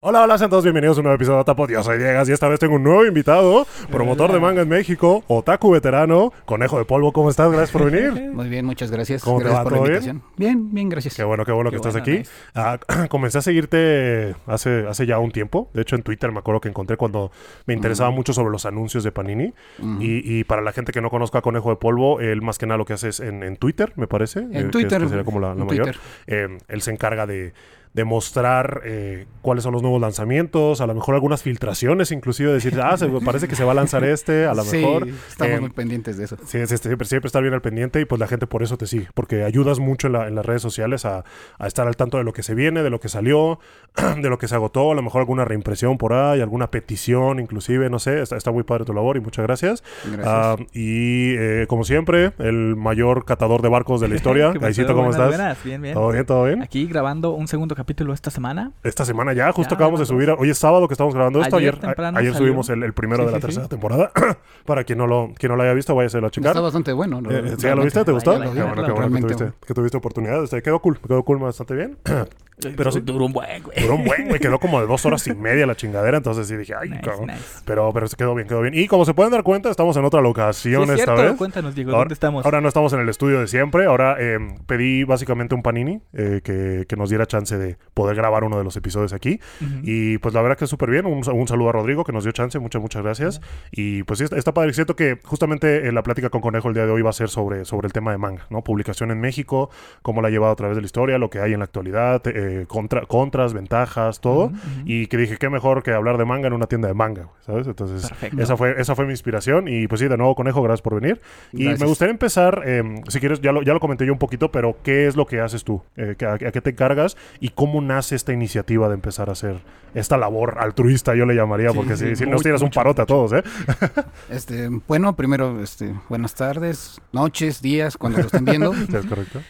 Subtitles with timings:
[0.00, 1.68] Hola, hola, sean todos bienvenidos a un nuevo episodio de Tapot.
[1.68, 5.24] Yo soy Diegas y esta vez tengo un nuevo invitado, promotor de manga en México,
[5.26, 7.12] otaku veterano, conejo de polvo.
[7.12, 7.50] ¿Cómo estás?
[7.50, 8.30] Gracias por venir.
[8.32, 9.24] Muy bien, muchas gracias.
[9.24, 9.64] ¿Cómo te gracias va?
[9.64, 9.94] por ¿Todo bien?
[9.96, 10.22] invitación.
[10.36, 11.16] Bien, bien, gracias.
[11.16, 12.18] Qué bueno, qué bueno Qué que estás aquí.
[12.18, 12.30] nice.
[12.54, 12.78] Ah,
[13.10, 15.68] comencé a seguirte hace, hace ya un tiempo.
[15.74, 17.32] De hecho, en Twitter me acuerdo que encontré cuando
[17.66, 19.52] me interesaba mucho sobre los anuncios de Panini.
[19.98, 22.66] Y, y para la gente que no conozca a Conejo de Polvo, él más que
[22.66, 24.38] nada lo que hace es en, en Twitter, me parece.
[24.42, 25.96] eh, que es- Twitter, Que sería como la, la en mayor.
[26.28, 27.52] Eh, él se encarga de,
[27.98, 32.78] de mostrar eh, cuáles son los nuevos lanzamientos, a lo mejor algunas filtraciones, inclusive decir,
[32.80, 35.08] ah, se, parece que se va a lanzar este, a lo sí, mejor.
[35.08, 36.36] estamos Eh, muy pendientes de eso.
[36.46, 38.86] Sí, sí, siempre, siempre estar bien al pendiente y pues la gente por eso te
[38.86, 41.24] sigue, porque ayudas mucho en, la- en las redes sociales a,
[41.58, 43.58] a estar al tanto de lo que se viene, de lo que salió,
[44.22, 47.90] de lo que se agotó, a lo mejor alguna reimpresión por ahí, alguna petición inclusive,
[47.90, 49.82] no sé, está, está muy padre tu labor y muchas gracias.
[50.04, 50.26] Gracias.
[50.26, 54.88] Ah, y eh, como siempre, el mayor catador de barcos de la historia, ¿Qué Gaisito?
[54.94, 55.28] ¿cómo Buenas, estás?
[55.36, 55.64] buenas.
[55.64, 55.94] Bien, bien.
[55.94, 56.26] ¿Todo bien?
[56.26, 56.62] ¿Todo bien?
[56.62, 58.72] Aquí grabando un segundo capítulo esta semana.
[58.82, 60.30] Esta semana ya, justo Ya, acabamos de subir.
[60.30, 61.56] Hoy es sábado que estamos grabando esto.
[61.56, 63.46] Ayer Ayer, a- ayer subimos el, el primero Sí, de la sí, sí.
[63.46, 64.10] tercera temporada.
[64.66, 66.50] Para quien no lo, quien no lo haya visto, váyase a checar.
[66.50, 67.20] Está bastante bueno.
[67.20, 67.30] ¿no?
[67.30, 68.04] Eh, ¿Sí ya lo viste?
[68.04, 68.38] ¿Te gustó?
[68.38, 70.42] Vaya, Qué bueno, qué bueno que tuviste, que tuviste oportunidad.
[70.44, 71.98] Este, quedó cool, quedó cool bastante bien.
[72.76, 73.00] Pero sí.
[73.00, 73.80] Duró un buen, güey.
[73.80, 74.40] Duró un buen, güey.
[74.40, 76.16] Quedó como de dos horas y media la chingadera.
[76.18, 77.26] Entonces sí dije, ay, Nice, cabrón.
[77.28, 77.42] nice.
[77.64, 78.74] Pero, pero se quedó bien, quedó bien.
[78.74, 81.32] Y como se pueden dar cuenta, estamos en otra Sí, locación es esta vez.
[81.34, 82.44] Cuéntanos, Diego, Ahora- ¿dónde estamos?
[82.44, 83.84] Ahora no estamos en el estudio de siempre.
[83.86, 88.44] Ahora eh, pedí básicamente un panini eh, que, que nos diera chance de poder grabar
[88.44, 89.40] uno de los episodios aquí.
[89.82, 91.06] Y pues la verdad que es súper bien.
[91.06, 92.58] Un, un saludo a Rodrigo que nos dio chance.
[92.58, 93.40] Muchas, muchas gracias.
[93.70, 94.72] Y pues sí, está, está padre.
[94.72, 97.28] Siento que justamente eh, la plática con Conejo el día de hoy va a ser
[97.28, 98.62] sobre, sobre el tema de manga, ¿no?
[98.64, 99.70] Publicación en México,
[100.02, 102.26] cómo la ha llevado a través de la historia, lo que hay en la actualidad,
[102.26, 104.52] eh, contra, contras, ventajas, todo.
[104.84, 107.66] Y que dije, qué mejor que hablar de manga en una tienda de manga, ¿sabes?
[107.66, 108.42] Entonces, Perfecto.
[108.42, 109.68] esa fue, esa fue mi inspiración.
[109.68, 111.20] Y pues sí, de nuevo, Conejo, gracias por venir.
[111.52, 111.80] Y Gracias.
[111.80, 114.76] me gustaría empezar, eh, si quieres, ya lo, ya lo comenté yo un poquito, pero
[114.82, 115.82] ¿qué es lo que haces tú?
[115.96, 117.16] Eh, ¿a, a qué te encargas?
[117.40, 119.56] ¿Y cómo nace esta iniciativa de empezar a hacer
[119.94, 121.70] esta labor altruista, yo le llamaría?
[121.70, 123.42] Sí, porque sí, si, si muy- nos tiras un mucho, parote a todos, ¿eh?
[124.30, 128.72] Este, bueno, primero, este, buenas tardes, noches, días, cuando lo estén viendo.
[128.88, 129.40] Sí, es correcto.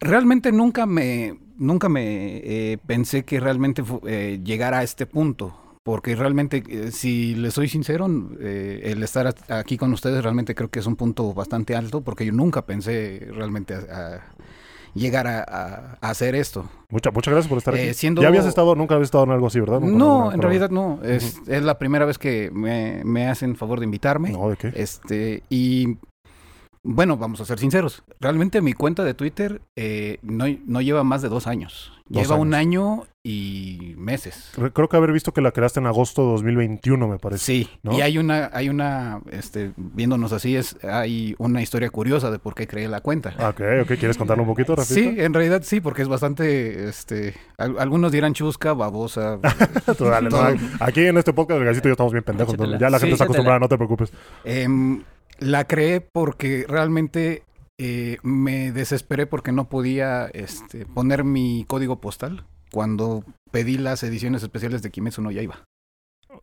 [0.00, 5.54] Realmente nunca me, nunca me eh, pensé que realmente eh, llegara a este punto.
[5.82, 8.08] Porque realmente, eh, si les soy sincero,
[8.40, 12.24] eh, el estar aquí con ustedes realmente creo que es un punto bastante alto, porque
[12.24, 14.20] yo nunca pensé realmente a, a
[14.94, 16.64] llegar a, a- a hacer esto.
[16.88, 17.94] Mucha- muchas gracias por estar Eh, aquí.
[17.94, 19.80] siendo- Ya habías estado, nunca habías estado en algo así, ¿verdad?
[19.80, 21.00] Nunca, No, en realidad no.
[21.02, 24.30] Es, es la primera vez que me, me hacen favor de invitarme.
[24.30, 24.72] No, ¿de qué?
[24.74, 25.98] Este, y
[26.84, 28.02] bueno, vamos a ser sinceros.
[28.20, 31.90] Realmente mi cuenta de Twitter eh, no, no lleva más de dos años.
[32.06, 34.52] Dos lleva un año y meses.
[34.58, 37.42] Re- Creo que haber visto que la creaste en agosto de 2021, me parece.
[37.42, 37.96] Sí, ¿no?
[37.96, 42.54] y hay una, hay una, este, viéndonos así, es, hay una historia curiosa de por
[42.54, 43.32] qué creé la cuenta.
[43.38, 43.88] Ah, Ok, ok.
[43.98, 45.10] ¿Quieres contarlo un poquito, rapidito?
[45.12, 49.38] Sí, en realidad sí, porque es bastante, este, al- algunos dirán chusca, babosa.
[49.96, 50.56] Tú dale, no, todo.
[50.80, 52.52] aquí en este podcast, el gasito y yo estamos bien pendejos.
[52.52, 52.78] Échatela.
[52.78, 54.12] Ya la gente Sí, está acostumbrada, no te preocupes.
[54.44, 55.02] Em,
[55.44, 57.44] la creé porque realmente
[57.78, 64.42] eh, me desesperé porque no podía este, poner mi código postal cuando pedí las ediciones
[64.42, 65.64] especiales de Kimetsu no Yaiba.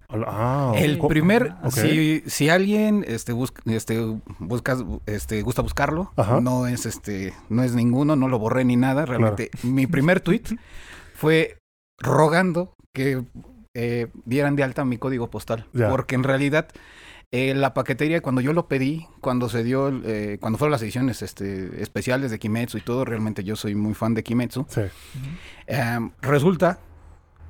[0.10, 4.00] Ah, El primer, si, si alguien este, busca, este,
[4.40, 6.40] buscas, este, gusta buscarlo, Ajá.
[6.40, 9.06] no es este, no es ninguno, no lo borré ni nada.
[9.06, 10.44] Realmente, mi primer tweet
[11.14, 11.58] fue
[11.98, 13.24] rogando que
[13.74, 15.68] eh, dieran de alta mi código postal.
[15.74, 15.90] Ya.
[15.90, 16.70] Porque en realidad
[17.32, 21.22] eh, la paquetería, cuando yo lo pedí, cuando se dio, eh, cuando fueron las ediciones
[21.22, 24.66] este, especiales de Kimetsu y todo, realmente yo soy muy fan de Kimetsu.
[24.70, 24.82] Sí.
[25.68, 26.80] Em, resulta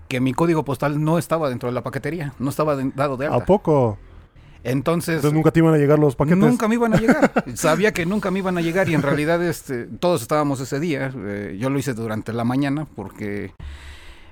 [0.07, 3.25] que mi código postal no estaba dentro de la paquetería, no estaba de- dado de
[3.27, 3.45] ¿A alta.
[3.45, 3.97] poco?
[4.63, 6.37] Entonces, Entonces nunca te iban a llegar los paquetes.
[6.37, 7.31] nunca me iban a llegar.
[7.55, 11.11] Sabía que nunca me iban a llegar y en realidad este, todos estábamos ese día.
[11.15, 13.53] Eh, yo lo hice durante la mañana porque,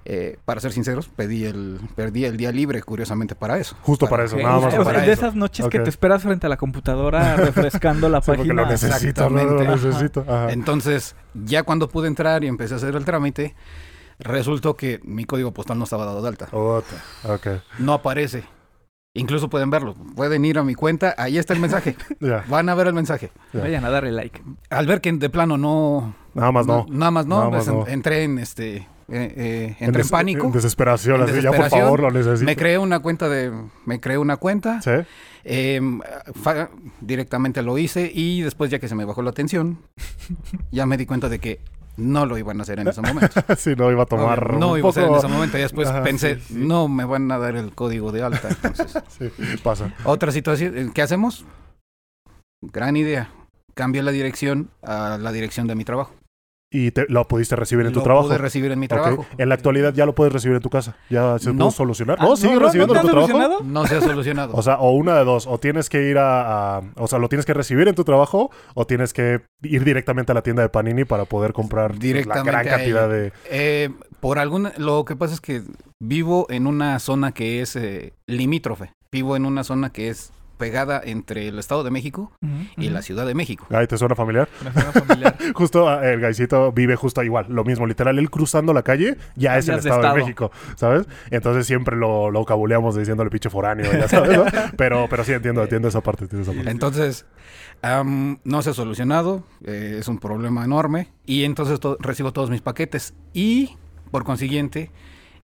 [0.06, 3.76] eh, para ser sinceros, pedí el, perdí el día libre curiosamente para eso.
[3.84, 5.22] Justo para eso, nada más o sea, para de eso.
[5.26, 8.62] esas noches que te esperas frente a la computadora refrescando la Sí, porque página.
[8.64, 9.36] lo necesito, ¿no?
[9.36, 9.88] lo Exactamente.
[9.88, 10.22] necesito.
[10.28, 10.52] Ajá.
[10.52, 13.56] Entonces, ya cuando pude entrar y empecé a hacer el trámite,
[14.20, 16.48] resultó que mi código postal no estaba dado de alta.
[17.80, 18.44] No aparece.
[19.16, 19.96] Incluso pueden verlo.
[20.16, 21.16] Pueden ir a mi cuenta.
[21.18, 21.96] Ahí está el mensaje.
[22.48, 23.32] Van a ver el mensaje.
[23.54, 23.62] Ya.
[23.62, 24.42] Vayan a darle like.
[24.70, 26.86] Al ver que de plano no, Nada más no.
[26.90, 27.40] Nada más no.
[27.40, 28.88] Nada más pues, en- entré en este.
[29.12, 30.46] Eh, eh, entré en, pánico.
[30.46, 32.46] En desesperación, En así, ya por favor lo necesito.
[32.46, 33.52] me creé una cuenta de.
[33.86, 34.82] Me creé una cuenta.
[34.82, 34.92] Sí.
[35.44, 36.00] em,
[36.42, 36.70] fa-
[37.02, 38.12] directamente lo hice.
[38.14, 39.80] Y después, ya que se me bajó la tensión,
[40.72, 41.60] ya me di cuenta de que
[41.98, 43.42] no lo iban a hacer en ese momento.
[43.58, 44.54] sí, no iba a tomar.
[44.54, 45.58] no un iba a ser en ese momento.
[45.58, 46.54] Y después Ajá, pensé, sí, sí.
[46.56, 48.48] no me van a dar el código de alta.
[48.50, 49.30] Entonces, Sí,
[49.64, 49.94] pasa.
[50.06, 50.92] otra situación.
[50.94, 51.46] ¿Qué hacemos?
[52.62, 53.32] Gran idea.
[53.74, 56.14] Cambié la dirección a la dirección de mi trabajo.
[56.72, 58.28] Y te, lo pudiste recibir en tu lo trabajo.
[58.28, 59.26] pude recibir en mi trabajo.
[59.40, 60.96] En la actualidad ya lo puedes recibir en tu casa.
[61.10, 61.58] Ya se No.
[61.58, 62.18] pudo solucionar.
[62.20, 63.32] Ah, No, sigue ¿no- recibiendo no en tu trabajo.
[63.32, 63.64] solucionado?
[63.64, 64.54] No se ha solucionado.
[64.56, 67.28] O sea, o una de dos, o tienes que ir a, a- o sea, lo
[67.28, 70.70] tienes que recibir en tu trabajo, o tienes que ir directamente a la tienda de
[70.70, 73.34] Panini para poder comprar la Directamente gran a cantidad de.
[73.50, 73.90] Eh,
[74.20, 75.64] por alguna, lo que pasa es que
[76.00, 78.92] vivo en una zona que es eh, limítrofe.
[79.12, 82.32] Vivo en una zona que es pegada entre el Estado de México
[82.78, 83.66] y la Ciudad de México.
[83.72, 84.48] Ay, ¿te suena familiar?
[84.62, 85.38] Una zona familiar.
[85.56, 89.58] Justo ah, el gaisito vive justo igual, lo mismo, literal, él cruzando la calle ya
[89.58, 90.22] es Ya el de Estado de.
[90.22, 91.08] México, ¿sabes?
[91.32, 94.46] Entonces siempre lo, lo cabuleamos diciéndole pinche foráneo, ya sabes, ¿no?
[94.78, 96.70] Pero, pero sí entiendo, entiendo esa parte, entiendo esa parte.
[96.72, 97.26] Entonces,
[98.44, 102.62] no se ha solucionado, eh, es un problema enorme y entonces to- recibo todos mis
[102.62, 103.78] paquetes y
[104.12, 104.92] por consiguiente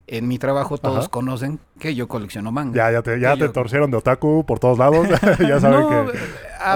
[0.08, 1.08] en mi trabajo todos Ajá.
[1.08, 2.76] conocen que yo colecciono manga.
[2.76, 5.08] Ya, ya te, ya te yo- torcieron de otaku por todos lados,
[5.40, 5.96] ya saben No, que...
[5.96, 6.20] eh,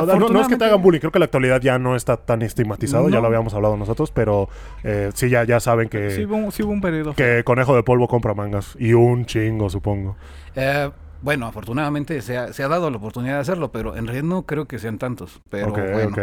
[0.00, 1.79] O sea, no, no es que te hagan bullying, creo que en la actualidad ya
[1.79, 3.23] no está tan estigmatizado, ya No.
[3.23, 4.49] lo habíamos hablado nosotros, pero
[4.85, 7.15] eh, sí, ya, ya saben que, Sí hubo, un- sí hubo un periodo.
[7.15, 8.77] que Conejo de Polvo compra mangas.
[8.79, 10.17] Y un chingo, supongo.
[10.56, 10.91] Eh,
[11.23, 14.43] bueno, afortunadamente se ha, se ha dado la oportunidad de hacerlo, pero en realidad no
[14.43, 15.41] creo que sean tantos.
[15.50, 16.19] Pero ok, bueno, ok.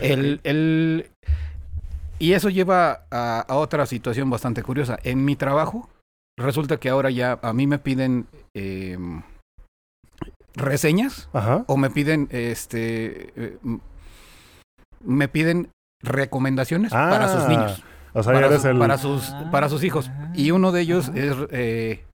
[0.00, 1.10] El, el-
[2.18, 4.98] y eso lleva a, a otra situación bastante curiosa.
[5.02, 5.88] En mi trabajo,
[6.42, 8.98] resulta que ahora ya a mí me piden eh,
[10.54, 11.64] reseñas Ajá.
[11.66, 13.58] o me piden, este, eh,
[15.04, 15.70] me piden
[16.02, 18.78] recomendaciones para sus Ah, niños, O sea, para, ya eres su- el...
[18.78, 20.10] para sus, para sus hijos.
[20.34, 21.18] Y uno de ellos Ajá.
[21.18, 22.04] es, eh,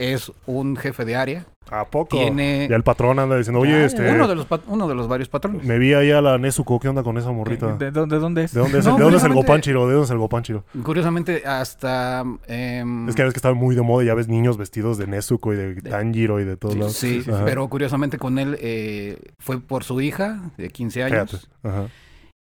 [0.00, 1.46] es un jefe de área.
[1.70, 2.16] ¿A poco?
[2.16, 4.10] Tiene Ya el patrón anda diciendo, oye, Ya, este...
[4.10, 5.62] uno de los uno de los varios patrones.
[5.62, 7.76] Me vi ahí a la Nezuko, ¿qué onda con esa morrita?
[7.76, 8.54] ¿De, dónde, de dónde es?
[8.54, 9.86] ¿De dónde es, No, el, ¿de dónde es el Gopanchiro?
[9.86, 10.64] ¿De dónde es el Gopanchiro?
[10.82, 12.24] Curiosamente, hasta.
[12.48, 15.06] em, Es que ves que estaba muy de moda y ya ves niños vestidos de
[15.06, 16.94] Nezuko y de Tanjiro y de todos lados.
[16.94, 17.44] Sí, Ajá.
[17.44, 21.30] pero curiosamente con él eh, fue por su hija de 15 años.
[21.30, 21.46] Fíjate.
[21.68, 21.86] Ajá.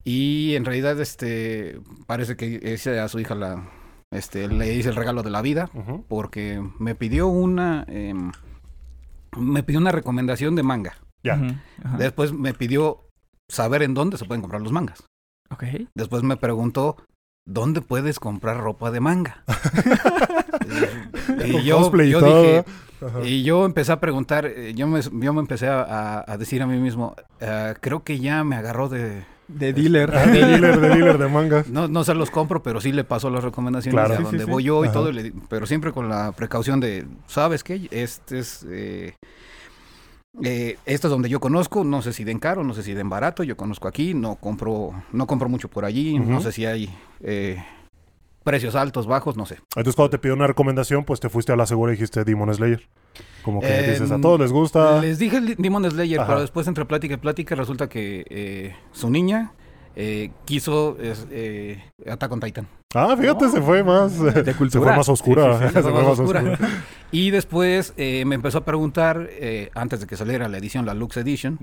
[0.05, 3.69] Y en realidad, este parece que ese a su hija la,
[4.12, 5.70] este, le hice el regalo de la vida.
[6.08, 7.84] Porque me pidió una.
[7.88, 8.32] em,
[9.37, 10.94] me pidió una recomendación de manga.
[11.22, 11.37] Ya.
[11.99, 13.05] Después me pidió
[13.50, 15.05] saber en dónde se pueden comprar los mangas.
[15.50, 15.64] Ok.
[15.94, 16.96] Después me preguntó,
[17.46, 19.44] ¿dónde puedes comprar ropa de manga?
[21.46, 21.78] y yo,
[22.10, 22.64] yo dije,
[23.25, 26.62] y yo empecé a preguntar, eh, yo me, yo me empecé a, a- a decir
[26.62, 29.25] a mí mismo, "Ah, creo que ya me agarró de...
[29.48, 30.14] De dealer.
[30.14, 31.68] Ah, de dealer, de dealer de mangas.
[31.68, 34.08] No, no se los compro, pero sí le paso las recomendaciones Claro.
[34.10, 34.50] de a Sí, sí, donde sí.
[34.50, 34.92] voy yo y Ajá.
[34.92, 37.88] todo, y le di- pero siempre con la precaución de, ¿sabes qué?
[37.90, 38.66] Este es...
[38.70, 39.14] eh,
[40.42, 43.08] eh, esto es donde yo conozco, no sé si den caro, no sé si den
[43.08, 46.94] barato, yo conozco aquí, no compro, no compro mucho por allí, no sé si hay
[47.20, 47.64] eh,
[48.44, 49.56] precios altos, bajos, no sé.
[49.74, 52.54] Entonces, cuando te pidió una recomendación, pues te fuiste a la segura y dijiste Demon
[52.54, 52.86] Slayer.
[53.43, 55.00] Como que Eh, dices, a todos les gusta.
[55.00, 56.29] Les dije el Demon Slayer, Ajá.
[56.29, 59.53] pero después entre plática y plática resulta que eh, su niña
[59.97, 62.69] eh, quiso eh, Attack on Titan.
[62.94, 64.19] Ah, fíjate, se fue más.
[64.20, 64.85] De Se cultura.
[64.85, 65.59] fue más oscura.
[65.59, 65.75] Sí, sí, sí.
[65.75, 66.41] Se Fue más más oscura.
[66.43, 66.69] oscura.
[67.11, 70.94] Y después eh, me empezó a preguntar, eh, antes de que saliera la edición, la
[70.94, 71.59] Lux Edition,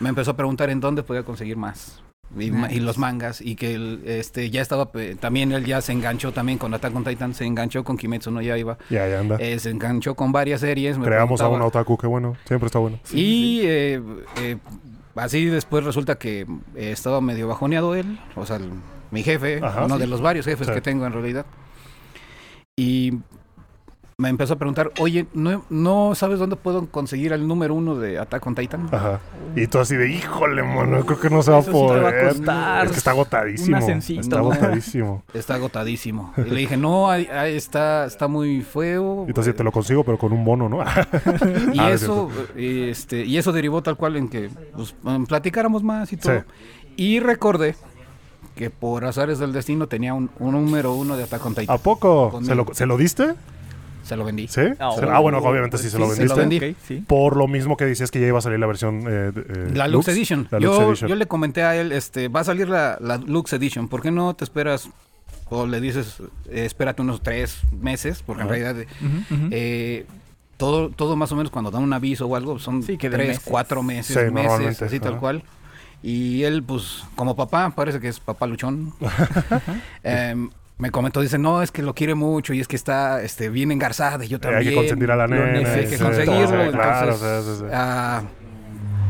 [0.00, 2.02] me empezó a preguntar en dónde podía conseguir más.
[2.38, 6.58] Y, los mangas, y que él, este, ya estaba, también él ya se enganchó también
[6.58, 9.36] con Attack on Titan, se enganchó con Kimetsu no Yaiba, Ya, ya anda.
[9.40, 10.98] eh, se enganchó con varias series.
[10.98, 12.36] me Creamos a un otaku, qué bueno.
[12.44, 12.98] Siempre está bueno.
[13.12, 14.02] y eh,
[14.42, 14.56] eh,
[15.14, 16.42] así después resulta que
[16.76, 18.70] eh, estaba medio bajoneado él, o sea, el-
[19.10, 20.00] mi jefe, Ajá, uno sí.
[20.02, 20.72] de los varios jefes Sí.
[20.74, 21.46] que tengo en realidad.
[22.76, 23.14] Y
[24.20, 28.18] me empezó a preguntar, oye, ¿no, no sabes dónde puedo conseguir el número uno de
[28.18, 28.88] Attack on Titan?
[28.90, 29.20] Ajá.
[29.54, 32.00] Y tú así de, híjole, mano, creo que no se va a Eso sí te
[32.00, 32.28] va a poder.
[32.34, 33.78] costar es que está agotadísimo.
[33.78, 35.22] Está agotadísimo.
[35.34, 36.34] Está agotadísimo.
[36.36, 39.22] Y le dije, no, ahí- ahí está, está muy feo.
[39.26, 40.78] Y entonces te lo consigo, pero con un bono, ¿no?
[41.72, 45.84] Y Ah, es eso, este, y eso derivó tal cual en que pues, em, platicáramos
[45.84, 46.40] más y todo.
[46.40, 46.44] Sí.
[46.96, 47.76] Y recordé
[48.56, 51.72] que por azares del destino tenía un, un número uno de Attack on Titan.
[51.72, 52.40] ¿A poco?
[52.42, 53.34] ¿Se lo, ¿Se lo diste?
[54.08, 54.48] Se lo vendí.
[54.48, 54.62] ¿Sí?
[54.78, 56.34] Ah, Se- Ah, bueno, obviamente sí se lo vendiste.
[56.38, 56.56] vendí.
[56.58, 57.04] Ok, sí.
[57.06, 59.00] Por lo mismo que decías que ya iba a salir la versión.
[59.06, 60.48] eh, de- eh, La Lux, Edition.
[60.50, 61.08] La yo, Lux Edition.
[61.10, 63.88] yo le comenté a él, este, va a salir la, la Lux Edition.
[63.88, 64.88] ¿Por qué no te esperas
[65.50, 68.22] o le dices, eh, espérate unos tres meses?
[68.24, 68.86] Porque en realidad eh,
[69.50, 70.06] eh,
[70.56, 73.16] todo, todo más o menos cuando dan un aviso o algo son Sí, que de
[73.16, 73.42] tres, meses.
[73.46, 75.20] cuatro meses, Sí, meses, normalmente, así tal ajá.
[75.20, 75.42] cual.
[76.02, 78.94] Y él, pues, como papá, parece que es papá luchón.
[80.02, 83.50] em, me comentó, dice, no, es que lo quiere mucho y es que está este,
[83.50, 84.60] bien engarzada y yo Eh, también.
[84.60, 85.44] hay que consentir a la nena.
[85.72, 86.64] Hay que conseguirlo.
[86.66, 88.22] sí, claro, entonces, sí, ah,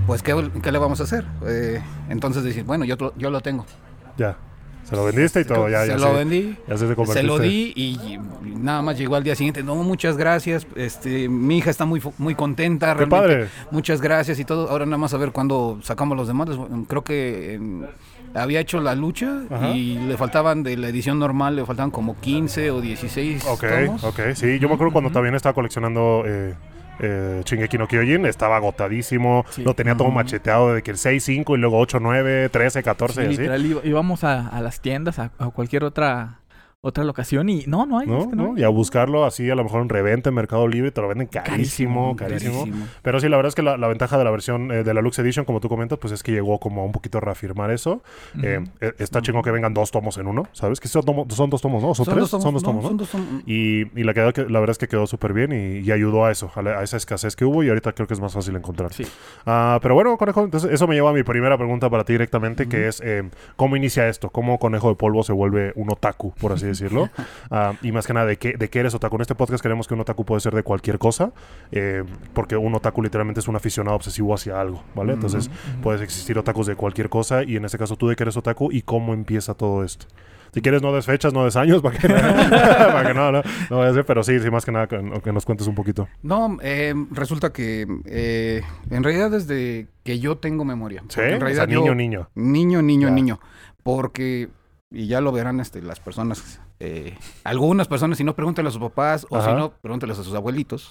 [0.07, 1.27] pues, ¿qué, qué le vamos a hacer?
[1.47, 3.67] Eh, entonces decir, bueno, yo, lo- yo lo tengo.
[4.17, 4.37] Ya.
[4.85, 5.69] Se lo vendiste y todo.
[5.69, 6.57] Ya, se ya lo vendí.
[6.67, 8.19] Ya se te Se lo di y
[8.57, 9.63] nada más llegó al día siguiente.
[9.63, 10.67] No, muchas gracias.
[10.77, 12.95] Este, mi hija está muy, muy contenta.
[12.95, 13.17] Qué realmente.
[13.37, 13.49] padre.
[13.71, 14.71] Muchas gracias y todo.
[14.71, 16.49] Ahora nada más a ver cuándo sacamos los demás.
[16.89, 17.87] Creo que en
[18.35, 19.71] había hecho la lucha Ajá.
[19.71, 24.05] y le faltaban de la edición normal, le faltaban como 15 o 16 Ok, tomos.
[24.05, 24.59] ok, sí.
[24.59, 26.55] Yo me acuerdo cuando también estaba coleccionando eh,
[27.01, 29.63] eh, Shingeki no Kyojin, estaba agotadísimo, Sí.
[29.63, 30.17] lo tenía todo Ujú.
[30.17, 33.37] macheteado de que el 6, 5 y luego 8, 9, 13, 14 Sí, y así.
[33.39, 36.41] literal, íbamos a, a las tiendas, a, a cualquier otra
[36.81, 38.07] otra locación y no, no hay.
[38.07, 38.19] ¿No?
[38.21, 38.57] es que no.
[38.57, 41.27] Y a buscarlo así, a lo mejor en reventa, en Mercado Libre, te lo venden
[41.27, 42.61] carísimo, carísimo.
[42.61, 42.87] Carísimo.
[43.03, 45.01] Pero sí, la verdad es que la, la ventaja de la versión eh, de la
[45.03, 47.73] Lux Edition, como tú comentas, pues es que llegó como a un poquito a reafirmar
[47.73, 48.01] eso.
[48.43, 50.79] Eh, eh, está chingón que vengan dos tomos en uno, ¿sabes?
[50.79, 51.95] Que son, tomo- son dos tomos, ¿no?
[51.97, 52.29] ¿Son, tres?
[52.29, 52.89] son dos tomos, ¿no?
[52.91, 53.27] son dos tomos.
[53.45, 56.27] Y, y la, quedó, que- la verdad es que quedó súper bien y, y ayudó
[56.27, 58.33] a eso, a, la- a esa escasez que hubo y ahorita creo que es más
[58.33, 58.93] fácil encontrar.
[58.93, 59.05] Sí.
[59.47, 62.69] Ah, pero bueno, Conejo, entonces eso me lleva a mi primera pregunta para ti directamente,
[62.69, 64.31] que es eh, ¿cómo inicia esto?
[64.31, 67.09] ¿Cómo Conejo de Polvo se vuelve un otaku, por así decirlo?
[67.51, 69.17] Ah, y más que nada, ¿de qué, ¿de qué eres otaku?
[69.17, 71.33] En este podcast queremos que un otaku puede ser de cualquier cosa,
[71.73, 75.15] eh, porque un otaku literalmente es un aficionado obsesivo hacia algo, ¿vale?
[75.15, 75.51] Entonces
[75.83, 78.71] puedes existir otakus de cualquier cosa y en este caso tú de qué eres otaku
[78.71, 80.07] y cómo empieza todo esto.
[80.53, 83.79] Si quieres, no des fechas, no des años, para que, para que no, no, no
[83.79, 86.09] vaya a ser, pero sí, sí, más que nada, que, que nos cuentes un poquito.
[86.23, 91.03] No, eh, resulta que eh, en realidad desde que yo tengo memoria.
[91.09, 91.21] ¿Sí?
[91.21, 92.29] En o sea, realidad niño, yo- niño.
[92.35, 93.15] Niño, niño, Ya.
[93.15, 93.41] niño.
[93.83, 94.49] Porque,
[94.91, 97.15] y ya lo verán este, las personas, eh,
[97.45, 99.51] algunas personas, si no, pregúntenle a sus papás, o Ajá.
[99.51, 100.89] si no, pregúntenles a sus abuelitos.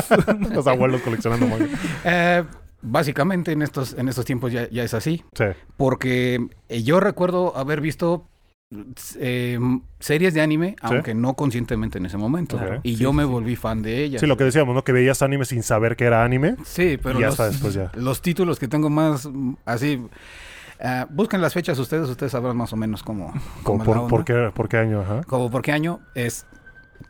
[0.52, 1.66] Los abuelos coleccionando manga.
[2.04, 2.44] Eh,
[2.82, 5.24] básicamente en estos, en estos tiempos ya, ya es así.
[5.34, 5.44] Sí.
[5.76, 8.26] Porque eh, yo recuerdo haber visto
[9.16, 9.58] eh,
[9.98, 12.60] series de anime, aunque no conscientemente en ese momento.
[12.84, 14.20] Y Sí, yo me volví fan de ellas.
[14.20, 14.84] Sí, lo que decíamos, ¿no?
[14.84, 16.54] Que veías anime sin saber que era anime.
[16.64, 17.90] Sí, pero y los, hasta después ya.
[17.96, 19.28] los títulos que tengo más
[19.64, 20.00] así.
[20.82, 23.32] Ah, busquen las fechas ustedes, ustedes sabrán más o menos cómo.
[23.64, 25.00] ¿Por, cómo qué, por qué año?
[25.02, 25.22] Ajá.
[25.24, 26.46] Como por qué año es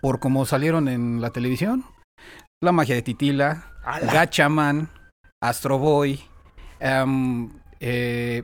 [0.00, 1.84] por cómo salieron en la televisión.
[2.62, 3.64] La magia de Titila,
[4.12, 4.88] Gachaman,
[5.42, 6.20] Astro Boy.
[6.78, 7.50] em,
[7.80, 8.42] eh,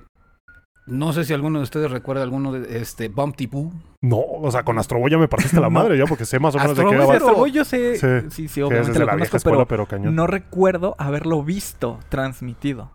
[0.86, 3.72] no sé si alguno de ustedes recuerda alguno de este Bumpty Boo.
[4.02, 5.70] No, o sea, con Astro Boy ya me partiste la No.
[5.70, 7.12] madre ya, porque sé más o menos Astro de qué va.
[7.14, 8.48] Astro Boy yo sé, Sí.
[8.48, 10.14] sí, obviamente lo la conozco, escuela, pero pero, cañón.
[10.14, 12.92] no recuerdo haberlo visto transmitido.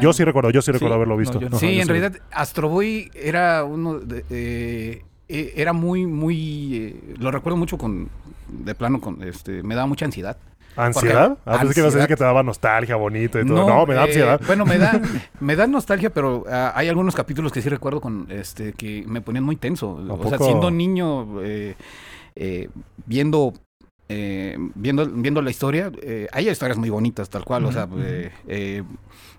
[0.00, 1.40] Yo sí recuerdo, yo sí recuerdo Sí, haberlo visto.
[1.40, 1.58] no.
[1.58, 7.30] Sí, en realidad Astro Boy era uno de, eh, eh, era muy muy eh, lo
[7.30, 8.08] recuerdo mucho con
[8.48, 10.36] de plano con este me daba mucha ansiedad.
[10.76, 11.36] ¿Ansiedad?
[11.44, 13.68] Ah, pensé que ibas a decir que te daba nostalgia, bonito y todo.
[13.68, 14.40] No, me da eh, ansiedad.
[14.46, 15.00] Bueno, me da,
[15.40, 19.20] me da nostalgia, pero ah, hay algunos capítulos que sí recuerdo con este que me
[19.20, 19.90] ponían muy tenso.
[19.90, 21.74] O sea, siendo niño, eh,
[22.36, 22.68] eh,
[23.06, 23.52] viendo,
[24.12, 27.64] eh, viendo, viendo la historia, eh, hay historias muy bonitas, tal cual.
[27.64, 28.82] O sea, eh, eh,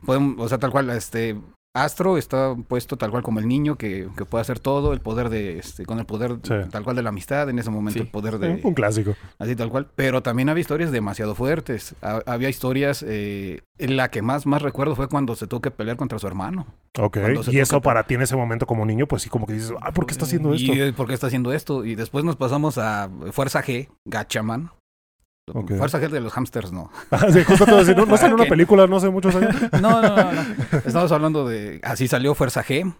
[0.05, 1.35] podem- o sea, tal cual, este.
[1.73, 5.29] Astro está puesto tal cual como el niño que, que puede hacer todo, el poder
[5.29, 6.53] de, este, con el poder Sí.
[6.69, 8.05] tal cual de la amistad, en ese momento Sí.
[8.05, 9.15] el poder de, un clásico.
[9.39, 9.87] Así tal cual.
[9.95, 11.95] Pero también había historias demasiado fuertes.
[12.01, 13.05] Ha- había historias.
[13.07, 16.67] eh, la que más, más recuerdo fue cuando se tuvo que pelear contra su hermano.
[16.99, 17.17] Ok.
[17.51, 19.91] Y eso para ti en ese momento como niño, pues sí, como que dices, ah,
[19.91, 20.71] ¿por qué está haciendo esto?
[20.73, 21.83] ¿Y eh, por qué está haciendo esto?
[21.85, 24.69] Y después nos pasamos a Fuerza G, Gachaman.
[25.51, 26.91] Fuerza G de los hamsters, no.
[27.11, 29.55] Ah, sí, justo te decir, no, no salió una película no hace muchos años.
[29.81, 30.31] No, no, no.
[30.31, 30.41] no.
[30.85, 31.79] Estamos hablando de.
[31.83, 32.93] Así salió Fuerza G.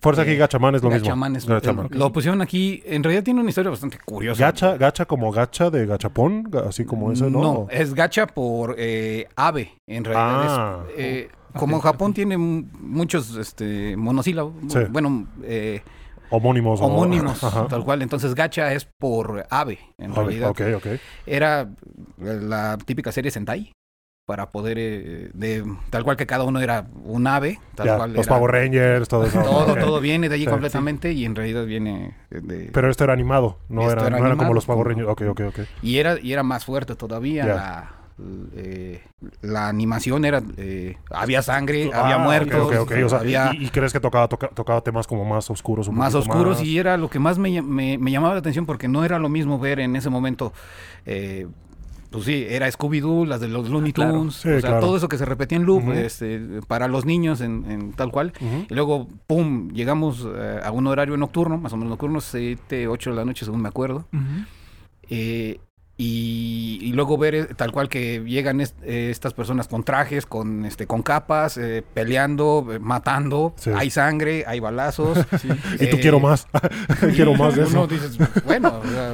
[0.00, 1.04] Fuerza Eh, Giga Chamán es lo mismo.
[1.04, 1.86] Gachaman es- Gachaman.
[1.86, 2.82] eh, Lo pusieron aquí.
[2.84, 4.40] En realidad tiene una historia bastante curiosa.
[4.44, 7.40] Gacha, gacha como gacha de gachapón, ga- así como eso, ¿no?
[7.42, 9.72] No, es gacha por eh, ave.
[9.86, 10.84] En realidad Ah.
[10.90, 10.94] es.
[10.98, 14.54] eh, como Japón tiene muchos este, monosílabos.
[14.68, 14.80] Sí.
[14.90, 15.82] Bueno, eh,
[16.36, 16.80] Homónimos.
[16.80, 17.68] homónimos, Ajá.
[17.68, 18.02] tal cual.
[18.02, 20.50] Entonces, gacha es por ave, en Ok, realidad.
[20.50, 20.86] Ok, ok.
[21.26, 21.68] Era
[22.18, 23.72] la típica serie Sentai.
[24.26, 28.14] Para poder, eh, de, tal cual que cada uno era un ave, tal Ya, cual
[28.14, 29.38] los era- Power Rangers, todo eso.
[29.44, 32.70] Todo, todo viene de allí Sí, completamente y en realidad viene de...
[32.72, 35.10] Pero esto era animado, no, era, era no era como los Power Rangers.
[35.10, 35.58] Ok, ok, ok.
[35.82, 37.44] Y era, y era más fuerte todavía.
[37.44, 37.92] La,
[38.54, 39.02] eh,
[39.42, 40.42] la animación era.
[40.56, 42.60] eh, había sangre, había Ah, muertos.
[42.66, 43.04] Ok, ok, ok.
[43.04, 45.88] O sea, había y, y crees que tocaba, toca- tocaba temas como más oscuros?
[45.88, 46.66] Un más oscuros más?
[46.66, 49.28] y era lo que más me, me- me llamaba la atención porque no era lo
[49.28, 50.52] mismo ver en ese momento.
[51.06, 51.46] eh,
[52.10, 54.12] pues sí, era Scooby-Doo, las de los Looney Claro.
[54.12, 54.78] Tunes, Sí, o sea, claro.
[54.86, 55.92] todo eso que se repetía en loop Ujú.
[55.94, 58.32] este, para los niños en, en tal cual.
[58.40, 58.66] Ujú.
[58.70, 63.10] Y luego, pum, llegamos eh, a un horario nocturno, más o menos nocturno, 7, 8
[63.10, 64.04] de la noche, según me acuerdo.
[64.12, 64.22] Ujú.
[65.10, 65.58] Eh,
[65.96, 70.26] y, y luego ver eh, tal cual que llegan est- eh, estas personas con trajes,
[70.26, 73.70] con este, con capas, eh, peleando, eh, matando, Sí.
[73.76, 75.18] hay sangre, hay balazos.
[75.80, 76.46] Y tú quiero más.
[77.14, 77.86] quiero más de uno eso.
[77.86, 79.12] dices, bueno, o sea,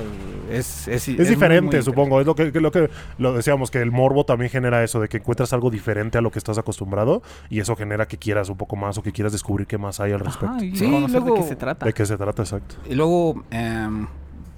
[0.51, 2.21] es, es, Es, diferente, muy supongo.
[2.21, 5.09] Es lo que, que lo que lo decíamos, que el morbo también genera eso, de
[5.09, 8.57] que encuentras algo diferente a lo que estás acostumbrado y eso genera que quieras un
[8.57, 10.55] poco más o que quieras descubrir qué más hay al respecto.
[10.57, 11.85] Ajá, y Sí, luego- de qué se trata.
[11.87, 12.77] ¿De qué se trata exacto?
[12.89, 14.07] Y luego, em,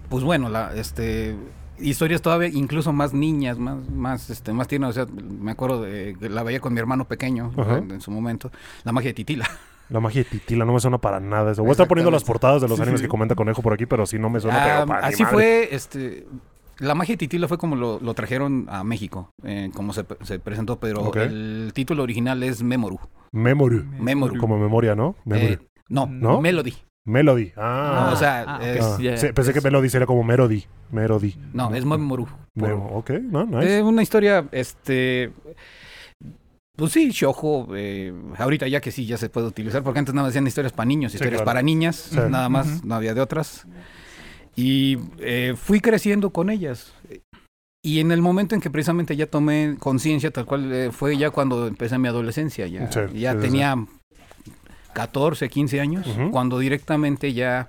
[0.08, 1.36] pues bueno, la, este,
[1.82, 4.90] historias todavía incluso más niñas, más, más, este, más tiernas.
[4.90, 8.10] O sea, me acuerdo de que la veía con mi hermano pequeño en, en su
[8.10, 8.50] momento.
[8.84, 9.48] La magia de Titila.
[9.88, 11.62] La magia de Titila no me suena para nada eso.
[11.62, 13.06] Voy a estar poniendo las portadas de los Sí, animes sí.
[13.06, 16.26] que comenta Conejo por aquí, pero sí no me suena Ah, para así fue, este,
[16.78, 20.38] la magia de Titila fue como lo, lo trajeron a México, eh, como se, se
[20.38, 22.98] presentó, pero el título original es Memoru.
[23.32, 23.84] Memory.
[24.00, 24.38] Memoru.
[24.38, 25.14] Como memoria, ¿no?
[25.24, 25.52] Memory.
[25.52, 25.58] Eh,
[25.88, 26.40] no, ¿No?
[26.40, 26.74] Melody.
[27.04, 27.52] Melody.
[27.56, 28.10] Ah.
[28.12, 30.64] o sea, ah, ok, es- Ah, sí, pensé que es- Melody sería como Melody.
[30.90, 31.34] Melody.
[31.52, 32.28] No, es Memoru.
[32.54, 32.86] Memo.
[32.94, 33.78] Ok, no, nice.
[33.78, 35.32] Eh, una historia, este...
[36.76, 40.24] Pues sí, shojo, eh, ahorita ya que sí, ya se puede utilizar, porque antes nada
[40.26, 41.44] más hacían historias para niños, historias claro.
[41.44, 42.16] para niñas, Sí.
[42.30, 43.66] nada más, no había de otras.
[44.56, 46.94] Y eh, fui creciendo con ellas.
[47.84, 51.30] Y en el momento en que precisamente ya tomé conciencia, tal cual eh, fue ya
[51.30, 53.76] cuando empecé mi adolescencia, ya, Sí, ya sí, sí, tenía
[54.94, 57.68] 14, 15 años, cuando directamente ya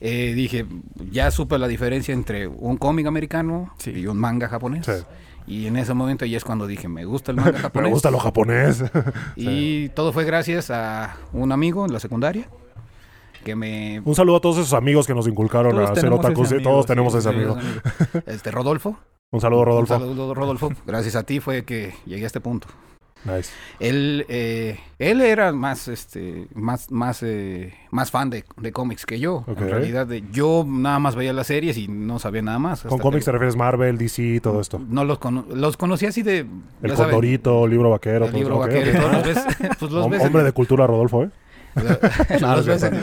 [0.00, 0.66] eh, dije,
[1.10, 3.90] ya supe la diferencia entre un cómic americano Sí.
[3.90, 4.86] y un manga japonés.
[4.86, 4.92] Sí.
[5.46, 7.88] Y en ese momento ya es cuando dije, me gusta el manga japonés.
[7.88, 8.82] Me gusta lo japonés.
[9.36, 12.48] Y todo fue gracias a un amigo en la secundaria
[13.44, 14.00] que me...
[14.06, 16.48] Un saludo a todos esos amigos que nos inculcaron Todos a hacer otakus.
[16.48, 17.58] sí, Todos tenemos ese amigo.
[18.26, 18.98] Este, Rodolfo.
[19.30, 19.94] Un saludo, Rodolfo.
[19.96, 20.72] Un saludo, Rodolfo.
[20.86, 22.68] Gracias a ti fue que llegué a este punto.
[23.24, 23.50] Nice.
[23.80, 29.18] Él, eh, él era más, este, más, más, eh, más fan de, de cómics que
[29.18, 29.44] yo.
[29.46, 32.82] En realidad, de- yo nada más veía las series y no sabía nada más.
[32.82, 34.78] Con cómics que- te refieres Marvel, DC, todo esto.
[34.88, 36.46] No los, cono- los conocí así de...
[36.82, 38.26] El Condorito, libro vaquero.
[38.26, 38.90] El todo libro vaquero.
[38.90, 38.94] ok.
[38.94, 39.44] y todos los ves,
[39.78, 41.30] pues los Hom- ves en- Hombre de cultura, Rodolfo, ¿eh?
[42.40, 42.94] Los, ves en,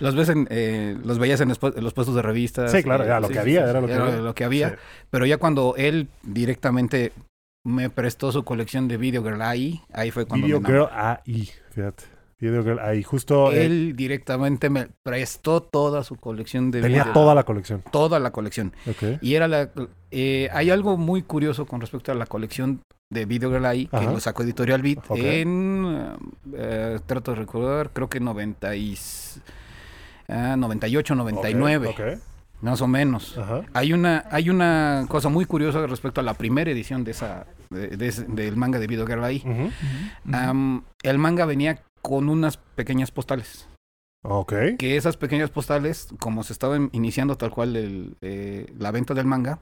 [0.00, 1.58] los ves en, eh, los veías en, los
[1.94, 2.72] puestos de revistas.
[2.72, 4.16] Sí, claro, ya, lo que había, era lo que había.
[4.16, 4.70] lo que había.
[4.70, 4.74] Sí.
[5.10, 7.12] Pero ya cuando él directamente
[7.64, 10.68] me prestó su colección de Video Girl ahí, ahí fue cuando Video me.
[10.68, 12.04] Girl ahí, fíjate.
[12.40, 13.52] Video Girl ahí, justo.
[13.52, 17.82] eh, Él directamente me prestó toda su colección de tenía Video toda la colección.
[17.90, 18.72] toda la colección.
[18.88, 19.18] Ok.
[19.20, 19.70] Y era la
[20.12, 24.04] eh, hay algo muy curioso con respecto a la colección de Video Girl ahí, que
[24.04, 26.12] lo sacó Editorial Beat en
[26.54, 28.96] eh, trato de recordar, creo que 90 y,
[30.28, 32.18] ah, 98, 99, Ok, ok.
[32.60, 33.36] Más o menos.
[33.38, 33.62] Ajá.
[33.74, 37.88] Hay una, hay una cosa muy curiosa respecto a la primera edición de esa, de-
[37.96, 39.42] de del manga de Video Girl ahí.
[39.44, 39.52] Ujú.
[39.64, 39.70] Ujú.
[40.36, 43.68] Am, el manga venía con unas pequeñas postales.
[44.24, 44.52] Ok.
[44.78, 49.26] Que esas pequeñas postales, como se estaba iniciando tal cual el, eh, la venta del
[49.26, 49.60] manga.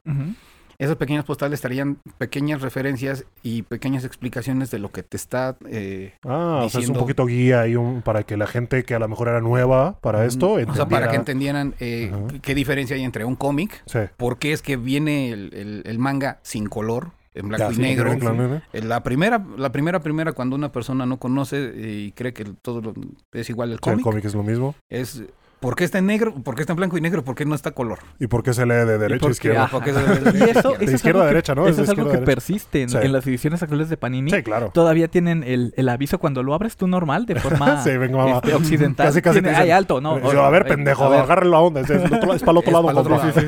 [0.78, 5.56] Esas pequeñas postales traían pequeñas referencias y pequeñas explicaciones de lo que te está...
[5.68, 8.94] eh, Ah, o sea, es un poquito guía y un, para que la gente que
[8.94, 12.40] a lo mejor era nueva para esto o sea, para entendiera- que entendieran eh, qué-
[12.40, 14.00] qué diferencia hay entre un cómic, Sí.
[14.16, 17.74] por qué es que viene el, el- el manga sin color, en blanco Ya, y
[17.76, 18.12] sí, negro.
[18.14, 18.62] y negro.
[18.72, 22.44] Eh, La primera, la primera, primera, cuando una persona no conoce eh, y cree que
[22.62, 22.94] todo lo-
[23.32, 24.74] es igual el Sí, el cómic, cómic es lo mismo.
[24.88, 25.22] es
[25.66, 26.32] ¿por qué está en negro?
[26.32, 27.24] ¿Por qué está en blanco y negro?
[27.24, 27.98] ¿Por qué no está color?
[28.20, 29.68] ¿Y por qué se lee de derecha a porque- izquierda?
[29.72, 31.08] Porque es de- Y eso, de eso izquierda.
[31.08, 31.66] algo a que- derecha, ¿no?
[31.66, 32.24] Es Eso de es algo que a derecha.
[32.24, 32.98] persiste en, Sí.
[33.02, 34.30] en las ediciones actuales de Panini.
[34.30, 34.70] Sí, claro.
[34.72, 38.36] Todavía tienen el, el aviso cuando lo abres tú normal, de forma Sí, mamá.
[38.36, 39.06] este, occidental.
[39.08, 40.18] Casi, casi Tiene- te dicen, ay, alto, no.
[40.18, 41.46] Eh, a ver, pendejo, a ver.
[41.46, 41.80] la onda.
[41.80, 43.32] Es, para el otro lado, otro lado.
[43.32, 43.40] Sí,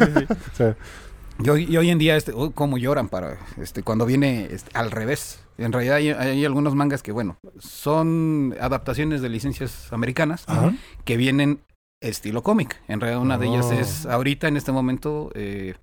[0.54, 0.64] sí.
[1.44, 4.70] Y hoy, y hoy en día, este, oh, cómo lloran para este, cuando viene este,
[4.76, 5.38] al revés.
[5.56, 10.72] En realidad hay, hay algunos mangas que, bueno, son adaptaciones de licencias americanas Ajá.
[11.04, 11.60] que vienen
[12.00, 12.80] estilo cómic.
[12.88, 13.72] En realidad una de ellas Oh.
[13.72, 15.74] es ahorita en este momento eh,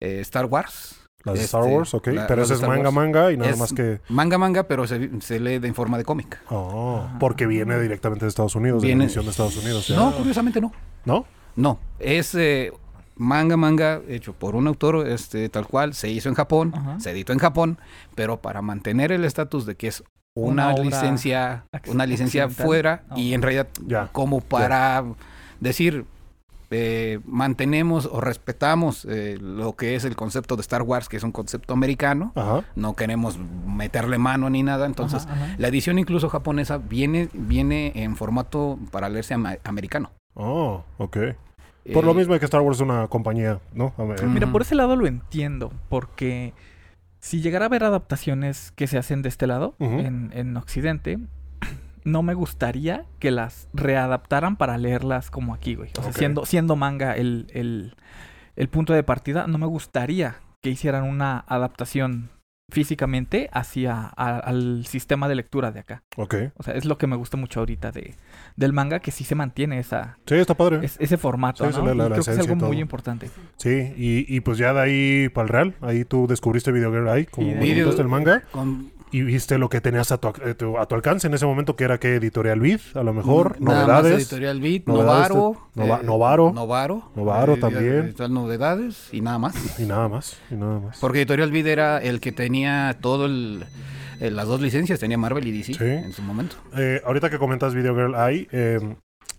[0.00, 1.00] eh, Star Wars.
[1.24, 2.06] Las de Este, Star Wars, ok.
[2.08, 2.92] la- Pero ese es manga, Wars.
[2.94, 4.00] manga y nada Es más que...
[4.08, 6.38] Manga, manga, pero se, se lee de en forma de cómic.
[6.48, 9.88] Oh, porque viene directamente de Estados Unidos, de la edición de Estados Unidos.
[9.88, 9.96] ya.
[9.96, 10.72] No, curiosamente no.
[11.04, 11.26] ¿No?
[11.56, 12.72] No, es eh,
[13.16, 17.00] manga, manga hecho por un autor este, tal cual, se hizo en Japón, Ajá.
[17.00, 17.78] se editó en Japón,
[18.14, 23.34] pero para mantener el estatus de que es una, licencia, una licencia fuera Ah, y
[23.34, 25.04] en realidad Ya, como para
[25.60, 26.04] decir
[26.70, 31.22] eh, mantenemos o respetamos eh, lo que es el concepto de Star Wars, que es
[31.22, 32.62] un concepto americano, Ajá.
[32.76, 35.54] no queremos meterle mano ni nada, entonces Ajá, ajá.
[35.56, 40.10] la edición incluso japonesa viene viene en formato para leerse ama- americano.
[40.34, 41.16] Oh, ok.
[41.94, 43.94] Por lo Eh, mismo que Star Wars es una compañía, ¿no?
[44.26, 46.52] Mira, por ese lado lo entiendo, porque
[47.20, 51.18] si llegara a haber adaptaciones que se hacen de este lado, en, en Occidente,
[52.08, 55.90] no me gustaría que las readaptaran para leerlas como aquí, güey.
[55.98, 57.94] O sea, siendo, siendo manga el, el,
[58.56, 62.30] el punto de partida, no me gustaría que hicieran una adaptación
[62.70, 66.02] físicamente hacia a- al sistema de lectura de acá.
[66.18, 66.34] Ok.
[66.56, 68.14] O sea, es lo que me gusta mucho ahorita de,
[68.56, 70.80] del manga, que sí se mantiene esa, Sí, está padre.
[70.82, 71.86] es- ese formato, Sí, ¿no?
[71.86, 73.30] la- Y la creo que es algo muy importante.
[73.56, 77.08] Sí, y, y pues ya de ahí para el real, ahí tú descubriste Video Girl
[77.08, 80.28] ahí, como Y de- comentaste el manga, con y viste lo que tenías a tu,
[80.44, 83.12] eh, tu- a tu alcance en ese momento, que era que Editorial Vid, a lo
[83.14, 84.22] mejor, Nada más novedades.
[84.32, 86.52] Editorial Novaro, de- Nova- eh, Novaro.
[86.52, 87.94] Novaro, Novaro eh, también.
[88.04, 89.78] Editorial Novedades y nada más.
[89.80, 90.98] Y nada más, y nada más.
[90.98, 93.64] Porque Editorial Beat era el que tenía todo el
[94.20, 95.84] las dos licencias tenía Marvel y DC Sí.
[95.84, 96.56] en su momento.
[96.76, 98.96] Eh, ahorita que comentas Video Girl Eye, eh,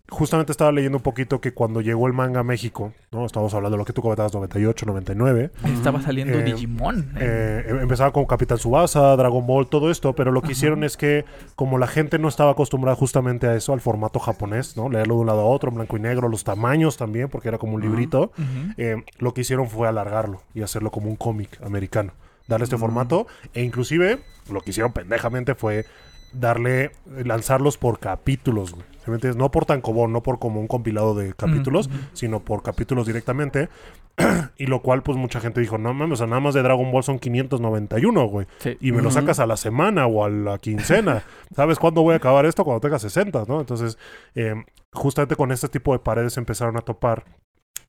[0.09, 3.25] justamente estaba leyendo un poquito que cuando llegó el manga a México, ¿no?
[3.25, 5.51] Estamos hablando de lo que tú comentabas, 98, 99.
[5.65, 7.13] Estaba saliendo Eh, Digimon.
[7.19, 10.97] Eh, em- empezaba con Capitán Subasa, Dragon Ball, todo esto, pero lo que hicieron es
[10.97, 14.89] que, como la gente no estaba acostumbrada justamente a eso, al formato japonés, ¿no?
[14.89, 17.57] Leerlo de un lado a otro, en blanco y negro, los tamaños también, porque era
[17.57, 18.31] como un librito,
[18.77, 22.13] eh, lo que hicieron fue alargarlo y hacerlo como un cómic americano.
[22.47, 24.19] Darle este formato, e inclusive,
[24.51, 25.85] lo que hicieron pendejamente fue
[26.33, 26.91] darle,
[27.23, 28.85] lanzarlos por capítulos, güey.
[29.03, 29.37] ¿Sí me entiendes?
[29.37, 33.69] No por tankobon, no por como un compilado de capítulos, sino por capítulos directamente.
[34.57, 36.91] y lo cual, pues mucha gente dijo, no mames, o sea, nada más de Dragon
[36.91, 38.47] Ball son 591, güey.
[38.59, 38.77] Sí.
[38.81, 41.23] Y me lo sacas a la semana o a la quincena.
[41.55, 42.63] ¿Sabes cuándo voy a acabar esto?
[42.65, 43.59] Cuando tenga 60, ¿no?
[43.61, 43.97] Entonces,
[44.35, 44.55] eh,
[44.91, 47.25] justamente con este tipo de paredes empezaron a topar.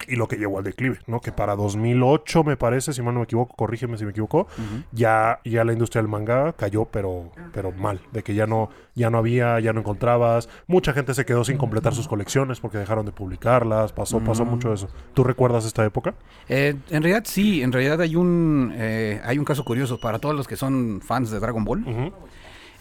[0.08, 1.20] Y lo que llevó al declive, ¿no?
[1.20, 4.46] Que para 2008, me parece, si mal no me equivoco, corrígeme si me equivoco,
[4.92, 8.00] ya, ya la industria del manga cayó, pero, pero mal.
[8.12, 10.48] De que ya no, ya no había, ya no encontrabas.
[10.66, 13.92] Mucha gente se quedó sin completar sus colecciones porque dejaron de publicarlas.
[13.92, 14.48] Pasó, pasó Mm.
[14.50, 14.88] mucho eso.
[15.14, 16.14] ¿Tú recuerdas esta época?
[16.48, 20.34] Eh, en realidad sí, en realidad hay un eh, hay un caso curioso para todos
[20.34, 21.84] los que son fans de Dragon Ball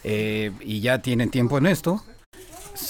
[0.03, 2.01] eh, y ya tienen tiempo en esto.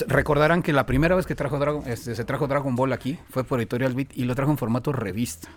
[0.07, 3.43] Recordarán que la primera vez que trajo Dragon, este, se trajo Dragon Ball aquí fue
[3.43, 5.49] por Editorial Beat y lo trajo en formato revista.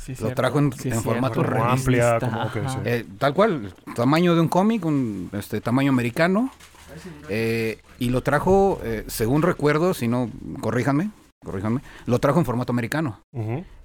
[0.00, 0.34] Sí, Lo cierto.
[0.34, 1.02] trajo en- Sí, en cierto.
[1.02, 2.78] formato Como revista, amplia, como- sí.
[2.84, 6.50] Eh, tal cual, tamaño de un cómic, un este, tamaño americano.
[7.30, 11.10] eh, y lo trajo, eh, según recuerdo, si no, corríjanme,
[11.42, 13.18] corríjanme, lo trajo en formato americano.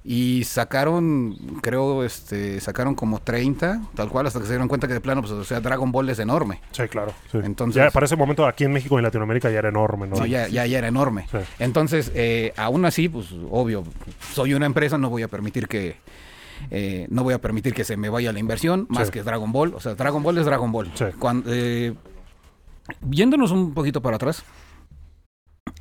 [0.09, 4.93] Y sacaron, creo, este, sacaron como 30, tal cual, hasta que se dieron cuenta que
[4.93, 6.61] de plano, pues, o sea, Dragon Ball es enorme.
[6.71, 7.11] Sí, claro.
[7.29, 7.39] sí.
[7.43, 10.15] Entonces- ya para ese momento aquí en México y en Latinoamérica ya era enorme, ¿no?
[10.15, 11.27] No, ya, ya, ya era enorme.
[11.29, 11.39] Sí.
[11.59, 13.83] Entonces, eh, aún así, pues, obvio,
[14.33, 15.97] soy una empresa, no voy a permitir que,
[16.71, 19.11] eh, no voy a permitir que se me vaya la inversión, más Sí.
[19.11, 19.73] que Dragon Ball.
[19.73, 20.89] O sea, Dragon Ball es Dragon Ball.
[20.95, 21.03] Sí.
[21.19, 21.93] Cuan- eh,
[23.11, 24.43] yéndonos un poquito para atrás,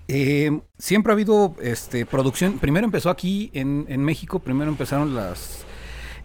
[0.09, 2.59] eh, siempre ha habido este, producción.
[2.59, 5.65] Primero empezó aquí en, en México, primero empezaron las,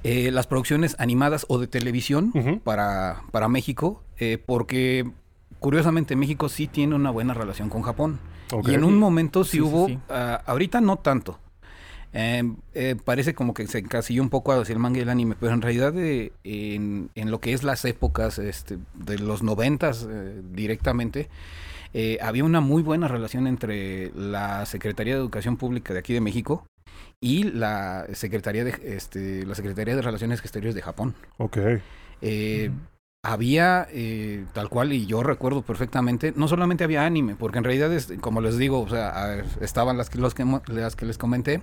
[0.04, 5.10] eh, las producciones animadas o de televisión para, para México, eh, porque
[5.60, 8.20] curiosamente México sí tiene una buena relación con Japón.
[8.66, 9.98] Y en un momento sí, hubo, sí.
[10.10, 11.40] ah, ahorita no tanto.
[12.14, 12.44] Eh,
[12.74, 15.54] eh, parece como que se encasilló un poco hacia el manga y el anime, pero
[15.54, 21.30] en realidad en, en lo que es las épocas este, de los noventas eh, directamente,
[21.94, 26.22] eh, había una muy buena relación entre la Secretaría de Educación Pública de aquí de
[26.22, 26.66] México
[27.20, 31.16] y la Secretaría de, este, la Secretaría de Relaciones Exteriores de Japón.
[31.38, 31.58] Ok.
[32.22, 32.72] Eh,
[33.24, 37.94] había eh, tal cual, y yo recuerdo perfectamente, no solamente había anime, porque en realidad,
[37.94, 41.62] es, como les digo, o sea, estaban las que, los que, las que les comenté,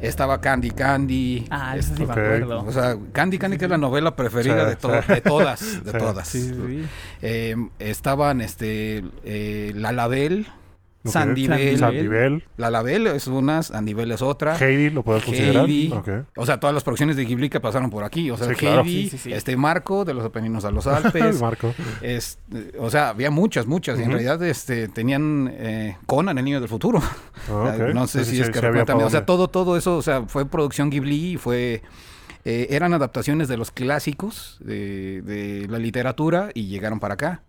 [0.00, 1.46] estaba Candy Candy.
[1.50, 2.64] Ah, eso sí me acuerdo.
[2.64, 5.12] O sea, Candy Candy que es la novela preferida Sí, de, to- sí.
[5.12, 6.28] de todas, de Sí, todas.
[6.28, 6.84] Sí, sí, sí.
[7.20, 10.46] Eh, estaban este eh, La Label.
[11.04, 11.78] Sandivel.
[11.78, 12.44] Sandivel.
[12.56, 14.56] La Label es una, Sandivel es otra.
[14.58, 15.64] Heidi, ¿lo puedes considerar?
[15.64, 15.94] Heidi.
[16.36, 18.30] O sea, todas las producciones de Ghibli que pasaron por aquí.
[18.30, 18.82] O sea, Sí, claro.
[18.82, 19.32] Heidi, Sí, sí, sí.
[19.32, 21.40] este Marco, de los Apeninos a los El Alpes.
[21.40, 21.74] Marco.
[22.02, 22.38] es,
[22.78, 23.98] o sea, había muchas, muchas.
[23.98, 27.00] Y en realidad este, tenían eh, Conan, el niño del futuro.
[27.50, 27.76] Ah.
[27.94, 29.06] No sé Sí, si sí, es que sí había recuerdan también.
[29.06, 31.82] O sea, todo, todo eso, o sea, fue producción Ghibli y fue...
[32.44, 37.42] eh, eran adaptaciones de los clásicos de, de la literatura y llegaron para acá.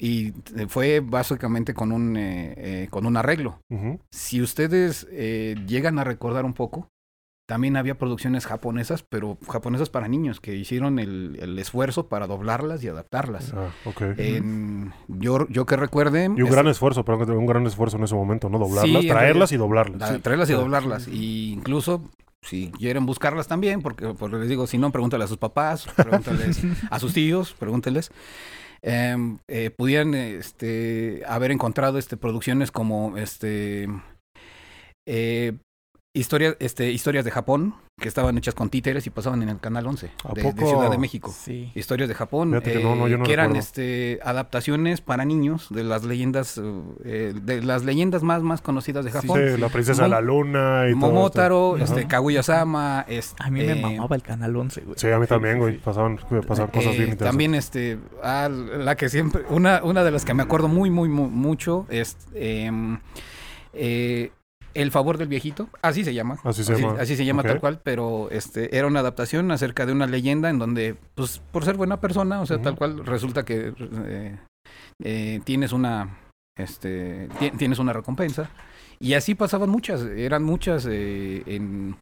[0.00, 0.32] Y
[0.68, 3.60] fue básicamente con un, eh, eh, con un arreglo.
[4.12, 6.88] Si ustedes eh, llegan a recordar un poco,
[7.48, 12.84] también había producciones japonesas, pero japonesas para niños, que hicieron el, el esfuerzo para doblarlas
[12.84, 13.52] y adaptarlas.
[13.54, 14.02] Ah, ok.
[14.18, 16.24] En- yo, yo que recuerde...
[16.26, 18.58] y un es- gran esfuerzo, perdón, un gran esfuerzo en ese momento, ¿no?
[18.58, 20.10] Doblarlas, Sí, traerlas realidad- y doblarlas.
[20.10, 20.18] Sí.
[20.20, 21.08] traerlas y doblarlas.
[21.08, 22.02] Y incluso,
[22.42, 26.60] si quieren buscarlas también, porque, porque les digo, si no, pregúntale a sus papás, pregúntales
[26.90, 28.12] a sus tíos, pregúnteles.
[28.82, 33.88] Em, eh, pudieran este, haber encontrado este, producciones como este,
[35.06, 35.58] eh,
[36.14, 40.10] este, historias de Japón, que estaban hechas con títeres y pasaban en el Canal 11
[40.24, 40.66] ¿A de, de?
[40.66, 41.34] Ciudad de México.
[41.36, 41.72] Sí.
[41.74, 45.24] Historias de Japón, Fíjate que no, no, eh, yo no que eran este, adaptaciones para
[45.24, 46.60] niños de las leyendas,
[47.04, 49.40] eh, de las leyendas más, más conocidas de Japón.
[49.54, 51.96] Sí, la princesa de la luna y todo Momotaro, esto.
[51.96, 52.06] este.
[52.08, 54.98] Kaguya-sama, este, A mí me mamaba el Canal 11, güey.
[54.98, 55.78] Sí, a mí también, güey.
[55.78, 57.18] Pasaban, pasaban cosas eh, bien interesantes.
[57.18, 61.08] también este ah, la que siempre una una de las que me acuerdo muy muy,
[61.08, 62.98] mu- mucho es em,
[63.72, 64.30] eh,
[64.74, 66.38] el favor del viejito así se llama.
[66.44, 67.00] Así se llama.
[67.00, 70.58] así se llama tal cual pero este era una adaptación acerca de una leyenda en
[70.58, 73.72] donde pues por ser buena persona o sea tal cual resulta que
[74.06, 74.36] eh,
[75.02, 76.18] eh, tienes una
[76.56, 78.50] este ti- tienes una recompensa.
[79.00, 81.96] Y así pasaban muchas eran muchas eh, en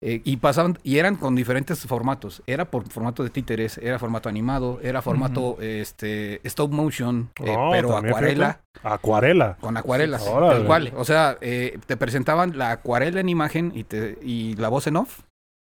[0.00, 2.42] Eh, y pasaban, y eran con diferentes formatos.
[2.46, 7.70] Era por formato de títeres, era formato animado, era formato este stop motion, eh, Oh,
[7.72, 8.94] pero acuarela, fíjate.
[8.94, 9.56] Acuarela.
[9.60, 10.92] con acuarelas, tal cual.
[10.96, 14.96] O sea, eh, te presentaban la acuarela en imagen y, te, y la voz en
[14.98, 15.22] off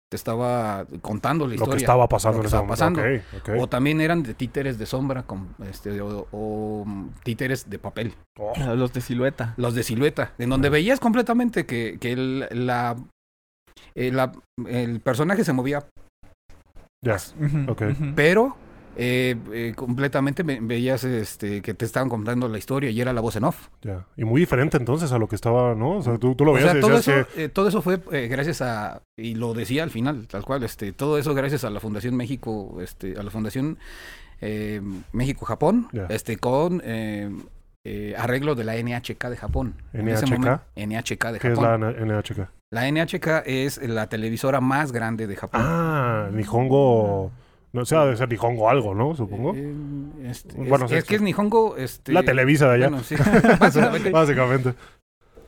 [0.10, 1.76] te estaba contando la Lo historia.
[1.76, 3.02] que estaba pasando lo en que estaba pasando.
[3.60, 6.86] O también eran de títeres de sombra con, este, o, o,
[7.24, 8.14] títeres de papel.
[8.40, 9.54] Oh, Los de silueta.
[9.58, 12.96] Los de silueta, en donde veías completamente que, que el, la,
[13.96, 14.32] eh, la-
[14.68, 15.86] el personaje se movía,
[17.04, 17.16] ya.
[17.40, 17.82] Ujú, Ok.
[17.92, 18.06] ujú.
[18.16, 18.56] pero
[18.96, 23.22] eh, eh, completamente ve- veías este, que te estaban contando la historia y era la
[23.22, 23.70] voz en off.
[23.82, 24.06] Ya.
[24.16, 25.98] Y muy diferente entonces a lo que estaba, ¿no?
[25.98, 27.46] O sea, tú, tú lo O veías sea, y todo eso, que...
[27.46, 30.92] eh, todo eso fue eh, gracias a, y lo decía al final, tal cual, este,
[30.94, 33.80] todo eso gracias a la Fundación México, este, a la Fundación
[34.42, 34.80] eh,
[35.12, 36.82] México-Japón, este, con
[37.86, 39.76] eh, eh, arreglo de la NHK de Japón.
[39.94, 40.32] En ese ¿NHK?
[40.32, 42.50] momento, NHK de ¿Qué es la NHK?
[42.72, 45.62] La NHK es la televisora más grande de Japón.
[45.64, 47.32] Ah, Nihongo...
[47.72, 49.16] No sé, ha de ser Nihongo algo, ¿no?
[49.16, 49.54] Supongo.
[49.56, 49.74] Eh,
[50.26, 51.76] este, Bueno, es, es que es Nihongo.
[51.76, 52.90] Este, la Televisa de allá.
[52.90, 53.16] bueno, sí,
[53.60, 54.10] básicamente.
[54.12, 54.74] Básicamente.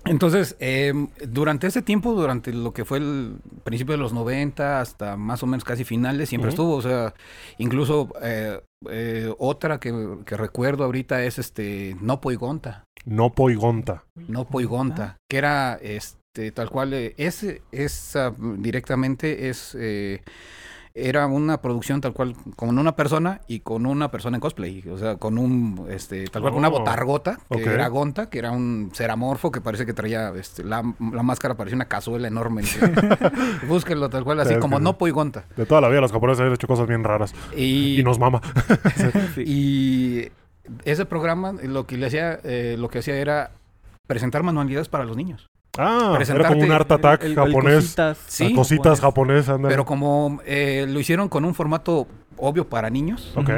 [0.06, 0.94] Entonces, eh,
[1.28, 5.48] durante ese tiempo, durante lo que fue el principio de los 90 hasta más o
[5.48, 6.76] menos casi finales, siempre estuvo.
[6.76, 7.14] O sea,
[7.58, 12.86] incluso eh, eh, otra que, que recuerdo ahorita es este Nopo y Gonta.
[13.06, 14.04] No Poigonta.
[14.16, 20.22] Nopo y Gonta, que era este tal cual, eh, es, es ah, directamente es eh,
[20.98, 24.98] era una producción tal cual con una persona y con una persona en cosplay, o
[24.98, 28.52] sea, con un este tal cual con una Oh, botargota que era Gonta, que era
[28.52, 30.82] un ceramorfo que parece que traía este, la,
[31.12, 32.64] la máscara parecía una cazuela enorme.
[33.68, 34.80] Búsquenlo tal cual así Sí, como.
[34.80, 35.44] Nopo y Gonta.
[35.58, 37.34] De toda la vida los japoneses han hecho cosas bien raras.
[37.56, 38.42] Y, Y nos mama.
[39.36, 39.44] Sí.
[39.46, 40.32] y
[40.86, 43.52] ese programa lo que le hacía eh, lo que hacía era
[44.08, 45.48] presentar manualidades para los niños.
[45.78, 47.76] Ah, era como un Art Attack El- el- el japonés.
[47.76, 49.74] cositas, Sí, cositas japonesas, ándale.
[49.74, 52.08] Pero como eh, lo hicieron con un formato
[52.38, 53.50] obvio para niños, Ok.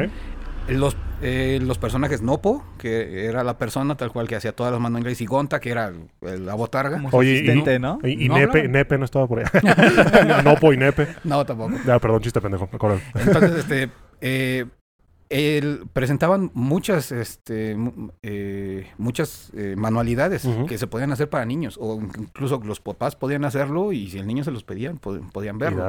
[0.69, 4.81] los, eh, los personajes Nopo, que era la persona tal cual que hacía todas las
[4.81, 7.01] manualidades, y Gonta, que era el- el- la botarga.
[7.11, 7.99] Oye, y- asistente, ¿no?
[8.03, 8.67] Y, y No Nepe.
[8.67, 9.45] Nepe no estaba por ahí.
[10.43, 11.07] Nopo y Nepe.
[11.23, 11.73] No, tampoco.
[11.85, 12.67] Ya, perdón, chiste pendejo.
[12.71, 12.99] me acuerdo.
[13.15, 13.89] Entonces, este,
[14.21, 14.65] eh,
[15.29, 17.75] el- presentaban muchas, este,
[18.23, 23.43] eh, muchas eh, manualidades que se podían hacer para niños, o incluso los papás podían
[23.45, 25.79] hacerlo y si el niño se los pedían, pod- podían verlo.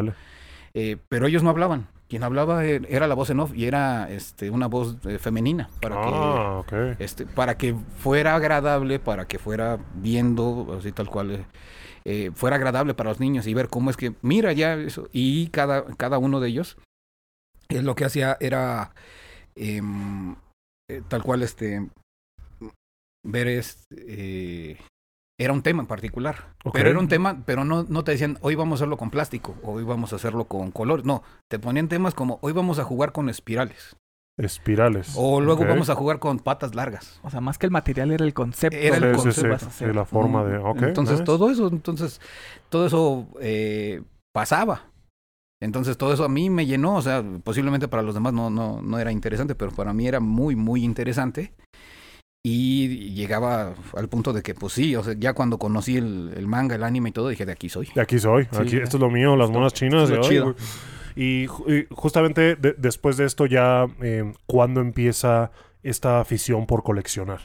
[0.74, 1.88] Eh, pero ellos no hablaban.
[2.08, 6.00] Quien hablaba eh, era la voz en off y era este, una voz femenina para
[6.00, 6.72] que Ah, ok.
[6.98, 11.44] este, para que fuera agradable, para que fuera viendo, así tal cual,
[12.34, 15.84] fuera agradable para los niños y ver cómo es que, mira ya eso, y cada,
[15.96, 16.78] cada uno de ellos,
[17.68, 18.92] lo que hacía era
[19.58, 20.34] em,
[20.90, 21.88] eh, tal cual, este,
[23.24, 24.78] ver es, eh,
[25.40, 28.54] era un tema en particular, pero era un tema, pero no, no te decían, hoy
[28.54, 32.14] vamos a hacerlo con plástico, hoy vamos a hacerlo con color, no, te ponían temas
[32.14, 33.96] como, hoy vamos a jugar con espirales,
[34.36, 35.14] Espirales.
[35.16, 37.18] o luego vamos a jugar con patas largas.
[37.24, 38.76] O sea, más que el material era el concepto.
[38.78, 39.48] Era el de Sí, lo sí, que sí.
[39.48, 39.96] vas a Sí, hacer.
[39.96, 40.58] la forma de.
[40.60, 40.82] Mm, Ok.
[40.82, 41.24] entonces nice.
[41.24, 42.20] todo eso, entonces
[42.68, 44.00] todo eso eh,
[44.32, 44.87] pasaba.
[45.60, 48.80] Entonces todo eso a mí me llenó, o sea, posiblemente para los demás no, no,
[48.80, 51.52] no era interesante, pero para mí era muy, muy interesante.
[52.44, 56.46] Y llegaba al punto de que, pues sí, o sea, ya cuando conocí el, el
[56.46, 57.88] manga, el anime y todo, dije, de aquí soy.
[57.94, 58.44] De aquí soy.
[58.52, 58.58] Sí.
[58.60, 60.08] Aquí, esto es lo mío, las monas chinas.
[60.08, 60.44] esto es lo y, ay, chido.
[60.44, 60.56] güey.
[61.16, 65.50] Y, ju- y justamente de- después de esto, ya, eh, ¿cuándo empieza
[65.82, 67.40] esta afición por coleccionar?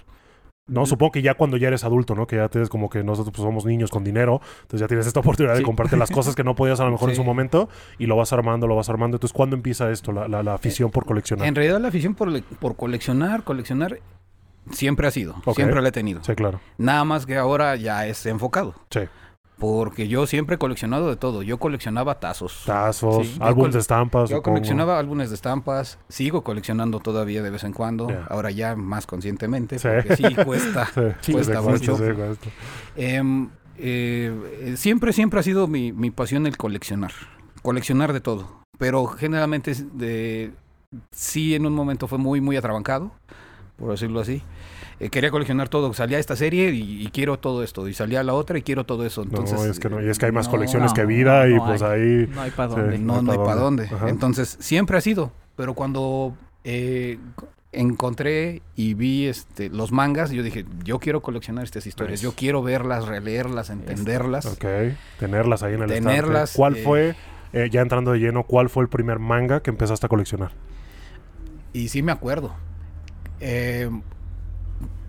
[0.66, 2.26] No, supongo que ya cuando ya eres adulto, ¿no?
[2.26, 5.20] Que ya tienes como que nosotros pues, somos niños con dinero, entonces ya tienes esta
[5.22, 7.68] oportunidad de comprarte las cosas que no podías a lo mejor en su momento
[8.00, 9.18] y lo vas armando, lo vas armando.
[9.18, 11.48] Entonces, ¿cuándo empieza esto, la, la- la afición por coleccionar?
[11.48, 14.00] En realidad la afición por, por coleccionar, coleccionar,
[14.72, 16.24] siempre ha sido, siempre la he tenido.
[16.24, 16.62] Sí, claro.
[16.78, 18.74] Nada más que ahora ya es enfocado.
[18.90, 19.02] Sí.
[19.64, 21.42] Porque yo siempre he coleccionado de todo.
[21.42, 22.64] Yo coleccionaba tazos.
[22.66, 23.38] Tazos, Sí.
[23.40, 24.30] Álbumes de estampas.
[24.30, 24.56] Yo supongo.
[24.56, 29.80] coleccionaba álbumes de estampas, sigo coleccionando todavía de vez en cuando, ahora ya más conscientemente,
[29.80, 29.88] Sí.
[29.88, 30.90] porque sí cuesta.
[31.22, 31.96] Sí, cuesta mucho.
[31.98, 32.50] cuesta.
[32.98, 33.48] Em,
[33.78, 37.14] eh, eh, siempre, siempre ha sido mi, mi pasión el coleccionar,
[37.62, 40.52] coleccionar de todo, pero generalmente de,
[41.12, 43.14] sí en un momento fue muy, muy atrabancado,
[43.84, 44.42] por decirlo así.
[45.02, 48.34] Eh, quería coleccionar todo, salía esta serie y, y quiero todo esto, y salía la
[48.34, 49.24] otra y quiero todo eso.
[49.24, 51.50] Entonces, no, es que no, y es que hay más no, colecciones no, que vida
[51.50, 52.02] y pues hay.
[52.02, 52.28] ahí...
[52.34, 52.98] No hay para dónde.
[53.00, 53.86] no, no no hay para pa' dónde.
[53.86, 54.08] Ajá.
[54.08, 55.34] Entonces, siempre ha sido.
[55.58, 57.20] Pero cuando eh,
[57.74, 62.22] encontré y vi este, los mangas, yo dije, yo quiero coleccionar estas historias.
[62.22, 62.24] Nice.
[62.24, 64.46] Yo quiero verlas, releerlas, entenderlas.
[64.46, 64.66] Ok,
[65.20, 66.58] tenerlas ahí en el Tenerlas, estante.
[66.58, 67.16] ¿Cuál eh,
[67.52, 70.52] fue, ya entrando de lleno, cuál fue el primer manga que empezaste a coleccionar?
[71.74, 72.56] Y sí me acuerdo.
[73.46, 73.90] Eh,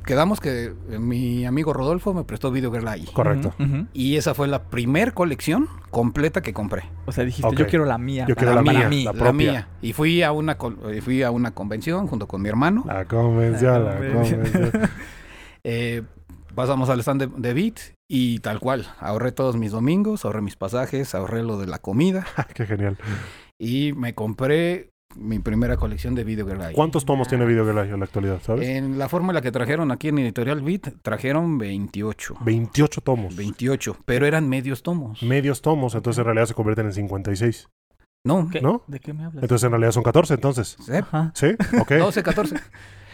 [0.04, 3.04] quedamos que eh, mi amigo Rodolfo me prestó Video Girl ahí.
[3.12, 3.54] Correcto.
[3.92, 6.82] Y esa fue la primer colección completa que compré.
[7.06, 8.26] O sea, dijiste, yo quiero la mía.
[8.28, 8.70] Yo quiero la mí.
[8.70, 8.88] mía.
[8.88, 9.32] mí, la la, propia.
[9.32, 9.68] mía.
[9.80, 10.58] Y fui a una
[10.90, 12.82] eh, fui a una convención junto con mi hermano.
[12.86, 14.40] La convención, La la convención.
[14.42, 14.90] convención.
[15.66, 16.02] Eh,
[16.54, 18.86] pasamos al stand de, de Beat y tal cual.
[19.00, 22.98] Ahorré todos mis domingos, ahorré mis pasajes, ahorré lo de la comida Qué genial.
[23.58, 26.46] y me compré mi primera colección de Video.
[26.72, 28.68] ¿Cuántos tomos tiene Video Girl en la actualidad, sabes?
[28.68, 32.36] En la forma en la que trajeron aquí en Editorial Beat, trajeron 28.
[32.40, 33.36] 28 tomos.
[33.36, 35.22] 28, pero eran medios tomos.
[35.22, 37.68] Medios tomos, entonces en realidad se convierten en 56.
[38.26, 38.60] No, ¿Qué?
[38.62, 38.82] ¿No?
[38.86, 39.42] ¿De qué me hablas?
[39.42, 40.76] Entonces en realidad son 14, entonces.
[40.90, 40.98] ¿eh?
[41.02, 41.30] Ajá.
[41.34, 41.48] ¿Sí?
[41.78, 41.92] Ok.
[41.98, 42.56] 12, 14.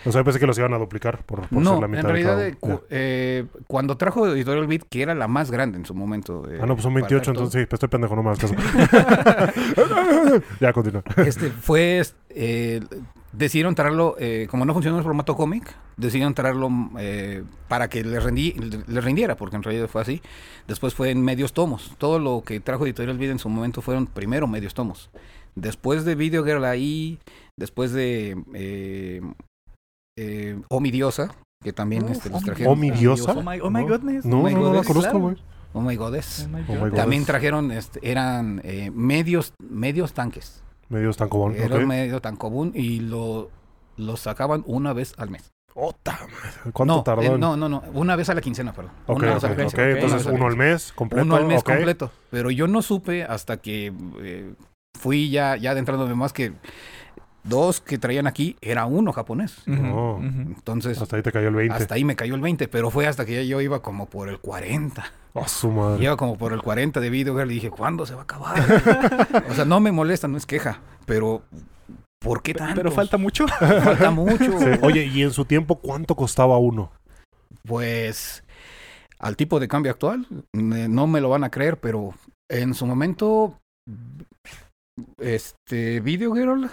[0.04, 2.02] O sea, pensé que los iban a duplicar por, por No, ser la en mitad
[2.04, 2.76] de realidad, cada eh, uno.
[2.78, 6.48] cu- eh, cuando trajo Editorial Beat, que era la más grande en su momento.
[6.50, 6.58] eh.
[6.62, 8.54] Ah, no, pues son para 28, hacer todo, entonces sí, estoy pendejo, no me caso.
[10.60, 11.02] ya, continúa.
[11.16, 12.02] Este fue.
[12.30, 12.80] eh,
[13.32, 18.18] decidieron traerlo, eh, como no funcionó el formato cómic, decidieron traerlo eh, para que le,
[18.18, 18.52] rendí,
[18.88, 20.20] le rindiera, porque en realidad fue así.
[20.66, 21.94] Después fue en medios tomos.
[21.98, 25.10] Todo lo que trajo Editorial Beat en su momento fueron primero medios tomos.
[25.54, 27.18] Después de Video Girl ahí,
[27.56, 29.20] después de eh,
[30.22, 31.30] eh, Omi Diosa,
[31.62, 32.72] que también Uf, este, los Omi trajeron.
[32.72, 33.32] Omi Diosa.
[33.32, 33.88] Oh my, oh my No.
[33.88, 34.24] goodness.
[34.24, 35.18] No, Oh my no, no la conozco, claro.
[35.20, 35.36] güey.
[35.72, 36.46] Oh my goddess.
[36.46, 36.94] Oh my Oh my God.
[36.96, 40.62] También trajeron, este, eran eh, medios, medios tanques.
[40.88, 41.54] Medios tan cobón.
[41.54, 41.82] Era ok.
[41.84, 43.50] medio tan común y lo,
[43.96, 45.50] lo sacaban una vez al mes.
[45.74, 46.18] Ota.
[46.72, 47.22] ¿Cuánto no, tardó?
[47.22, 48.92] eh, no, no, no, una vez a la quincena, perdón.
[49.06, 51.24] Ok, Una ok, vez a la Entonces uno al mes completo.
[51.24, 52.10] Uno al mes completo.
[52.30, 54.52] Pero yo no supe hasta que eh,
[54.98, 56.52] fui ya, ya adentrándome más que
[57.42, 59.58] dos que traían aquí era uno japonés.
[59.66, 60.18] Ujú.
[60.22, 61.74] Entonces, Hasta ahí te cayó el 20.
[61.74, 64.28] hasta ahí me cayó el 20, pero fue hasta que ya yo iba como por
[64.28, 65.04] el 40.
[65.32, 66.02] Oh, su madre.
[66.04, 68.58] Iba como por el 40 de Video Girl y dije, ¿cuándo se va a acabar?
[69.50, 71.42] o sea, no me molesta, no es queja, pero
[72.20, 72.74] ¿por qué tanto?
[72.76, 73.46] Pero falta mucho.
[73.48, 74.36] falta mucho.
[74.58, 74.66] Sí.
[74.82, 76.90] Oye, ¿y en su tiempo cuánto costaba uno?
[77.66, 78.42] Pues
[79.18, 82.14] al tipo de cambio actual, no me lo van a creer, pero
[82.50, 83.58] en su momento,
[85.18, 86.70] este Video Girl,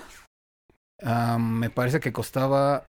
[1.39, 2.85] me parece que costaba.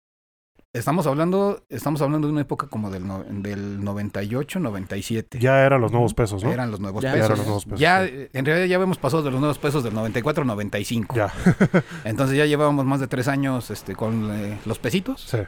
[0.75, 5.39] Estamos hablando, estamos hablando de una época como del, no- del 98, 97.
[5.41, 6.53] Ya eran los nuevos pesos, ¿no?
[6.53, 7.25] Eran los nuevos Ya pesos.
[7.27, 8.29] eran los nuevos pesos, Ya, sí.
[8.35, 11.17] en realidad ya habíamos pasado de los nuevos pesos del 94 al 95.
[11.17, 11.33] Ya,
[12.05, 15.23] Entonces ya llevábamos más de tres años este, con eh, los pesitos.
[15.23, 15.39] sí.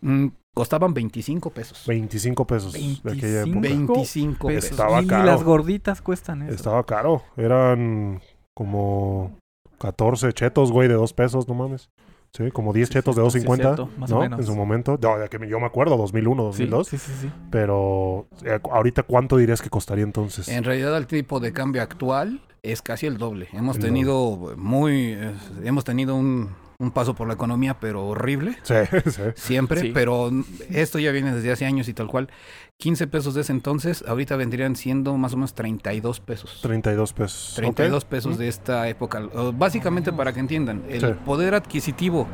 [0.00, 1.84] Mm, costaban 25 pesos.
[1.86, 3.60] 25 pesos de aquella época.
[3.60, 4.78] 25 pesos.
[5.02, 6.54] y las gorditas cuestan eso.
[6.54, 7.22] Estaba caro.
[7.36, 8.20] Eran
[8.54, 9.38] como
[9.84, 11.90] 14 chetos, güey, de 2 pesos, no mames.
[12.32, 14.20] Sí, como 10 Sí, chetos sí, de sí, 2.50, cierto, más o ¿no?
[14.22, 14.40] menos.
[14.40, 14.98] En su momento.
[15.00, 16.88] No, de que me- yo me acuerdo, 2001, Sí, 2002.
[16.88, 17.30] sí, sí, sí.
[17.50, 20.48] Pero eh, ahorita, ¿cuánto dirías que costaría entonces?
[20.48, 23.48] En realidad el tipo de cambio actual es casi el doble.
[23.52, 26.48] Hemos El tenido muy, eh, hemos tenido un,
[26.80, 28.56] un paso por la economía, pero horrible.
[28.64, 28.74] Sí,
[29.10, 29.22] sí.
[29.36, 29.90] Siempre, Sí.
[29.94, 30.30] pero
[30.70, 32.30] esto ya viene desde hace años y tal cual.
[32.78, 36.58] 15 pesos de ese entonces, ahorita vendrían siendo más o menos 32 pesos.
[36.62, 37.52] 32 pesos.
[37.56, 38.10] 32 Ok.
[38.10, 39.22] pesos de esta época.
[39.54, 41.06] Básicamente para que entiendan, el Sí.
[41.24, 42.26] poder adquisitivo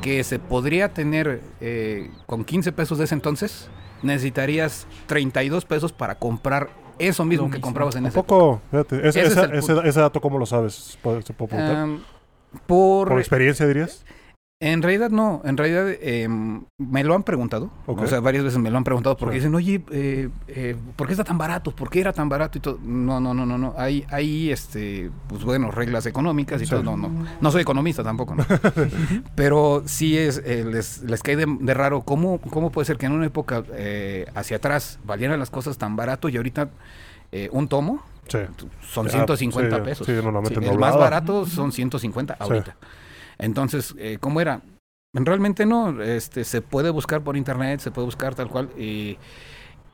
[0.00, 3.68] que se podría tener eh, con 15 pesos de ese entonces,
[4.02, 8.60] necesitarías 32 pesos para comprar eso mismo que comprabas en ¿A ese poco?
[8.70, 10.98] Fíjate, ese, Ese dato, ¿cómo lo sabes?
[11.02, 11.76] ¿Puede- ¿Se puede preguntar?
[11.76, 12.02] Am,
[12.66, 14.04] por, ¿Por experiencia dirías?
[14.64, 18.70] En realidad no, en realidad em, me lo han preguntado, o sea, varias veces me
[18.70, 21.72] lo han preguntado porque dicen, oye, eh, eh, ¿por qué está tan barato?
[21.72, 22.58] ¿Por qué era tan barato?
[22.58, 22.78] Y todo.
[22.80, 26.70] No, no, no, no, no, hay, hay, este, pues bueno, reglas económicas y Sí.
[26.70, 28.46] todo, no, no, no soy economista tampoco, ¿no?
[29.34, 33.06] Pero sí es, eh, les, les cae de, de raro cómo, cómo puede ser que
[33.06, 36.70] en una época eh, hacia atrás valieran las cosas tan barato y ahorita
[37.32, 38.38] eh, un tomo Sí.
[38.92, 40.06] son Ya, 150 sí, pesos.
[40.06, 42.76] sí, normalmente el más barato son 150 ahorita.
[43.42, 44.62] Entonces, eh, ¿cómo era?
[45.12, 49.18] Realmente no, este, se puede buscar por internet, se puede buscar tal cual, y,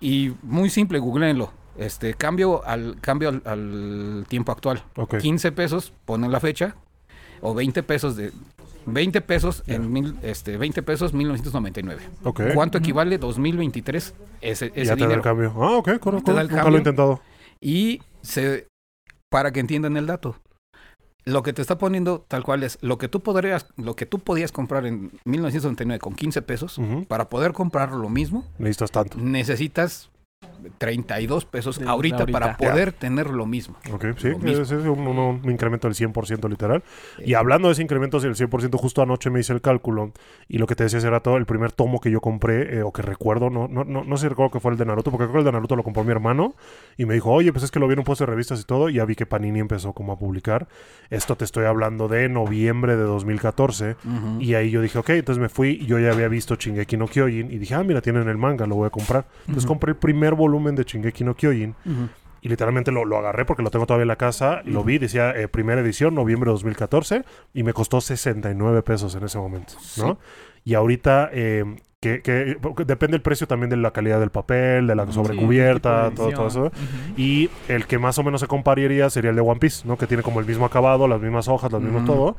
[0.01, 1.51] y muy simple, googleenlo.
[1.77, 4.85] Este, cambio al, cambio al, al tiempo actual.
[4.97, 5.17] Ok.
[5.17, 6.77] 15 pesos, ponen la fecha,
[7.41, 8.33] o 20 pesos de
[8.87, 12.03] 20 pesos en mil, este, 20 pesos 1999.
[12.25, 12.41] Ok.
[12.55, 15.53] ¿Cuánto equivale 2023 ese, ese ya te da el cambio.
[15.57, 16.33] Ah, ok, correcto.
[16.33, 17.21] Nunca lo he intentado.
[17.61, 18.67] Y se,
[19.31, 20.37] para que entiendan el dato,
[21.25, 24.19] lo que te está poniendo tal cual es lo que tú podrías, lo que tú
[24.19, 29.19] podías comprar en 1999 con 15 pesos, para poder comprar lo mismo, Necesitas tanto.
[29.19, 30.11] necesitas
[30.79, 32.39] 32 pesos De- ahorita, ahorita.
[32.41, 33.77] para poder tener lo mismo.
[33.93, 34.49] Ok, sí, mismo.
[34.49, 36.83] es, es un, un- un incremento del 100% literal.
[37.25, 40.13] Y hablando de ese incremento del 100%, justo anoche me hice el cálculo
[40.49, 42.93] y lo que te decía hace rato, el primer tomo que yo compré, eh, o
[42.93, 45.25] que recuerdo, no, no, no, no sé si recuerdo que fue el de Naruto, porque
[45.25, 46.55] creo que el de Naruto lo compró mi hermano
[46.97, 48.65] y me dijo, oye, pues es que lo vi en un puesto de revistas y
[48.65, 50.69] todo, y ya vi que Panini empezó como a publicar.
[51.11, 53.93] Esto te estoy hablando de noviembre de 2014.
[54.05, 54.41] Ujú.
[54.41, 57.07] Y ahí yo dije, ok, entonces me fui y yo ya había visto Shingeki no
[57.07, 59.27] Kyojin y dije, ah, mira, tienen el manga, lo voy a comprar.
[59.47, 62.09] Entonces compré el primer volumen de Shingeki no Kyojin Ujú.
[62.43, 64.99] y literalmente lo, lo agarré porque lo tengo todavía en la casa y lo vi,
[64.99, 67.25] decía eh, primera edición, noviembre de 2014
[67.55, 70.19] y me costó 69 pesos en ese momento, ¿no?
[70.65, 71.65] Y ahorita, eh,
[72.01, 76.11] que, que- depende el precio también de la calidad del papel, de la Sí, sobrecubierta,
[76.11, 76.67] de todo, todo eso.
[76.67, 76.85] edición.
[77.11, 77.21] Ujú.
[77.21, 79.97] Y el que más o menos se compararía sería el de One Piece, ¿no?
[79.97, 82.13] Que tiene como el mismo acabado, las mismas hojas, las mismas Ujú.
[82.13, 82.37] todo.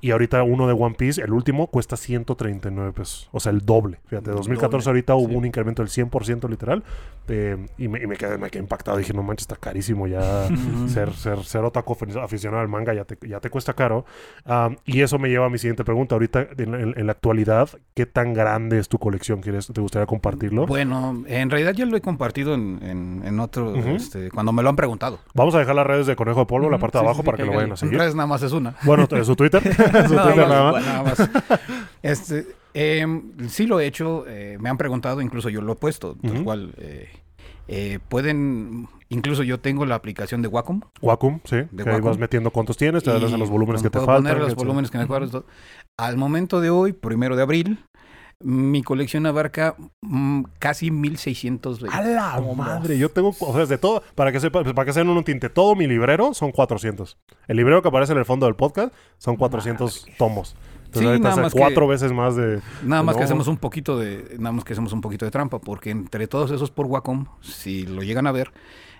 [0.00, 3.28] Y ahorita uno de One Piece, el último, cuesta 139 pesos.
[3.32, 3.98] O sea, el doble.
[4.06, 5.36] Fíjate, El 2014 doble, ahorita hubo sí.
[5.36, 6.84] un incremento del 100% literal.
[7.28, 8.96] eh, y me, y me quedé, me quedé impactado.
[8.98, 10.48] Dije, no manches, está carísimo ya.
[10.88, 14.04] Ser, ser, ser otaku afi- aficionado al manga ya te, ya te cuesta caro.
[14.44, 16.14] Am, y eso me lleva a mi siguiente pregunta.
[16.14, 19.40] Ahorita, en, en- en la actualidad, ¿qué tan grande es tu colección?
[19.40, 20.66] ¿Quieres, ¿Te gustaría compartirlo?
[20.66, 23.88] Bueno, en realidad ya lo he compartido en, en, otro, Ujú.
[23.90, 25.18] este, cuando me lo han preguntado.
[25.34, 27.06] Vamos a dejar las redes de Conejo de Polvo en la Ujú, parte de sí,
[27.06, 27.98] abajo sí, para que que lo vayan a seguir.
[27.98, 28.74] redes nada más es una.
[28.84, 29.62] Bueno, su Twitter.
[30.10, 31.30] Nada más, nada más.
[32.02, 36.16] Este, em, sí lo he hecho, eh, me han preguntado, incluso yo lo he puesto,
[36.22, 36.44] tal Ujú.
[36.44, 36.74] cual.
[36.78, 37.08] eh,
[37.68, 40.82] eh, pueden, incluso yo tengo la aplicación de Wacom.
[41.02, 41.56] Wacom, sí.
[41.72, 42.20] De que ahí vas Wacom.
[42.20, 44.32] metiendo cuántos tienes, te das a los volúmenes que te puedo faltan.
[44.34, 45.46] poner los volúmenes que me acuerdo.
[45.98, 47.84] Al momento de hoy, primero de abril,
[48.42, 52.98] mi colección abarca mm, casi 1600 ¡A la madre!
[52.98, 55.48] Yo tengo, o sea, de todo, para que sepa, para que se den un tinte,
[55.48, 57.16] todo mi librero son 400.
[57.48, 60.54] El librero que aparece en el fondo del podcast son 400 tomos.
[60.86, 62.60] Entonces Sí, nada más que- cuatro veces más de...
[62.82, 63.18] Nada más No.
[63.18, 66.26] que hacemos un poquito de, nada más que hacemos un poquito de trampa, porque entre
[66.28, 68.52] todos esos por Wacom, si lo llegan a ver,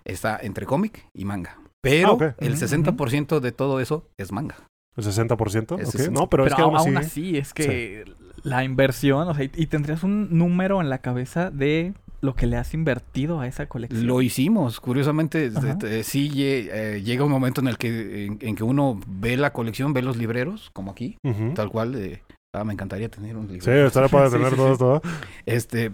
[0.04, 1.58] está entre cómic y manga.
[1.82, 4.56] Pero Ah, el Ujú, 60% de todo eso es manga.
[4.96, 5.78] ¿El 60%?
[5.78, 5.92] El ok.
[5.92, 6.10] 60.
[6.20, 7.06] No, pero, Pero, es que aún aún, así...
[7.06, 8.04] así, es que
[8.42, 12.46] la inversión, o sea, y, y tendrías un número en la cabeza de lo que
[12.46, 14.06] le has invertido a esa colección.
[14.06, 18.64] Lo hicimos, curiosamente, este, sí eh, llega un momento en el que en, en que
[18.64, 21.18] uno ve la colección, ve los libreros, como aquí,
[21.54, 21.92] tal cual.
[21.92, 22.22] de,
[22.54, 23.86] ah, me encantaría tener un Sí, librero.
[23.88, 24.72] estaría para Sí, tener sí, todo sí.
[24.72, 25.02] esto.
[25.44, 25.92] Este.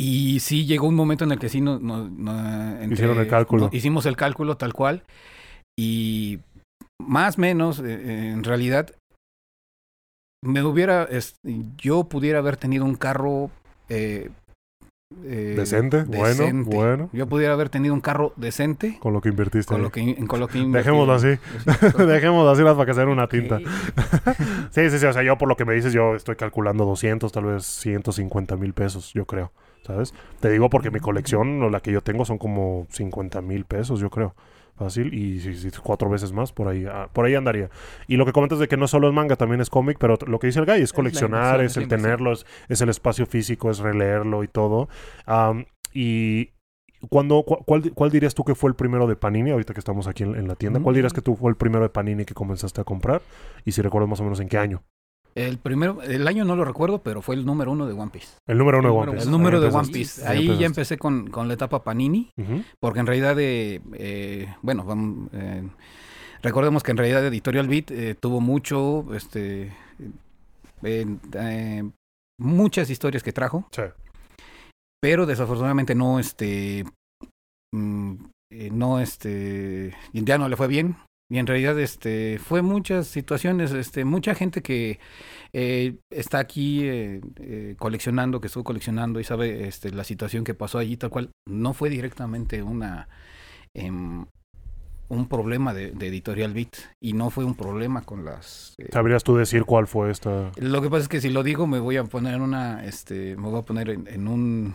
[0.00, 3.26] Y sí llegó un momento en el que sí no, no- no- entre- Hicieron el
[3.28, 3.64] cálculo.
[3.64, 5.02] no, hicimos el cálculo tal cual.
[5.78, 6.38] Y
[7.02, 8.94] más o menos, eh, en realidad,
[10.44, 11.04] me hubiera.
[11.04, 11.36] es-
[11.76, 13.50] yo pudiera haber tenido un carro.
[13.88, 14.30] eh,
[15.24, 16.74] eh, Decente, bueno, decente.
[16.74, 17.10] bueno.
[17.12, 18.98] Yo pudiera haber tenido un carro decente.
[19.00, 19.72] Con lo que invertiste.
[19.72, 20.88] Con lo que, con lo que invertí.
[20.88, 21.38] Dejémoslo así.
[21.98, 23.58] Dejémoslo así para que se den una tinta.
[24.70, 25.06] Sí, sí, sí.
[25.06, 28.56] O sea, yo por lo que me dices, yo estoy calculando 200, tal vez 150
[28.56, 29.52] mil pesos, yo creo.
[29.86, 30.14] ¿Sabes?
[30.40, 34.00] Te digo porque mi colección, o la que yo tengo, son como 50 mil pesos,
[34.00, 34.34] yo creo.
[34.76, 35.14] Fácil.
[35.14, 37.70] Y si, si cuatro veces más, por ahí, ah, por ahí andaría.
[38.08, 40.38] Y lo que comentas de que no solo es manga, también es cómic, pero lo
[40.40, 42.02] que dice el guy es coleccionar, es el inversión.
[42.10, 44.88] tenerlo, es, es el espacio físico, es releerlo y todo.
[45.92, 46.50] Y
[47.08, 50.06] cuando, cu- cuál, cuál dirías tú que fue el primero de Panini, ahorita que estamos
[50.06, 50.80] aquí en, en la tienda?
[50.80, 53.22] ¿Cuál dirías que tú fue el primero de Panini que comenzaste a comprar?
[53.64, 54.82] Y si recuerdas más o menos en qué año.
[55.34, 58.36] El primero, el año no lo recuerdo, pero fue el número uno de One Piece.
[58.46, 59.24] El número uno El de One Piece.
[59.24, 59.76] El número Ahí de.
[59.76, 60.26] One Piece.
[60.26, 62.30] Ahí Ahí ya empecé con, con la etapa Panini.
[62.80, 65.68] Porque en realidad, de, eh, bueno, vamos, eh,
[66.42, 69.72] recordemos que en realidad Editorial Beat eh, tuvo mucho, este,
[70.82, 71.90] eh, eh,
[72.38, 73.82] muchas historias que trajo, Sí.
[75.00, 76.84] pero desafortunadamente no, este,
[77.74, 78.14] mm,
[78.52, 80.96] eh, no, este, ya no le fue bien.
[81.30, 84.98] Y en realidad, este, fue muchas situaciones, este, mucha gente que
[85.52, 90.54] eh, está aquí eh, eh, coleccionando, que estuvo coleccionando y sabe, este, la situación que
[90.54, 93.08] pasó allí, tal cual, no fue directamente una,
[93.72, 94.26] em,
[95.08, 98.74] un problema de, de Editorial Beat y no fue un problema con las.
[98.78, 100.52] eh, ¿Sabrías tú decir cuál fue esta?
[100.56, 103.36] lo que pasa es que si lo digo me voy a poner en una, este,
[103.36, 104.74] me voy a poner en, en un,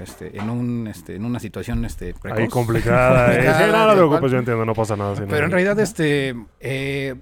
[0.00, 2.38] este, en un, este, en una situación, este, precoz.
[2.40, 3.34] Ahí complicada.
[3.38, 3.42] eh.
[3.66, 5.14] Sí, no, no te preocupes, yo entiendo, no pasa nada.
[5.14, 7.14] Pero en realidad, este, eh,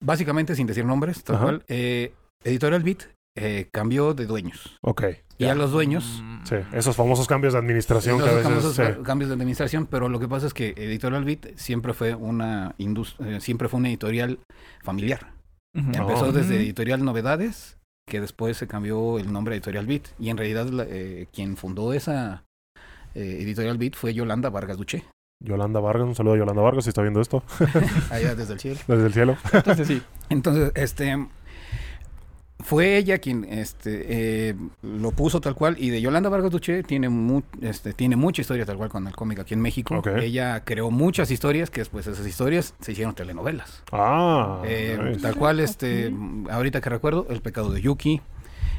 [0.00, 3.04] básicamente sin decir nombres, tal cual, eh, Editorial Beat
[3.36, 5.04] eh, cambió de dueños Ok.
[5.38, 6.20] y a los dueños.
[6.22, 8.48] Mm, Sí, esos famosos cambios de administración que a Los veces...
[8.50, 9.02] famosos sí.
[9.04, 13.38] cambios de administración, pero lo que pasa es que Editorial Beat siempre fue una eh,
[13.40, 14.40] siempre fue una editorial
[14.82, 15.32] familiar.
[15.74, 16.32] Empezó Oh.
[16.32, 16.56] desde.
[16.56, 17.78] Editorial Novedades,
[18.08, 20.08] que después se cambió el nombre a Editorial Beat.
[20.18, 22.44] Y en realidad la- eh, quien fundó esa
[23.14, 25.04] eh, Editorial Beat fue Yolanda Vargas Duché,
[25.44, 27.42] Yolanda Vargas, un saludo a Yolanda Vargas si está viendo esto
[28.10, 28.80] allá desde el cielo.
[28.86, 29.36] desde el cielo.
[29.52, 30.02] Entonces sí.
[30.28, 31.26] Entonces, este
[32.62, 37.08] fue ella quien este, eh, lo puso tal cual y de Yolanda Vargas Duché tiene,
[37.08, 39.94] mu- este, tiene mucha historia tal cual con el cómic aquí en México.
[40.20, 43.82] Ella creó muchas historias que después esas historias se hicieron telenovelas.
[43.92, 45.20] Ah, Eh, nice.
[45.20, 46.12] Tal cual, este,
[46.50, 48.20] ahorita que recuerdo, El pecado de Yuki,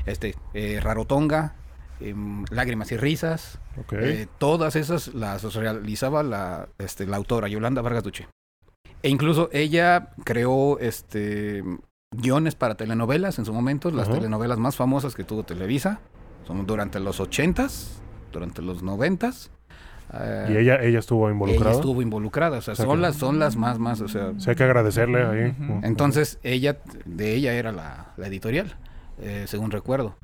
[0.05, 1.55] este, eh, Rarotonga,
[1.99, 3.59] em, Lágrimas y risas,
[4.03, 8.27] eh, todas esas las realizaba la, este, la autora Yolanda Vargas Duché.
[9.01, 11.63] E incluso ella creó este
[12.13, 14.17] guiones para telenovelas en su momento, las Ajá.
[14.17, 15.99] telenovelas más famosas que tuvo Televisa,
[16.47, 18.01] son durante los ochentas,
[18.31, 19.51] durante los noventas.
[20.13, 21.71] eh, y ella, ella estuvo involucrada.
[21.71, 24.07] ella estuvo involucrada, o sea, O sea son que- las, son las más, más, o
[24.07, 25.55] sea, O sea, hay que agradecerle ahí.
[25.83, 28.75] Entonces, ella, de ella era la, la editorial,
[29.19, 30.15] eh, según recuerdo.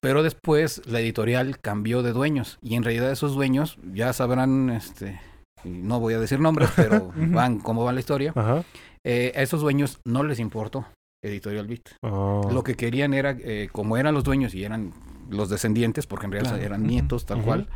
[0.00, 5.18] Pero después la editorial cambió de dueños y en realidad esos dueños ya sabrán, este,
[5.64, 8.32] y no voy a decir nombres, pero van cómo va la historia.
[8.36, 8.62] Ajá.
[9.04, 10.86] Eh, a esos dueños no les importó
[11.24, 11.88] Editorial Beat.
[12.02, 14.92] Ah, Lo que querían era, eh, como eran los dueños y eran
[15.30, 16.66] los descendientes, porque en realidad Claro.
[16.66, 17.68] eran nietos tal cual,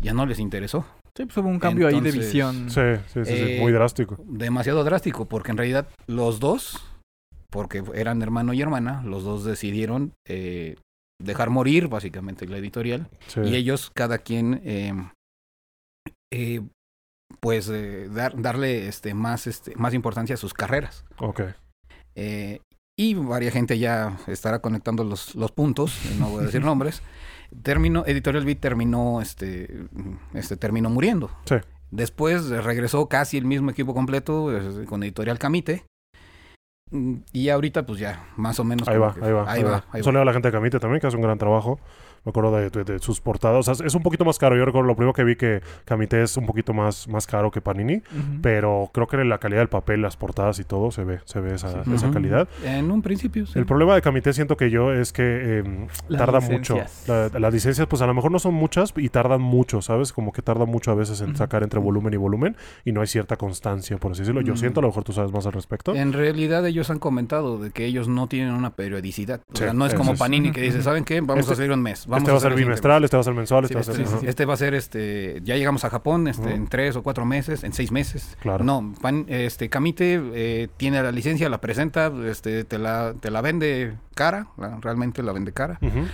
[0.00, 0.84] ya no les interesó.
[1.16, 2.68] Sí, pues hubo un cambio ahí de visión.
[2.70, 4.16] Sí, sí, sí, sí, Eh, muy drástico.
[4.26, 6.84] demasiado drástico, porque en realidad los dos,
[7.50, 10.76] porque eran hermano y hermana, los dos decidieron eh,
[11.22, 13.40] dejar morir básicamente la editorial Sí.
[13.44, 14.92] y ellos cada quien eh,
[16.32, 16.60] eh,
[17.40, 21.42] pues eh, dar- darle este más este más importancia a sus carreras Ok.
[22.16, 22.60] Eh,
[22.96, 27.02] y varias gente ya estará conectando los, los puntos no voy a decir nombres
[27.62, 29.86] terminó editorial Beat terminó este
[30.34, 31.56] este terminó muriendo Sí.
[31.94, 35.84] Después regresó casi el mismo equipo completo eh, con Editorial Camite.
[36.90, 38.88] Mm, Y ahorita pues ya, más o menos.
[38.88, 39.52] Ahí va, ahí va.
[39.52, 41.38] Ahí va, ahí Un saludo a la gente de Camite también, que hace un gran
[41.38, 41.78] trabajo.
[42.24, 43.68] Me acuerdo de, de- de sus portadas.
[43.68, 44.56] O sea, es un poquito más caro.
[44.56, 47.60] Yo recuerdo lo primero que vi que Camite es un poquito más, más caro que
[47.60, 48.02] Panini.
[48.42, 51.54] Pero creo que la calidad del papel, las portadas y todo, se ve, se ve
[51.54, 51.92] esa, Sí.
[51.94, 52.48] esa calidad.
[52.64, 53.58] En un principio, sí.
[53.58, 56.78] El problema de Camite siento que yo es que em, tarda mucho.
[57.06, 60.12] La- las licencias, pues a lo mejor no son muchas y tardan mucho, ¿sabes?
[60.12, 63.06] Como que tarda mucho a veces en sacar entre volumen y volumen y no hay
[63.06, 64.40] cierta constancia, por así decirlo.
[64.40, 65.94] Yo siento, a lo mejor tú sabes más al respecto.
[65.94, 69.40] En realidad ellos han comentado de que ellos no tienen una periodicidad.
[69.52, 70.18] O Sí, sea, no es como es.
[70.18, 70.82] Panini que dice.
[70.82, 71.20] ¿saben qué?
[71.20, 72.06] Vamos Este- a hacer un mes.
[72.14, 73.70] Vamos este va a ser bimestral, este va a ser mensual, mes".
[73.70, 74.00] este va a Sí, ser...
[74.02, 74.28] este, ajá.
[74.30, 77.64] este va a ser este ya llegamos a Japón este, en tres o cuatro meses
[77.64, 78.64] en seis meses Claro.
[78.64, 83.40] no Pan- este Camite eh, tiene la licencia la presenta este te la te la
[83.40, 86.06] vende cara la- realmente la vende cara Ujú.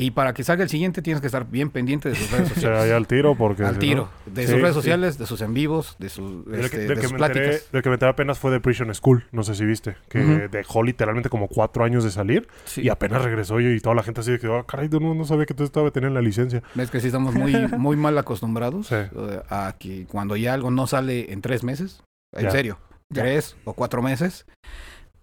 [0.00, 2.54] Y para que salga el siguiente tienes que estar bien pendiente de sus redes O
[2.54, 2.88] sea, sociales.
[2.88, 3.64] ya al tiro porque...
[3.64, 4.08] Al si tiro.
[4.26, 4.80] no- De Sí, sus redes sí.
[4.80, 7.72] sociales, de sus en vivos, de sus, este, que, de sus me enteré, pláticas.
[7.72, 10.84] del que me enteré apenas fue de Prison School, no sé si viste, que dejó
[10.84, 12.82] literalmente como cuatro años de salir Sí.
[12.82, 15.24] y apenas regresó y, y toda la gente así de que, ah, caray, no, no
[15.24, 16.62] sabía que tú estabas teniendo la licencia.
[16.76, 19.10] Ves que sí estamos muy, muy mal acostumbrados eh,
[19.50, 22.04] a que cuando ya algo no sale en tres meses,
[22.36, 22.50] en Ya.
[22.52, 22.78] serio,
[23.10, 23.22] Ya.
[23.22, 24.46] tres o cuatro meses,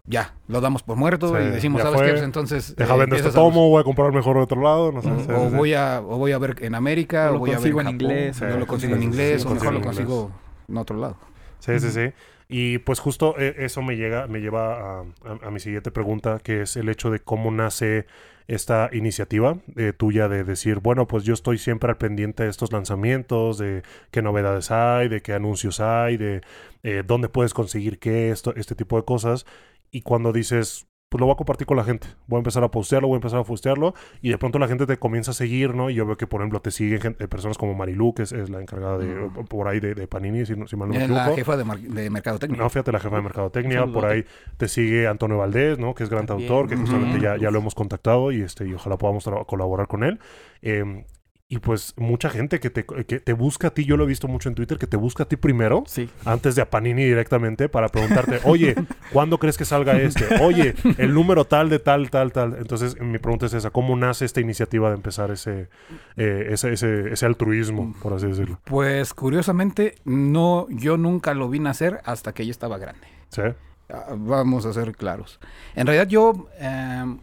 [0.07, 2.05] ya, lo damos por muerto Sí, y decimos, ¿sabes fue.
[2.05, 2.11] qué?
[2.13, 2.75] Pues entonces...
[2.75, 5.01] Deja eh, vender este empiezas a tomo, voy a comprar mejor de otro lado, no
[5.01, 5.09] sé.
[5.09, 7.71] Sí, O sí, voy, a, o voy a ver en América, O voy a ver
[7.71, 10.31] en inglés, o o lo lo consigo en inglés, sí, o mejor lo consigo
[10.69, 11.17] en otro lado.
[11.59, 12.11] Sí, sí, sí.
[12.47, 16.39] Y pues justo eh, eso me llega, me lleva a, a- a mi siguiente pregunta,
[16.43, 18.05] que es el hecho de cómo nace
[18.47, 22.71] esta iniciativa eh, tuya de decir, bueno, pues yo estoy siempre al pendiente de estos
[22.71, 23.81] lanzamientos, de
[24.11, 26.41] qué novedades hay, de qué anuncios hay, de
[26.83, 29.47] eh, dónde puedes conseguir qué, esto, este tipo de cosas.
[29.95, 32.69] Y cuando dices, pues lo voy a compartir con la gente, voy a empezar a
[32.71, 35.73] postearlo, voy a empezar a postearlo, y de pronto la gente te comienza a seguir,
[35.73, 35.89] ¿no?
[35.89, 38.49] Y yo veo que, por ejemplo, te siguen gente- personas como Marilu, que es, es
[38.49, 41.35] la encargada de, por ahí de, de Panini, si, si mal no me la equivoco.
[41.35, 41.63] jefa de,
[42.01, 42.57] de mercadotecnia.
[42.61, 44.27] No, fíjate, la jefa de Mercadotecnia, Un por saludote.
[44.29, 45.95] ahí te sigue Antonio Valdés, ¿no?
[45.95, 48.97] Que es gran autor, que justamente ya, ya lo hemos contactado y este y ojalá
[48.97, 50.19] podamos colaborar con él.
[50.61, 51.05] Eh,
[51.47, 54.27] y pues mucha gente que te, que te busca a ti, yo lo he visto
[54.27, 56.09] mucho en Twitter, que te busca a ti primero, Sí.
[56.25, 58.73] antes de a Panini directamente, para preguntarte, oye,
[59.13, 60.41] ¿cuándo crees que salga este?
[60.43, 62.55] Oye, el número tal de tal, tal, tal.
[62.57, 65.69] Entonces, mi pregunta es esa, ¿cómo nace esta iniciativa de empezar ese,
[66.17, 68.59] eh, ese, ese, ese altruismo, por así decirlo?
[68.63, 73.07] Pues curiosamente, no, yo nunca lo vi nacer hasta que ella estaba grande.
[73.29, 73.41] ¿Sí?
[73.89, 75.39] Ah, Vamos a ser claros.
[75.75, 77.17] En realidad yo, eh,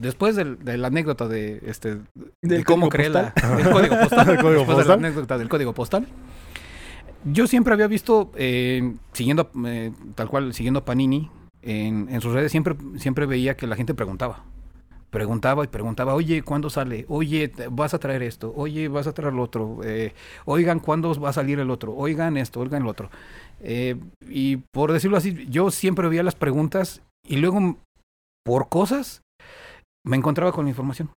[0.00, 1.98] después del- de la anécdota de, este,
[2.42, 4.88] de cómo creé la, del código postal, ¿El código después de postal?
[4.88, 6.06] la anécdota del código postal,
[7.24, 11.30] yo siempre había visto, eh, siguiendo, eh, tal cual, siguiendo a Panini,
[11.62, 14.44] en, en sus redes, siempre, siempre veía que la gente preguntaba.
[15.10, 17.04] Preguntaba y preguntaba, oye, ¿cuándo sale?
[17.08, 18.52] Oye, ¿vas a traer esto?
[18.56, 19.80] Oye, ¿vas a traer lo otro?
[19.84, 21.92] Eh, oigan, ¿cuándo va a salir el otro?
[21.94, 23.10] Oigan esto, oigan lo otro.
[23.60, 23.96] Eh,
[24.28, 27.76] y por decirlo así, yo siempre veía las preguntas y luego,
[28.44, 29.20] por cosas,
[30.06, 31.10] me encontraba con la información.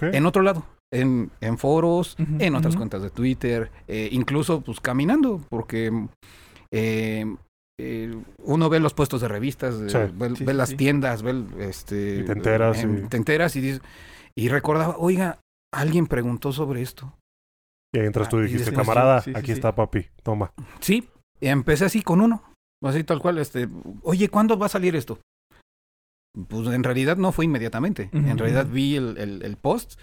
[0.00, 5.40] En otro lado, en, en foros, en otras cuentas de Twitter, eh, incluso pues caminando,
[5.48, 5.90] porque
[6.70, 7.24] eh,
[7.80, 9.98] eh, uno ve los puestos de revistas, Sí.
[10.14, 13.56] ve, Sí, ve sí, las tiendas, ve este, Y te enteras, em, y- te enteras
[13.56, 13.80] y dices,
[14.36, 15.40] y recordaba, oiga,
[15.72, 17.14] alguien preguntó sobre esto.
[17.94, 20.52] Y ahí entras tú y Ah, y dijiste, camarada, aquí está papi, toma.
[20.80, 21.08] Sí,
[21.40, 22.42] empecé así con uno,
[22.84, 23.68] así tal cual, este,
[24.02, 25.18] oye, ¿cuándo va a salir esto?
[26.48, 29.98] Pues en realidad no fue inmediatamente, en realidad vi el, el- el post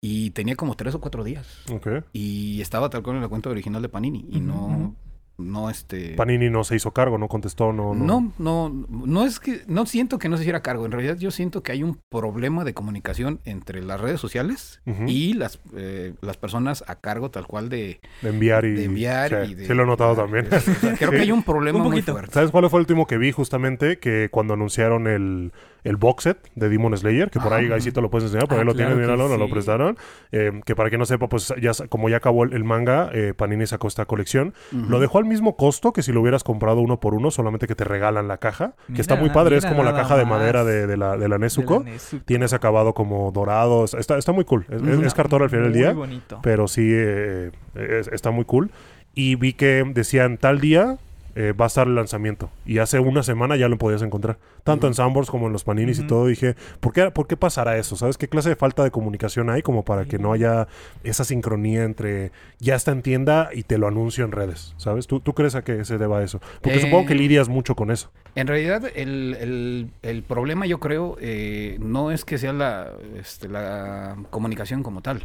[0.00, 1.86] y tenía como tres o cuatro días Ok.
[2.12, 4.94] y estaba tal cual en la cuenta original de Panini y no.
[5.38, 6.14] No este...
[6.14, 7.94] Panini no se hizo cargo, no contestó, no.
[7.94, 8.04] no.
[8.04, 10.84] No, no, no es que, no siento que no se hiciera cargo.
[10.86, 15.34] En realidad yo siento que hay un problema de comunicación entre las redes sociales y
[15.34, 18.72] las, eh, las personas a cargo tal cual de, De enviar y.
[18.74, 19.66] de enviar sí, y de...
[19.66, 20.46] sí lo he notado también.
[20.52, 22.32] O sea, creo que hay un problema Un muy fuerte.
[22.32, 23.98] ¿Sabes cuál fue el último que vi justamente?
[23.98, 25.52] Que cuando anunciaron el,
[25.84, 27.68] el box set de Demon Slayer, que por Ah, ahí.
[27.68, 29.52] Gaisito, lo puedes enseñar, por Ah, ahí lo claro tienes, que míralo, nos lo sí.
[29.52, 29.96] prestaron.
[30.32, 33.34] Eh, que para quien no sepa, pues ya como ya acabó el, el manga, eh,
[33.36, 34.54] Panini sacó esta colección.
[34.72, 37.74] Lo dejó al mismo costo que si lo hubieras comprado uno por uno, solamente que
[37.74, 38.74] te regalan la caja.
[38.94, 41.16] que está Mira, muy padre, es mira como la caja de madera de, de la,
[41.16, 41.78] de la Nezuko.
[41.80, 42.24] De la Nezuko.
[42.24, 43.84] Tiene ese acabado como dorado.
[43.84, 44.66] Está, está muy cool.
[44.68, 45.92] Es, es- es cartón al final del día.
[45.92, 46.40] Bonito.
[46.42, 48.70] Pero sí, eh, es- está muy cool.
[49.14, 50.98] Y vi que decían tal día
[51.34, 52.50] eh, va a estar el lanzamiento.
[52.66, 54.38] Y hace una semana ya lo podías encontrar.
[54.64, 56.26] Tanto en Sanborns como en los Paninis y todo.
[56.26, 57.96] Dije, ¿por qué, ¿por qué pasará eso?
[57.96, 60.68] ¿Sabes qué clase de falta de comunicación hay como para que no haya
[61.04, 64.74] esa sincronía entre ya está en tienda y te lo anuncio en redes?
[64.76, 65.06] ¿Sabes?
[65.06, 66.40] ¿Tú, tú crees a qué se deba eso?
[66.60, 68.10] Porque Eh, supongo que lidias mucho con eso.
[68.34, 73.48] En realidad, el, el- el problema, yo creo, eh, no es que sea la, este,
[73.48, 75.22] la comunicación como tal.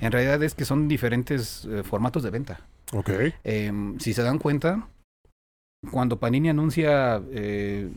[0.00, 2.60] En realidad es que son diferentes formatos de venta.
[2.92, 3.10] Ok.
[3.44, 4.88] Em, si se dan cuenta,
[5.90, 7.88] cuando Panini anuncia, eh,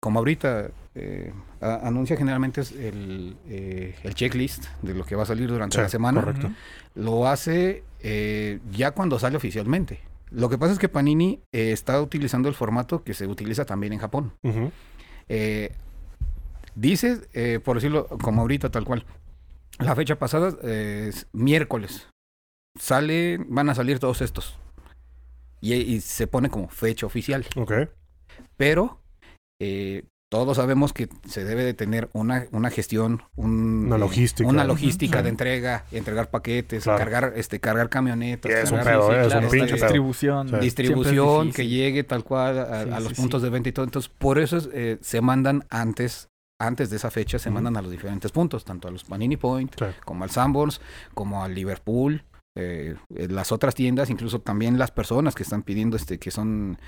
[0.00, 5.26] como ahorita, eh, a- anuncia generalmente el, eh, el checklist de lo que va a
[5.26, 6.50] salir durante Sí, la semana, correcto.
[6.94, 10.00] Lo hace eh, ya cuando sale oficialmente.
[10.30, 13.92] Lo que pasa es que Panini eh, está utilizando el formato que se utiliza también
[13.92, 14.32] en Japón.
[14.42, 14.70] Ujú.
[15.28, 15.72] Eh,
[16.74, 19.04] dice, por decirlo como ahorita tal cual,
[19.78, 22.08] la fecha pasada es miércoles.
[22.78, 24.58] Sale, van a salir todos estos.
[25.74, 27.44] Y, y se pone como fecha oficial.
[27.56, 27.72] Ok.
[28.56, 29.00] Pero
[29.60, 34.48] eh, todos sabemos que se debe de tener una, una gestión, un, Una eh, logística.
[34.48, 36.98] una logística de entrega, entregar paquetes, Claro.
[36.98, 39.20] cargar, este, cargar camionetas, un cargar- pedo, ¿eh?
[39.22, 39.86] Es claro, un pinche este, pedo.
[39.86, 40.48] distribución.
[40.48, 40.56] Sí.
[40.60, 43.44] distribución que llegue tal cual a, Sí, a los sí, puntos sí.
[43.46, 43.84] de venta y todo.
[43.84, 46.28] Entonces, por eso es, eh, se mandan antes,
[46.60, 49.74] antes de esa fecha, se mandan a los diferentes puntos, tanto a los Panini Point,
[49.78, 49.84] Sí.
[50.04, 50.80] como al Sanborns,
[51.14, 52.24] como al Liverpool,
[52.56, 56.78] eh, las otras tiendas, incluso también las personas que están pidiendo, este, que son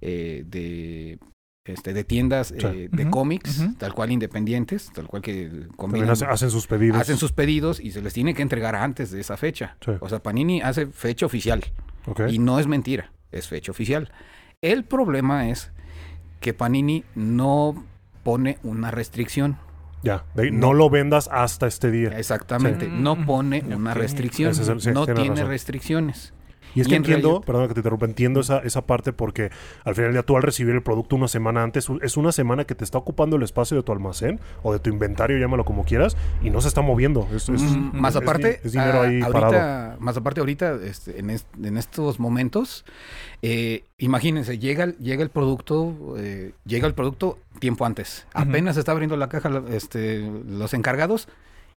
[0.00, 1.18] eh, de
[1.64, 2.54] este, de tiendas Sí.
[2.64, 6.98] eh, de cómics, tal cual independientes, tal cual que combinan, hace- hacen sus pedidos.
[6.98, 9.76] hacen sus pedidos y se les tiene que entregar antes de esa fecha.
[9.84, 9.90] Sí.
[10.00, 11.62] O sea, Panini hace fecha oficial.
[12.30, 14.10] Y no es mentira, es fecha oficial.
[14.62, 15.70] El problema es
[16.40, 17.84] que Panini no
[18.22, 19.58] pone una restricción.
[20.02, 20.24] Ya.
[20.34, 22.10] De ahí, no lo vendas hasta este día.
[22.18, 22.92] Exactamente, Sí.
[22.94, 24.50] no pone una restricción.
[24.52, 25.48] Ese es el- sí, no tiene razón.
[25.48, 26.34] restricciones.
[26.78, 29.50] Y es Y que en entiendo, perdón que te interrumpa, entiendo esa, esa parte porque
[29.84, 32.74] al final día tú al recibir el producto una semana antes, es una semana que
[32.74, 36.16] te está ocupando el espacio de tu almacén o de tu inventario, llámalo como quieras,
[36.42, 37.26] y no se está moviendo.
[37.34, 40.00] Es, es- Mm, más es- aparte, es dinero ah, ahí ahorita, parado.
[40.00, 42.84] más aparte ahorita, este, en, en estos momentos,
[43.42, 48.26] eh, imagínense, llega, llega el producto, eh, llega el producto tiempo antes.
[48.34, 51.28] Apenas está abriendo la caja, este, los encargados.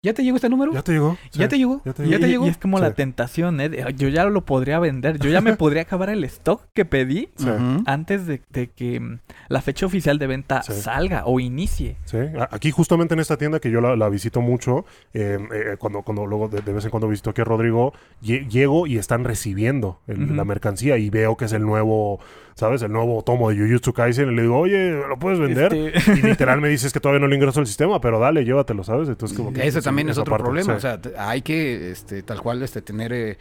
[0.01, 0.71] ¿Ya te llegó este número?
[0.71, 1.17] ¿Ya te llegó?
[1.33, 1.81] ¿Ya Sí, te llegó?
[1.83, 2.11] ya te llegó.
[2.13, 2.45] ¿Ya te llegó?
[2.45, 2.83] y es como Sí.
[2.83, 3.69] la tentación, ¿eh?
[3.97, 5.19] Yo ya lo podría vender.
[5.19, 7.49] Yo ya me podría acabar el stock que pedí Sí.
[7.85, 9.19] Antes de, de que mm,
[9.49, 10.71] la fecha oficial de venta Sí.
[10.71, 11.97] salga o inicie.
[12.05, 12.17] Sí,
[12.49, 16.25] aquí justamente en esta tienda que yo la, la visito mucho, eh, eh, cuando, cuando
[16.25, 17.91] luego de, de vez en cuando visito aquí a Rodrigo,
[18.23, 22.21] lle- llego y están recibiendo el- la mercancía y veo que es el nuevo,
[22.59, 22.81] ¿sabes?
[22.81, 25.73] El nuevo tomo de Jujutsu Kaisen y le digo, oye, ¿lo puedes vender?
[25.73, 28.83] Este, Y literal me dices que todavía no le ingreso al sistema, pero dale, llévatelo,
[28.83, 29.09] ¿sabes?
[29.09, 29.65] Entonces como que...
[29.65, 30.73] Ese sí, también es otro parte, problema.
[30.75, 33.11] O sea, hay que, este, tal cual, este, tener...
[33.13, 33.37] eh,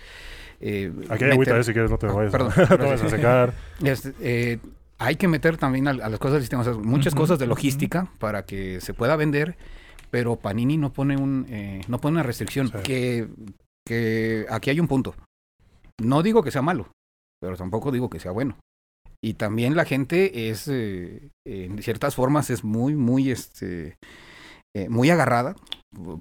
[0.61, 2.77] eh, Aquí hay agüita, meter- eh, si quieres, no te Ah, vayas, perdón, no te
[2.77, 2.79] gracias.
[2.81, 3.55] vayas a secar.
[3.83, 4.59] Este, eh,
[4.99, 7.47] hay que meter también a, a las cosas del sistema, o sea, muchas cosas de
[7.47, 9.57] logística para que se pueda vender,
[10.11, 12.69] pero Panini no pone un eh, no pone una restricción.
[12.69, 12.79] Sí.
[12.83, 13.29] Que,
[13.87, 15.15] que aquí hay un punto.
[16.03, 16.89] No digo que sea malo,
[17.41, 18.57] pero tampoco digo que sea bueno.
[19.23, 23.97] Y también la gente es, eh, en ciertas formas, es muy, muy, este,
[24.77, 25.57] eh, muy agarrada,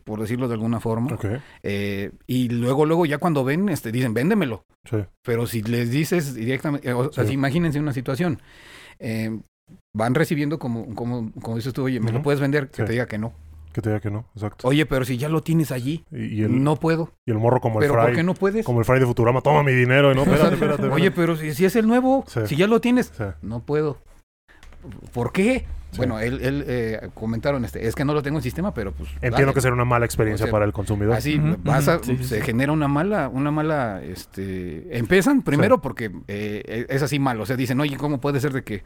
[0.03, 1.17] por- decirlo de alguna forma.
[1.63, 4.63] Eh, y luego, luego, ya cuando ven, este, dicen, véndemelo.
[4.89, 4.97] sí.
[5.23, 7.29] Pero si les dices directamente, o sea, Sí.
[7.29, 8.39] si imagínense una situación,
[9.95, 12.69] van recibiendo como, como, como dices tú, oye, ¿me lo puedes vender?
[12.69, 12.85] Que Sí.
[12.85, 13.33] te diga que no.
[13.77, 14.67] Que te diga que no, exacto.
[14.67, 17.11] Oye, pero si ya lo tienes allí, Y, y el, no puedo.
[17.27, 18.65] y el morro como el ¿Pero por fry, qué no puedes?
[18.65, 20.87] como el fry de Futurama, toma mi dinero, y no, espérate, espérate.
[20.91, 22.39] Oye, pero si, si es el nuevo, Sí.
[22.47, 23.23] si ya lo tienes, Sí.
[23.43, 23.99] no puedo.
[25.13, 25.65] ¿por qué?
[25.91, 25.97] Sí.
[25.97, 29.09] Bueno, él, él eh, comentaron, este, es que no lo tengo en sistema, pero pues...
[29.15, 29.53] Entiendo dale.
[29.53, 31.13] que será una mala experiencia O sea, para el consumidor.
[31.15, 32.41] Así vas a- sí, se sí.
[32.41, 37.55] genera una mala, una mala, este, empiezan primero porque eh, es así malo, o sea,
[37.55, 38.83] dicen, oye, ¿cómo puede ser de que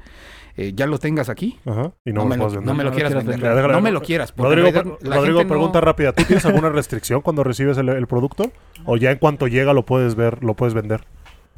[0.57, 1.59] eh, ya lo tengas aquí?
[1.65, 1.91] Ajá.
[2.05, 3.39] Y no, No, me lo no me lo quieras vender.
[3.71, 4.33] No me lo quieras.
[4.37, 6.13] Rodrigo, realidad Rodrigo no- pregunta rápida.
[6.13, 8.51] ¿Tú tienes alguna restricción cuando recibes el, el producto?
[8.85, 11.01] ¿O ya en cuanto llega lo puedes ver, lo puedes vender?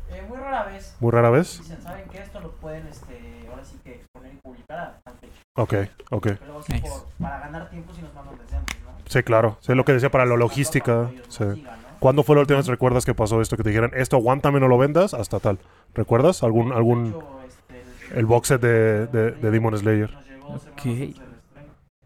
[0.09, 0.95] Eh, muy rara vez.
[1.01, 1.59] Muy rara vez.
[1.59, 5.15] Dicen, ¿saben que Esto lo pueden, este, ahora sí que exponer y publicar a tal
[5.19, 5.33] fecha.
[5.55, 5.73] Ok,
[6.09, 6.27] ok.
[6.39, 6.89] Pero sí, Nice.
[6.89, 8.89] por- para ganar tiempo si nos mandan desde antes, ¿no?
[9.07, 9.57] Sí, claro.
[9.61, 11.09] Sé lo que decía para la logística.
[11.29, 11.43] Sí.
[11.43, 11.87] nos sigan, ¿no?
[11.99, 13.55] ¿Cuándo fue la última vez recuerdas que pasó esto?
[13.55, 15.59] Que te dijeran, esto aguántame, no lo vendas, hasta tal.
[15.93, 16.41] ¿Recuerdas?
[16.43, 17.15] ¿Algún, algún
[17.47, 20.09] este, el box set de, de, de Demon Slayer?
[20.47, 20.83] Ok.
[20.83, 21.15] del.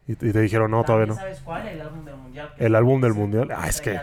[0.08, 1.16] Y, y te dijeron, no, todavía no.
[1.16, 1.68] ¿Sabes cuál?
[1.68, 2.50] El álbum del mundial.
[2.58, 3.50] El álbum del mundial.
[3.56, 4.00] Ah, es que-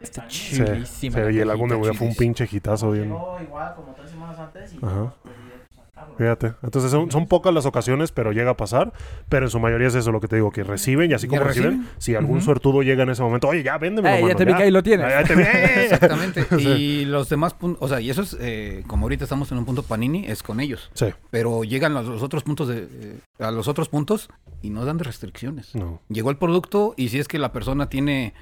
[0.00, 0.24] Está.
[0.28, 3.06] Sí, Chulísima sí, la y el álbum de cajita, Mundial fue un pinche hitazo bien.
[3.06, 4.94] Llegó igual como tres semanas antes y Ajá.
[5.02, 5.97] pues, pues, directo a sacarlo.
[6.16, 6.54] Fíjate.
[6.62, 8.92] Entonces son, son pocas las ocasiones, pero llega a pasar.
[9.28, 11.42] Pero en su mayoría es eso lo que te digo, que reciben y así como
[11.42, 11.88] reciben, reciben.
[11.98, 12.44] si algún Ujú.
[12.46, 14.20] suertudo llega en ese momento, oye, ya véndeme.
[14.20, 15.08] Eh, ya te vi que ahí lo tienes.
[15.08, 15.42] Ya te vi.
[15.82, 16.44] Exactamente.
[16.58, 16.66] Sí.
[16.68, 19.64] Y los demás puntos, o sea, y eso es, eh, como ahorita estamos en un
[19.64, 20.90] punto Panini, es con ellos.
[20.94, 24.28] Sí, Pero llegan a los otros puntos de, eh, a los otros puntos
[24.62, 25.74] y no dan de restricciones.
[25.74, 26.00] no.
[26.08, 28.34] Llegó el producto y si es que la persona tiene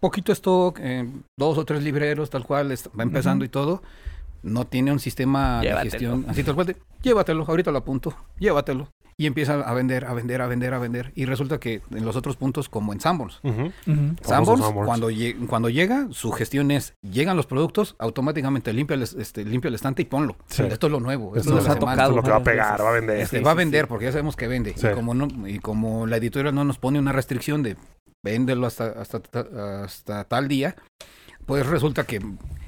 [0.00, 1.08] poquito stock, eh,
[1.38, 3.46] dos o tres libreros, tal cual, va empezando Ujú.
[3.46, 3.82] y todo,
[4.42, 5.84] no tiene un sistema Llévatelo.
[5.84, 8.88] de gestión así tal cual, de, llévatelo, ahorita lo apunto, llévatelo.
[9.18, 11.12] Y empieza a vender, a vender, a vender, a vender.
[11.14, 13.40] Y resulta que en los otros puntos, como en Sanborns,
[14.22, 14.64] Sanborns.
[14.86, 19.44] cuando, lle- cuando llega, su gestión es, llegan los productos, automáticamente limpia el, es- este,
[19.44, 20.36] limpia el estante y ponlo.
[20.48, 20.62] Sí.
[20.64, 22.02] Esto es lo nuevo, esto Esto es nos de la ha semana.
[22.02, 23.20] Esto es lo que va a pegar, va a vender.
[23.20, 23.88] Este, Sí, va a vender sí.
[23.88, 24.74] porque ya sabemos que vende.
[24.76, 24.86] Sí.
[24.90, 27.76] Y, como no, y como la editorial no nos pone una restricción de
[28.24, 30.74] véndelo hasta, hasta, ta- hasta tal día,
[31.44, 32.20] pues resulta que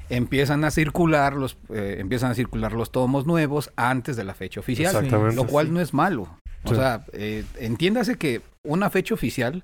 [0.09, 4.59] empiezan a circular los eh, empiezan a circular los tomos nuevos antes de la fecha
[4.59, 4.93] oficial.
[4.95, 5.35] Exactamente.
[5.35, 6.39] Lo cual no es malo.
[6.63, 6.75] O Sí.
[6.75, 9.63] sea, eh, entiéndase que una fecha oficial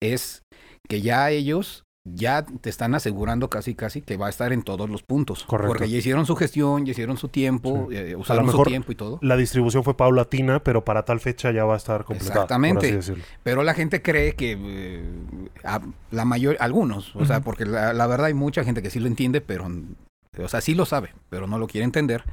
[0.00, 0.42] es
[0.88, 1.84] que ya ellos
[2.14, 5.44] ya te están asegurando casi casi que va a estar en todos los puntos.
[5.44, 5.68] Correcto.
[5.68, 7.96] Porque ya hicieron su gestión, ya hicieron su tiempo, Sí.
[7.96, 9.18] eh, usaron mejor- su tiempo y todo.
[9.22, 12.34] La distribución fue paulatina, pero para tal fecha ya va a estar completada.
[12.44, 12.98] Exactamente.
[13.42, 15.02] Pero la gente cree que eh,
[15.64, 15.80] a-
[16.10, 19.06] la mayor, algunos, o sea, porque la, la verdad hay mucha gente que sí lo
[19.06, 19.68] entiende, pero,
[20.42, 22.24] o sea, sí lo sabe, pero no lo quiere entender,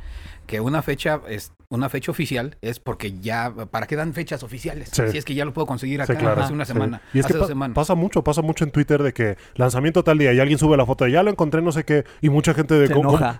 [0.47, 4.89] que una fecha es una fecha oficial es porque ya, ¿para qué dan fechas oficiales?
[4.91, 5.01] Sí.
[5.11, 6.41] Si es que ya lo puedo conseguir Sí, acá claro.
[6.43, 6.73] hace una Sí.
[6.73, 7.75] semana, Y es hace que dos pa- semanas.
[7.75, 10.85] pasa mucho, pasa mucho en Twitter de que lanzamiento tal día y alguien sube la
[10.85, 12.89] foto de ya lo encontré, no sé qué, y mucha gente de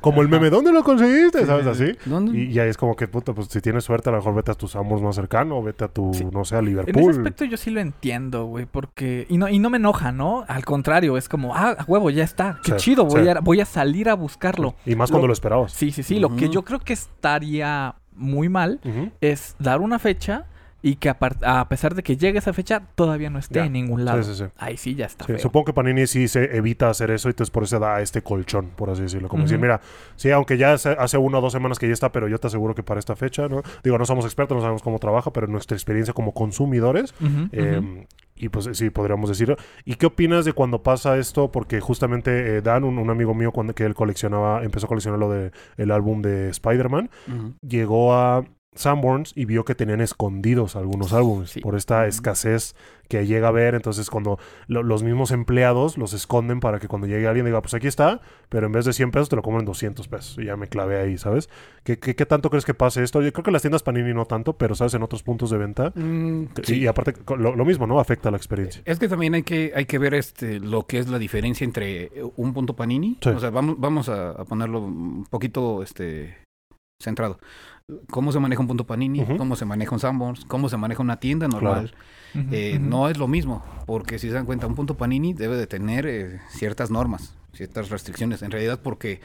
[0.02, 1.46] como, el meme, ¿dónde lo conseguiste?
[1.46, 1.92] ¿Sabes así?
[2.06, 2.38] ¿Dónde?
[2.38, 4.56] Y ya es como que, puta, pues si tienes suerte, a lo mejor vete a
[4.56, 6.26] tus amos más cercano, vete a tu, Sí.
[6.32, 7.12] no sé, a En Liverpool.
[7.12, 9.26] ese aspecto yo sí lo entiendo, güey, porque...
[9.30, 10.46] Y no, y no me enoja, ¿no?
[10.48, 12.60] Al contrario, es como, ah, huevo, ya está.
[12.64, 13.30] Qué Sí, chido, voy, sí.
[13.30, 14.76] a, voy a salir a buscarlo.
[14.86, 15.72] Y más Lo- cuando lo esperabas.
[15.74, 16.20] Sí, sí, sí.
[16.20, 18.80] Lo que yo creo que estaría muy mal
[19.22, 20.46] es dar una fecha
[20.82, 24.06] y que apar- a pesar de que llegue esa fecha, todavía no esté en ningún
[24.06, 24.22] lado.
[24.22, 24.52] Sí, sí, sí.
[24.58, 25.40] Ahí sí ya está feo.
[25.40, 28.70] supongo que Panini sí se evita hacer eso y entonces por eso da este colchón,
[28.76, 29.28] por así decirlo.
[29.28, 29.82] Como decir, mira,
[30.16, 32.46] sí, aunque ya hace, hace una o dos semanas que ya está, pero yo te
[32.48, 33.64] aseguro que para esta fecha, ¿no?
[33.84, 37.16] Digo, no somos expertos, no sabemos cómo trabaja, pero nuestra experiencia como consumidores,
[37.52, 38.06] eh.
[38.36, 39.56] Y pues sí, podríamos decirlo.
[39.86, 41.52] ¿Y qué opinas de cuando pasa esto?
[41.52, 45.20] Porque justamente eh, Dan, un, un amigo mío, cuando que él coleccionaba, empezó a coleccionar
[45.20, 47.10] lo de el álbum de Spider-Man,
[47.66, 48.46] llegó a
[48.76, 51.62] Sanborns y vio que tenían escondidos algunos álbumes Sí.
[51.62, 52.76] por esta escasez
[53.08, 53.76] que llega a ver.
[53.76, 57.74] Entonces, cuando lo- los mismos empleados los esconden para que cuando llegue alguien diga, pues
[57.76, 58.20] aquí está,
[58.50, 60.38] pero en vez de 100 pesos te lo cobran 200 pesos.
[60.40, 61.50] Y ya me clavé ahí, ¿sabes?
[61.84, 63.22] ¿Qué, qué, qué tanto crees que pase esto?
[63.22, 64.94] Yo creo que las tiendas Panini no tanto, pero, ¿sabes?
[64.96, 65.92] En otros puntos de venta.
[65.96, 66.80] Mm, sí.
[66.80, 68.00] Y aparte, lo, lo mismo, ¿no?
[68.00, 68.82] Afecta la experiencia.
[68.86, 72.04] Es que también hay que, hay que ver este lo que es la diferencia entre
[72.06, 73.18] eh, un punto panini.
[73.22, 73.30] Sí.
[73.30, 76.38] O sea, vamos, vamos a, a ponerlo un poquito este
[77.00, 77.38] centrado.
[78.10, 79.24] ¿Cómo se maneja un punto panini?
[79.38, 80.46] ¿Cómo se maneja un Sanborns?
[80.46, 81.94] ¿Cómo se maneja una tienda normal?
[82.52, 82.80] Eh.
[82.82, 86.08] No es lo mismo, porque si se dan cuenta, un punto panini debe de tener
[86.08, 88.42] eh, ciertas normas, ciertas restricciones.
[88.42, 89.22] En realidad, porque,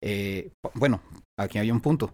[0.00, 1.00] eh, bueno,
[1.38, 2.10] aquí hay un punto.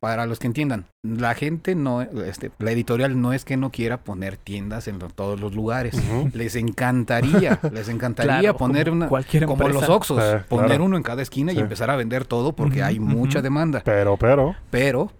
[0.00, 4.02] Para los que entiendan, la gente no, este, la editorial no es que no quiera
[4.02, 5.94] poner tiendas en todos los lugares.
[6.34, 10.12] Les encantaría, les encantaría Claro, poner como una, cualquier como los Sí,
[10.48, 10.84] poner claro.
[10.84, 11.58] uno en cada esquina Sí.
[11.58, 13.80] y empezar a vender todo porque hay mucha demanda.
[13.84, 14.56] Pero, pero.
[14.70, 15.12] Pero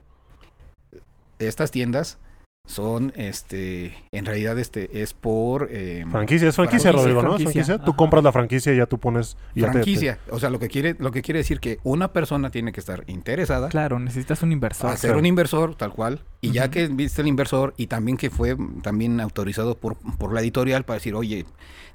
[1.48, 2.18] estas tiendas
[2.64, 7.30] son, este, en realidad, este, es por eh, Franquicia, es franquicia, Franquicia, Rodrigo, ¿no?
[7.36, 7.64] Es franquicia.
[7.64, 7.84] franquicia.
[7.84, 9.36] Tú compras la franquicia y ya tú pones.
[9.52, 10.18] y ya te- te- franquicia.
[10.30, 13.02] O sea, lo que quiere, lo que quiere decir que una persona tiene que estar
[13.08, 14.90] interesada, Claro, necesitas un inversor.
[14.90, 15.18] a ser claro.
[15.18, 19.20] un inversor, tal cual, y ya que viste el inversor y también que fue también
[19.20, 21.46] autorizado por, por la editorial para decir, oye,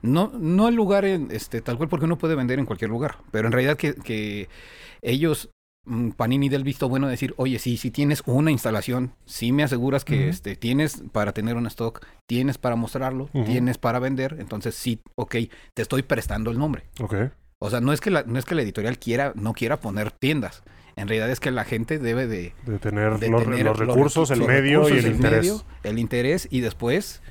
[0.02, 3.20] no, no el lugar en, este, tal cual porque uno puede vender en cualquier lugar,
[3.32, 4.50] pero en realidad que, que
[5.02, 5.50] ellos
[6.16, 10.04] Panini del visto bueno de decir, oye, sí, si tienes una instalación, sí me aseguras
[10.04, 15.02] que este, tienes para tener un stock, tienes para mostrarlo, tienes para vender, entonces sí,
[15.16, 15.36] ok,
[15.74, 16.84] te estoy prestando el nombre.
[17.00, 17.16] Ok.
[17.60, 20.12] O sea, no es que la, no es que la editorial quiera, no quiera poner
[20.12, 20.64] tiendas.
[20.96, 24.32] En realidad es que la gente debe de, De tener de los, tener los recursos,
[24.32, 25.40] el los medio y recursos, el interés.
[25.40, 27.22] medio, el interés y después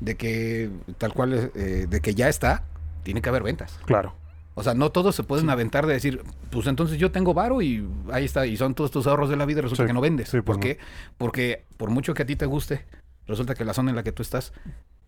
[0.00, 2.64] de que tal cual eh, de que ya está,
[3.02, 3.78] tiene que haber ventas.
[3.86, 4.14] Claro.
[4.58, 7.86] O sea, no todos se pueden aventar de decir, pues entonces yo tengo varo y
[8.10, 10.00] ahí está, y son todos tus ahorros de la vida y resulta Sí, que no
[10.00, 10.30] vendes.
[10.30, 10.78] sí, pues ¿Por qué?
[11.18, 12.86] Porque por mucho que a ti te guste,
[13.26, 14.52] resulta que la zona en la que tú estás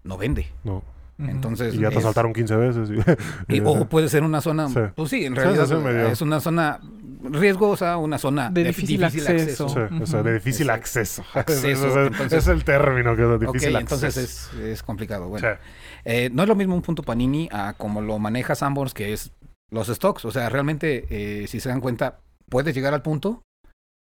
[0.05, 0.49] no vende.
[0.65, 0.83] No.
[1.19, 2.91] Entonces, Y ya te es- asaltaron 15 veces.
[2.91, 4.81] y- y- o puede ser una zona, Sí.
[4.95, 6.81] pues sí, en realidad sí, sí, medio- es una zona
[7.23, 9.69] riesgosa, una zona De difícil acceso.
[9.69, 11.25] Sí, o sea, de difícil acceso.
[11.47, 14.51] Es, el- entonces- es el término que es de difícil entonces acceso.
[14.59, 15.29] es, es complicado.
[15.29, 15.59] Bueno, Sí.
[16.05, 19.33] Eh, no es lo mismo un punto Panini a como lo maneja Sanborns, que es
[19.71, 20.25] los stocks.
[20.25, 21.07] O sea, realmente,
[21.43, 23.43] eh, si se dan cuenta, puedes llegar al punto.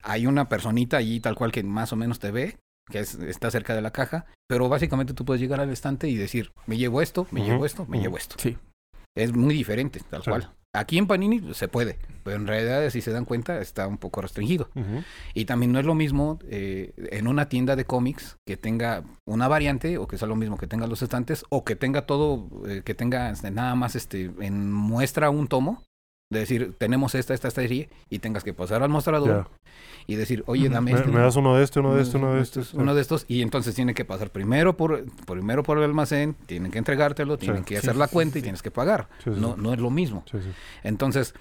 [0.04, 2.58] Hay una personita allí tal cual que más o menos te ve,
[2.90, 6.16] que es- está cerca de la caja, pero básicamente tú puedes llegar al estante y
[6.16, 8.36] decir, me llevo esto, me llevo esto, me llevo esto.
[8.38, 8.56] Sí.
[9.16, 10.30] Es muy diferente, tal Sí.
[10.30, 10.52] cual.
[10.74, 14.20] Aquí en Panini se puede, pero en realidad, si se dan cuenta, está un poco
[14.20, 14.68] restringido.
[15.32, 19.48] Y también no es lo mismo eh, en una tienda de cómics que tenga una
[19.48, 22.82] variante o que sea lo mismo que tenga los estantes o que tenga todo, eh,
[22.84, 25.82] que tenga nada más este en muestra un tomo.
[26.30, 29.48] De decir, tenemos esta, esta, esta serie y tengas que pasar al mostrador
[30.08, 31.10] y decir, oye, dame Me, este.
[31.12, 32.74] me das uno de este, uno de este, uno de estos.
[32.74, 36.72] Uno de estos y entonces tiene que pasar primero por primero por el almacén, tienen
[36.72, 39.08] que entregártelo, tienen que Sí, hacer sí, la cuenta y tienes que pagar.
[39.24, 40.24] No, no es lo mismo.
[40.82, 41.32] Entonces,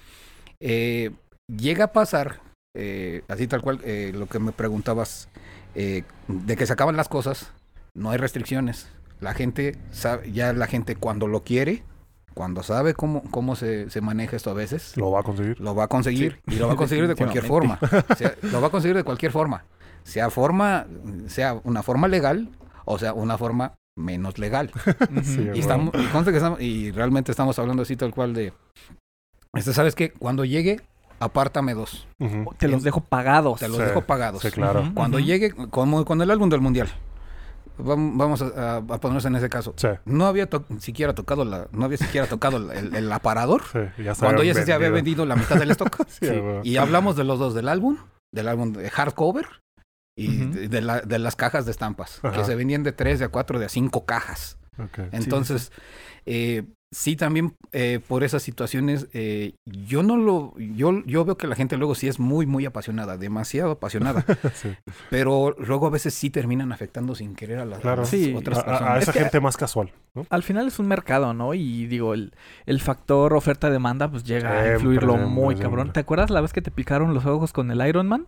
[0.60, 1.10] eh,
[1.48, 2.40] llega a pasar,
[2.76, 5.28] eh, así tal cual, eh, lo que me preguntabas,
[5.74, 7.52] eh, de que se acaban las cosas,
[7.94, 8.88] no hay restricciones.
[9.20, 11.82] La gente sabe, ya la gente cuando lo quiere,
[12.36, 15.58] cuando sabe cómo, cómo se, se maneja esto a veces, Lo va a conseguir.
[15.58, 17.78] lo va a conseguir y lo va a conseguir de cualquier forma.
[18.16, 19.64] Sea, lo va a conseguir de cualquier forma.
[20.04, 20.86] Sea forma,
[21.28, 22.50] sea una forma legal
[22.84, 24.70] o sea una forma menos legal.
[25.24, 28.52] Sí, Y, estamos, y conste que estamos- y realmente estamos hablando así tal cual de...
[29.54, 30.10] Este, ¿Sabes qué?
[30.12, 30.82] Cuando llegue,
[31.18, 32.06] apártame dos.
[32.58, 33.60] Te los dejo pagados.
[33.60, 34.42] Te los Sí, dejo pagados.
[34.42, 34.90] Sí, claro.
[34.94, 36.88] Cuando llegue, como con el álbum del Mundial.
[37.78, 39.74] Vam- Vamos a, ponernos en ese caso.
[39.76, 44.02] Sí, No había to- siquiera tocado la, no había siquiera tocado el, el aparador sí.
[44.02, 46.06] Ya cuando ya se había vendido la mitad del stock.
[46.08, 46.60] Sí, bueno.
[46.64, 47.98] Y hablamos de los dos, del álbum,
[48.32, 49.46] del álbum de hardcover
[50.18, 52.36] y de, de la- de las cajas de estampas, Ajá.
[52.38, 54.56] que se vendían de tres, de a cuatro, de a cinco cajas.
[54.78, 54.98] Ok.
[55.12, 55.72] Entonces,
[56.26, 61.46] eh, sí, también eh, por esas situaciones, eh, yo no lo, yo, yo veo que
[61.46, 64.24] la gente luego sí es muy, muy apasionada, demasiado apasionada,
[64.54, 64.70] Sí.
[65.10, 67.98] pero luego a veces sí terminan afectando sin querer a las, Claro.
[67.98, 68.34] a las Sí.
[68.36, 69.02] otras A, a- a personas.
[69.02, 70.26] esa Es que- gente más casual, ¿no?
[70.30, 71.54] Al final es un mercado, ¿no?
[71.54, 72.32] Y digo, el,
[72.66, 75.62] el factor oferta-demanda pues llega a influirlo siempre, muy siempre.
[75.64, 75.92] cabrón.
[75.92, 78.26] ¿Te acuerdas la vez que te picaron los ojos con el Iron Man?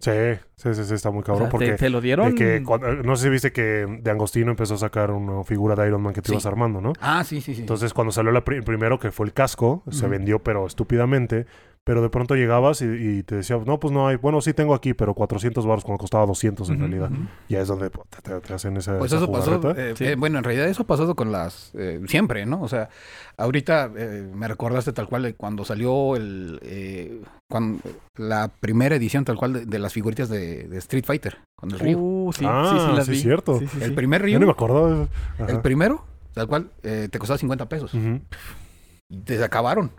[0.00, 0.10] Sí,
[0.56, 2.34] sí, sí, sí, está muy O cabrón sea, porque te, te lo de dieron.
[2.34, 5.86] que cuando- no sé si viste que de Angostino empezó a sacar una figura de
[5.86, 6.32] Iron Man que te Sí.
[6.32, 6.94] ibas armando, ¿no?
[7.00, 7.60] Ah, sí, sí, sí.
[7.60, 11.44] Entonces, cuando salió la pri- el primero, que fue el casco, se vendió, pero estúpidamente.
[11.82, 14.16] Pero de pronto llegabas y, y te decía, no, pues no hay.
[14.16, 17.10] Bueno, sí tengo aquí, pero 400 baros cuando costaba 200 en realidad.
[17.10, 17.22] ujú.
[17.48, 18.98] Ya es donde te, te hacen esa.
[18.98, 20.04] Pues esa eso pasó, eh, Sí.
[20.04, 22.60] eh, bueno, en realidad eso ha pasado con las, eh, siempre, ¿no?
[22.60, 22.90] O sea,
[23.38, 27.80] ahorita eh, me recordaste tal cual de cuando salió el, eh, cuan-
[28.16, 31.78] la primera edición tal cual de, de las figuritas de, de Street Fighter, con el
[31.80, 31.98] Ryu.
[31.98, 33.18] Uh, sí, Ah, sí, sí, las sí, vi.
[33.20, 33.58] cierto.
[33.58, 33.96] Sí, sí, el sí.
[33.96, 35.08] primer Yo Ryu, ni me acordaba.
[35.38, 35.46] Ajá.
[35.50, 36.04] el primero,
[36.34, 37.92] tal cual, eh, te costaba 50 pesos.
[37.94, 39.90] Y te- acabaron.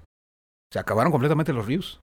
[0.72, 2.00] Se acabaron completamente los Ryus.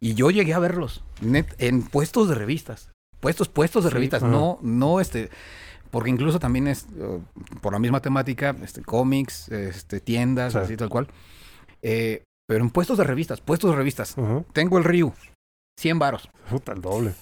[0.00, 2.90] Y yo llegué a verlos net, en puestos de revistas.
[3.20, 4.22] Puestos, puestos de Sí, revistas.
[4.22, 5.28] No, no este.
[5.90, 7.18] Porque incluso también es eh,
[7.60, 10.58] por la misma temática, este, cómics, este, tiendas, Sí.
[10.60, 11.08] así tal cual.
[11.82, 14.16] Eh, pero en puestos de revistas, puestos de revistas.
[14.52, 15.12] Tengo el Ryu,
[15.78, 16.30] 100 varos.
[16.48, 17.14] Puta, el doble.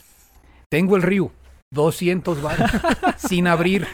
[0.70, 1.31] Tengo el Ryu,
[1.72, 2.70] 200 varos,
[3.16, 3.87] sin abrir.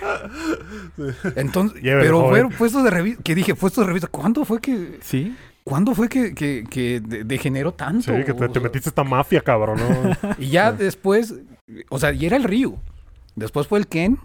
[1.37, 5.37] Entonces, pero fueron puestos de revista, que dije, puestos de revista, ¿cuándo fue que, Sí.
[5.67, 8.15] ¿Cuándo fue que, que, que de- degeneró tanto?
[8.15, 10.31] Sí, que te, metiste esta mafia, cabrón, ¿no?
[10.39, 10.77] Y ya Sí.
[10.85, 11.35] después,
[11.89, 12.77] o sea, y era el Ryu.
[13.35, 14.19] Después fue el Ken,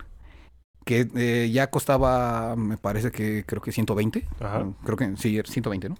[0.85, 4.27] que eh, ya costaba, me parece que creo que 120.
[4.41, 4.65] Ajá.
[4.83, 5.97] Creo que sí, era 120, ¿no?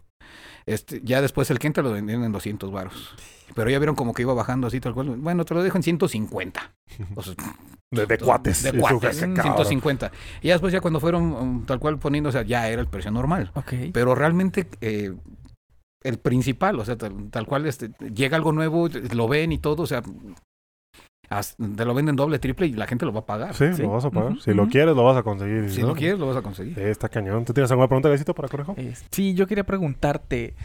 [0.69, 3.15] Este, ya después el Ken te lo vendían en 200 varos.
[3.55, 5.09] Pero ya vieron como que iba bajando así tal cual.
[5.17, 6.73] Bueno, te lo dejo en 150.
[7.15, 7.33] O sea,
[7.89, 8.61] De, de cuates.
[8.61, 9.55] De cuates, qué cabrón.
[9.55, 10.11] 150.
[10.41, 12.87] Y ya después ya cuando fueron um, tal cual poniendo, o sea, ya era el
[12.87, 13.51] precio normal.
[13.91, 15.15] Pero realmente eh,
[16.03, 19.83] el principal, o sea, tal, tal cual este, llega algo nuevo, lo ven y todo,
[19.83, 20.03] o sea,
[21.29, 23.53] te lo venden doble, triple y la gente lo va a pagar.
[23.53, 23.81] Sí, Sí.
[23.83, 24.39] lo vas a pagar.
[24.41, 25.69] Si lo quieres, lo vas a conseguir.
[25.69, 26.73] Si no, lo quieres, lo vas a conseguir.
[26.75, 27.45] Sí, está cañón.
[27.45, 28.73] ¿Tú tienes alguna pregunta, Gaisito, para Conejo?
[28.77, 30.55] Eh, sí, yo quería preguntarte,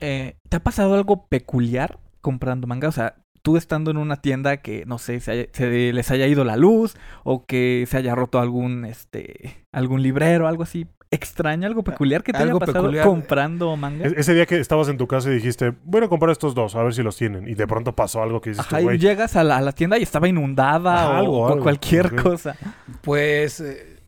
[0.00, 2.88] eh, ¿te ha pasado algo peculiar comprando manga?
[2.88, 6.26] O sea, tú estando en una tienda que, no sé, se, haya- se les haya
[6.26, 11.66] ido la luz o que se haya roto algún, este, algún librero, algo así extraño,
[11.66, 13.04] algo peculiar que te Algo haya pasado peculiar.
[13.06, 14.06] comprando manga.
[14.06, 16.76] E- Ese día que estabas en tu casa y dijiste, voy a comprar estos dos,
[16.76, 17.48] a ver si los tienen.
[17.48, 18.98] Y de pronto pasó algo que dices, Ajá, y güey.
[18.98, 21.62] llegas a la, a la tienda y estaba inundada Ajá, o, algo, o algo.
[21.62, 22.56] cualquier cosa.
[23.02, 23.98] Pues eh,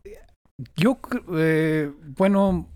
[0.77, 0.97] yo,
[1.35, 2.69] eh, bueno,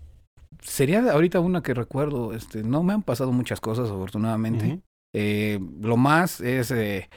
[0.60, 4.80] sería ahorita una que recuerdo, este, no me han pasado muchas cosas afortunadamente.
[5.14, 7.08] Eh, lo más es, eh,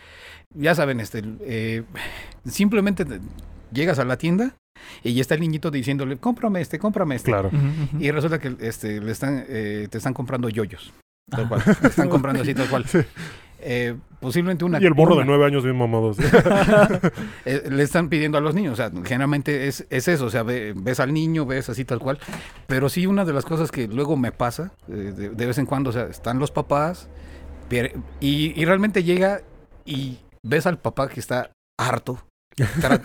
[0.56, 1.84] ya saben, este, eh,
[2.46, 3.20] simplemente te-
[3.74, 4.56] llegas a la tienda
[5.04, 7.32] y ya está el niñito diciéndole, cómprame este, cómprame este.
[7.32, 7.50] Claro.
[8.00, 10.94] Y resulta que este, le están, eh, te están comprando yoyos.
[11.30, 11.64] Tal cual.
[11.82, 12.86] Te están comprando así tal cual.
[12.90, 13.00] Sí.
[13.64, 14.82] Eh, posiblemente una.
[14.82, 16.18] Y el morro de nueve años bien mamados.
[17.46, 18.74] eh, le están pidiendo a los niños.
[18.74, 20.26] O sea, generalmente es, es eso.
[20.26, 22.18] O sea, ve- ves al niño, ves así tal cual.
[22.66, 25.68] Pero sí, una de las cosas que luego me pasa, eh, de, de vez en
[25.68, 27.08] cuando, o sea, están los papás
[28.20, 29.42] y realmente llega
[29.86, 32.20] y ves al papá que está harto.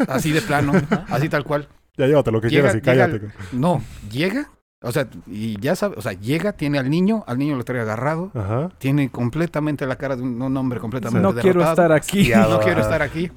[0.09, 0.73] Así de plano,
[1.09, 1.69] así tal cual.
[1.97, 3.35] ya llévate lo que Llega- quieras y llega cállate.
[3.53, 4.51] No, llega,
[4.83, 7.81] o sea, y ya sabe, o sea, llega, tiene al niño, al niño lo trae
[7.81, 8.71] agarrado, Ajá.
[8.79, 12.31] tiene completamente la cara de un, un hombre completamente no quiero estar aquí.
[12.35, 13.31] No quiero estar aquí.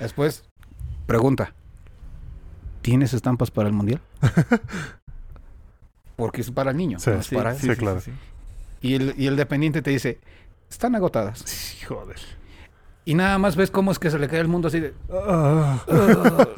[0.00, 0.44] Después,
[1.06, 1.52] pregunta.
[2.80, 4.00] ¿Tienes estampas para el mundial?
[6.16, 7.58] Porque es para el niño, Sí, no es Sí, para él.
[7.58, 8.00] sí, claro.
[8.80, 10.18] Y el, y el dependiente te dice,
[10.70, 11.44] están agotadas.
[11.86, 12.16] Joder.
[13.04, 15.78] Y nada más ves cómo es que se le cae el mundo así de, Ah,
[15.88, 16.48] "Ugh,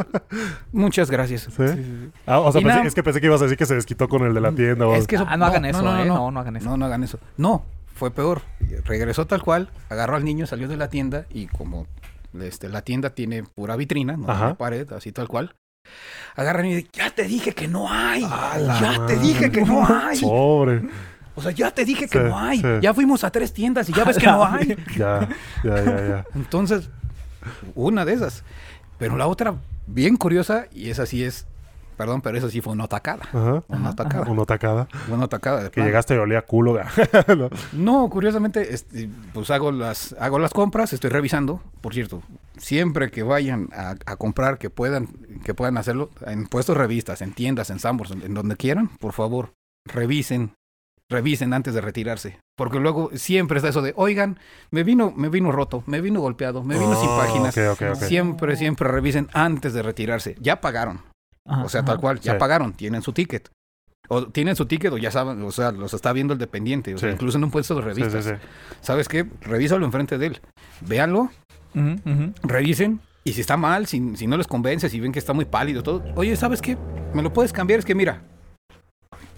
[0.72, 1.42] muchas gracias.
[1.42, 1.51] ¿sí?
[1.57, 2.11] Sí, sí, sí.
[2.26, 3.74] Ah, o sea, Y pensé- nada- es que pensé que ibas a decir que se
[3.74, 4.86] desquitó con el de la tienda.
[4.86, 6.05] o Es que eso- Ah, no, hagan eso, ¿eh?
[6.05, 6.68] No, no hagan eso.
[6.68, 7.18] No, no hagan eso.
[7.36, 7.64] No,
[7.95, 8.42] fue peor.
[8.84, 11.86] Regresó tal cual, agarró al niño, salió de la tienda y como
[12.38, 15.55] este, la tienda tiene pura vitrina, no tiene pared, así tal cual.
[16.34, 18.22] Agarran y dicen, ya te dije que no hay.
[18.22, 20.20] Ya te dije que no hay.
[20.20, 20.82] Pobre.
[21.37, 22.59] O sea, ya te dije que Sí, no hay.
[22.59, 22.66] sí.
[22.80, 24.76] Ya fuimos a tres tiendas y ya ves que no hay.
[24.97, 25.28] Ya,
[25.64, 26.24] ya, ya, ya.
[26.35, 26.91] Entonces,
[27.74, 28.45] una de esas.
[28.99, 29.57] Pero la otra,
[29.87, 31.47] bien curiosa, y esa sí es,
[31.97, 33.24] perdón, pero esa sí fue una atacada.
[33.32, 33.64] Ajá.
[33.68, 34.30] Una atacada.
[34.30, 34.89] Una tacada.
[35.11, 35.70] Una atacada.
[35.70, 36.78] Que llegaste y olía culo.
[37.37, 37.51] ¿no?
[37.72, 41.61] No, curiosamente, este, pues hago las, hago las compras, estoy revisando.
[41.80, 42.22] Por cierto,
[42.57, 45.09] siempre que vayan a, a comprar, que puedan,
[45.45, 49.12] que puedan hacerlo, en puestos revistas, en tiendas, en Sambors, en, en donde quieran, por
[49.12, 49.55] favor,
[49.85, 50.53] revisen,
[51.14, 52.38] revisen antes de retirarse.
[52.56, 54.38] Porque luego siempre está eso de, oigan,
[54.70, 57.54] me vino, me vino roto, me vino golpeado, me vino sin Oh, páginas.
[57.98, 60.36] Siempre, siempre revisen antes de retirarse.
[60.40, 61.00] Ya pagaron.
[61.46, 61.86] Ajá, O sea, ajá.
[61.92, 62.38] tal cual, ya Sí.
[62.38, 63.48] pagaron, tienen su ticket.
[64.08, 66.98] O tienen su ticket o ya saben, o sea, los está viendo el dependiente, o
[66.98, 67.14] sea, Sí.
[67.14, 68.24] incluso en un puesto de revistas.
[68.24, 68.36] sí, sí.
[68.82, 69.26] ¿Sabes qué?
[69.42, 70.40] Revísalo enfrente de él.
[70.82, 71.30] Véanlo,
[72.42, 73.00] revisen.
[73.26, 75.82] Y si está mal, si, si no les convence, si ven que está muy pálido,
[75.82, 76.04] todo.
[76.16, 76.76] Oye, ¿sabes qué?
[77.14, 77.78] ¿Me lo puedes cambiar?
[77.78, 78.20] Es que mira,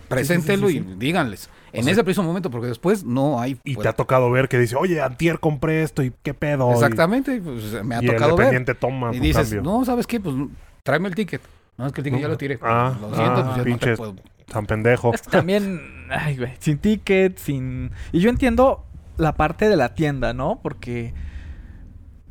[0.08, 1.48] preséntelo sí, y díganles.
[1.80, 3.58] En ese preciso momento, porque después no hay.
[3.64, 6.70] Y pues, te ha tocado ver que dice, oye, antier compré esto y qué pedo.
[6.70, 8.46] Y- Exactamente, pues, me ha y, el tocado ver.
[8.46, 9.62] dependiente toma Y dices, cambio.
[9.62, 10.20] no, ¿sabes qué?
[10.20, 10.34] Pues
[10.82, 11.40] tráeme el ticket.
[11.78, 12.58] No, es que el ticket ya lo tiré.
[12.62, 13.98] Ah, lo siento, ah, pues ya no te pinches.
[13.98, 14.16] puedo.
[14.46, 15.12] Tan pendejo.
[15.12, 17.90] Es que también, ay, güey, sin ticket, sin...
[18.12, 18.84] Y yo entiendo
[19.16, 20.60] la parte de la tienda, ¿no?
[20.62, 21.12] Porque...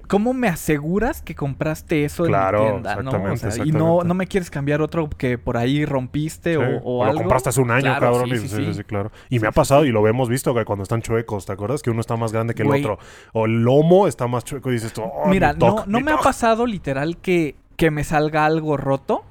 [0.07, 2.99] ¿Cómo me aseguras que compraste eso Claro, en mi tienda, no?
[3.11, 3.77] O exactamente, y exactamente.
[3.79, 7.21] no, no me quieres cambiar otro que por ahí rompiste Sí, o, o lo algo.
[7.21, 8.29] compraste hace un año, Claro, cabrón.
[8.39, 9.11] sí, sí, sí, claro.
[9.29, 11.81] Y me ha pasado, y lo hemos visto, que cuando están chuecos, ¿te acuerdas?
[11.81, 12.81] Que uno está más grande que el Güey.
[12.83, 12.99] otro.
[13.33, 15.97] O el lomo está más chueco y dices tú, oh, Mira, mi no, toc, no
[15.99, 19.23] mi me ha pasado literal que, que me salga algo roto,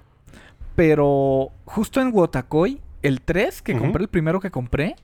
[0.75, 4.97] pero justo en Wotakoy, el 3 que compré, el primero que compré,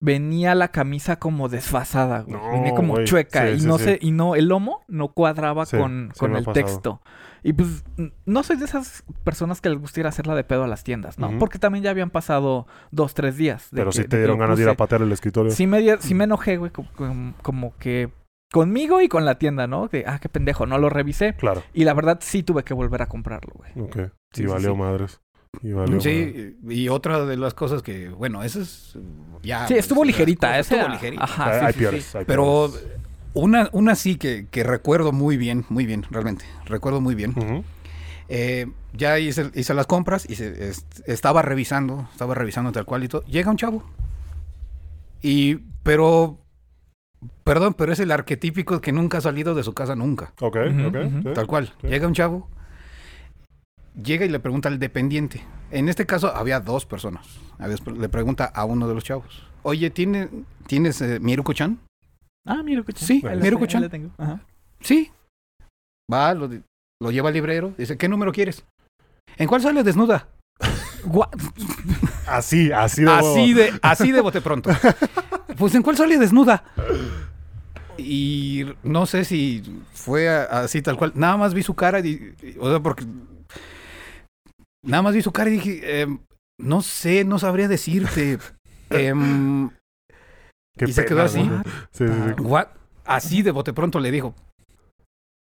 [0.00, 2.36] venía la camisa como desfasada, güey.
[2.36, 3.84] No, venía como chueca Sí, y sí, no sí.
[3.84, 7.00] sé, y no, el lomo no cuadraba con, con el texto.
[7.42, 7.84] Y pues
[8.26, 11.38] no soy de esas personas que les gustiera hacerla de pedo a las tiendas, ¿no?
[11.38, 13.68] Porque también ya habían pasado dos, tres días.
[13.70, 15.50] de Pero que- sí te que dieron ganas de ir a patear el escritorio.
[15.52, 16.88] Sí me, di- sí me enojé, güey, como,
[17.42, 18.10] como- que
[18.52, 19.88] conmigo y con la tienda, ¿no?
[19.88, 21.34] De, ah, qué pendejo, no lo revisé.
[21.34, 21.62] Claro.
[21.72, 23.86] Y la verdad sí tuve que volver a comprarlo, güey.
[23.86, 24.12] Ok.
[24.32, 25.20] Sí, valió madres.
[25.62, 26.00] Y valió.
[26.00, 28.96] Sí, y otra de las cosas que, bueno, eso es
[29.42, 29.66] ya.
[29.66, 30.58] Sí, estuvo pues, ligerita.
[30.58, 31.24] Estuvo ligerita.
[31.24, 32.04] Ajá, hay, sí, peores.
[32.04, 32.18] sí.
[32.18, 32.72] hay Pero
[33.34, 36.44] una, una sí que, que recuerdo muy bien, muy bien, realmente.
[36.66, 37.32] Recuerdo muy bien.
[37.36, 37.64] Ujú.
[38.28, 43.04] Eh, ya hice, hice las compras y se- est- estaba revisando, estaba revisando tal cual
[43.04, 43.22] y todo.
[43.24, 43.82] Llega un chavo.
[45.20, 46.38] Y, pero,
[47.44, 50.32] perdón, pero es el arquetípico que nunca ha salido de su casa nunca.
[50.40, 50.96] Ok, Ujú, ok.
[51.06, 51.22] ujú.
[51.22, 51.28] sí.
[51.34, 51.72] Tal cual.
[51.82, 51.88] Sí.
[51.88, 52.48] Llega un chavo,
[54.02, 55.42] llega y le pregunta al dependiente.
[55.70, 57.26] En este caso había dos personas.
[57.58, 59.46] A veces le pregunta a uno de los chavos.
[59.62, 60.28] Oye, ¿tiene,
[60.66, 61.78] ¿tienes eh, Miruko-chan?
[62.46, 63.04] Ah, escucha.
[63.06, 63.20] Sí,
[63.90, 64.10] tengo.
[64.18, 64.40] Ajá.
[64.80, 65.10] Sí.
[66.12, 66.48] Va, lo,
[67.00, 67.72] lo lleva al librero.
[67.76, 68.64] Dice, ¿qué número quieres?
[69.36, 70.28] ¿En cuál sale desnuda?
[72.26, 74.70] Así, así de Así de, así de bote pronto.
[75.58, 76.64] Pues ¿en cuál sale desnuda?
[77.98, 81.12] Y no sé si fue a- así tal cual.
[81.14, 83.04] Nada más vi su cara y, y- o sea, porque
[84.84, 86.18] nada más vi su cara y dije, em,
[86.58, 88.38] no sé, no sabría decirte.
[88.90, 89.70] Em,
[90.76, 91.38] Qué y se quedó así.
[91.38, 91.60] güey.
[91.92, 92.42] Sí, sí, sí.
[92.42, 92.66] What?
[93.04, 94.34] Así de bote pronto le dijo.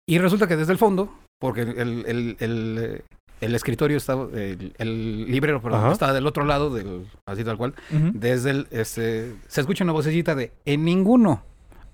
[0.09, 3.03] Y resulta que desde el fondo, porque el, el, el,
[3.41, 5.93] el escritorio estaba, el, librero, perdón, Ajá.
[5.93, 10.35] estaba del otro lado, del, así tal cual, desde el, este, se escucha una vocecita
[10.37, 11.43] de, en ninguno,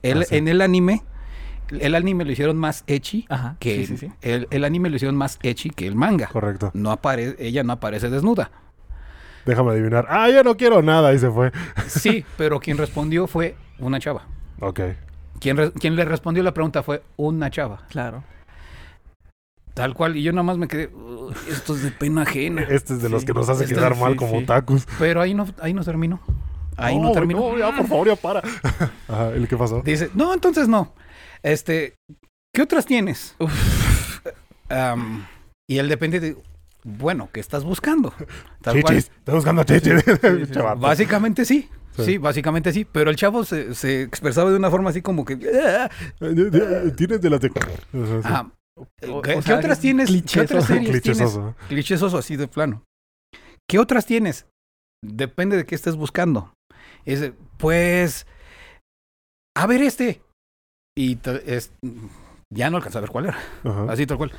[0.03, 0.36] el, Ah, sí.
[0.36, 1.03] en el anime,
[1.70, 3.56] el anime lo hicieron más ecchi Ajá.
[3.60, 4.12] que, sí, sí, sí.
[4.22, 6.26] El, el anime lo hicieron más ecchi que el manga.
[6.28, 6.70] Correcto.
[6.74, 8.50] No apare, ella no aparece desnuda.
[9.46, 10.06] Déjame adivinar.
[10.10, 11.12] Ah, yo no quiero nada.
[11.14, 11.52] Y se fue.
[11.86, 14.26] Sí, pero quien respondió fue una chava.
[14.60, 14.80] Ok.
[15.40, 17.86] Quien, re- quien le respondió la pregunta fue una chava.
[17.88, 18.24] Claro.
[19.74, 22.62] Tal cual, y yo nada más me quedé, "Uy, esto es de pena ajena.
[22.62, 24.44] Este es de los que nos hace Este- quedar mal sí, como sí.
[24.46, 24.86] tacos.
[24.98, 26.20] Pero ahí no, ahí no terminó.
[26.76, 27.40] Ahí no, güey, terminó.
[27.52, 28.40] no, ya, por favor, ya para.
[29.08, 29.80] Ajá, ¿y qué pasó?
[29.82, 30.92] Dice, no, entonces no.
[31.43, 31.95] Este,
[32.55, 33.36] ¿qué otras tienes?
[34.68, 35.26] Am,
[35.68, 36.36] y el dependiente,
[36.84, 38.12] bueno, ¿qué estás buscando?
[38.62, 38.97] Tal cual.
[38.97, 39.12] Chichis.
[39.18, 40.03] Estoy buscando chichis.
[40.05, 40.61] sí, sí.
[40.78, 41.68] Básicamente sí.
[41.97, 42.05] Sí.
[42.05, 42.18] Sí.
[42.18, 42.84] básicamente sí.
[42.84, 45.36] Pero el chavo se, se expresaba de una forma así como que.
[46.97, 47.51] Tienes de las de.
[47.51, 50.09] O- ¿Qué, o qué sea, otras tienes?
[50.30, 51.03] ¿Qué otras series tienes?
[51.03, 51.57] Clichesoso.
[51.68, 52.84] Clichesoso así de plano.
[53.68, 54.47] ¿Qué otras tienes?
[55.05, 56.53] Depende de qué estés buscando.
[57.05, 58.26] Es, pues,
[59.57, 60.22] a ver este.
[60.99, 61.70] Y es,
[62.51, 63.38] ya no alcanza a ver cuál era.
[63.64, 63.86] Ajá.
[63.88, 64.32] Así tal cual.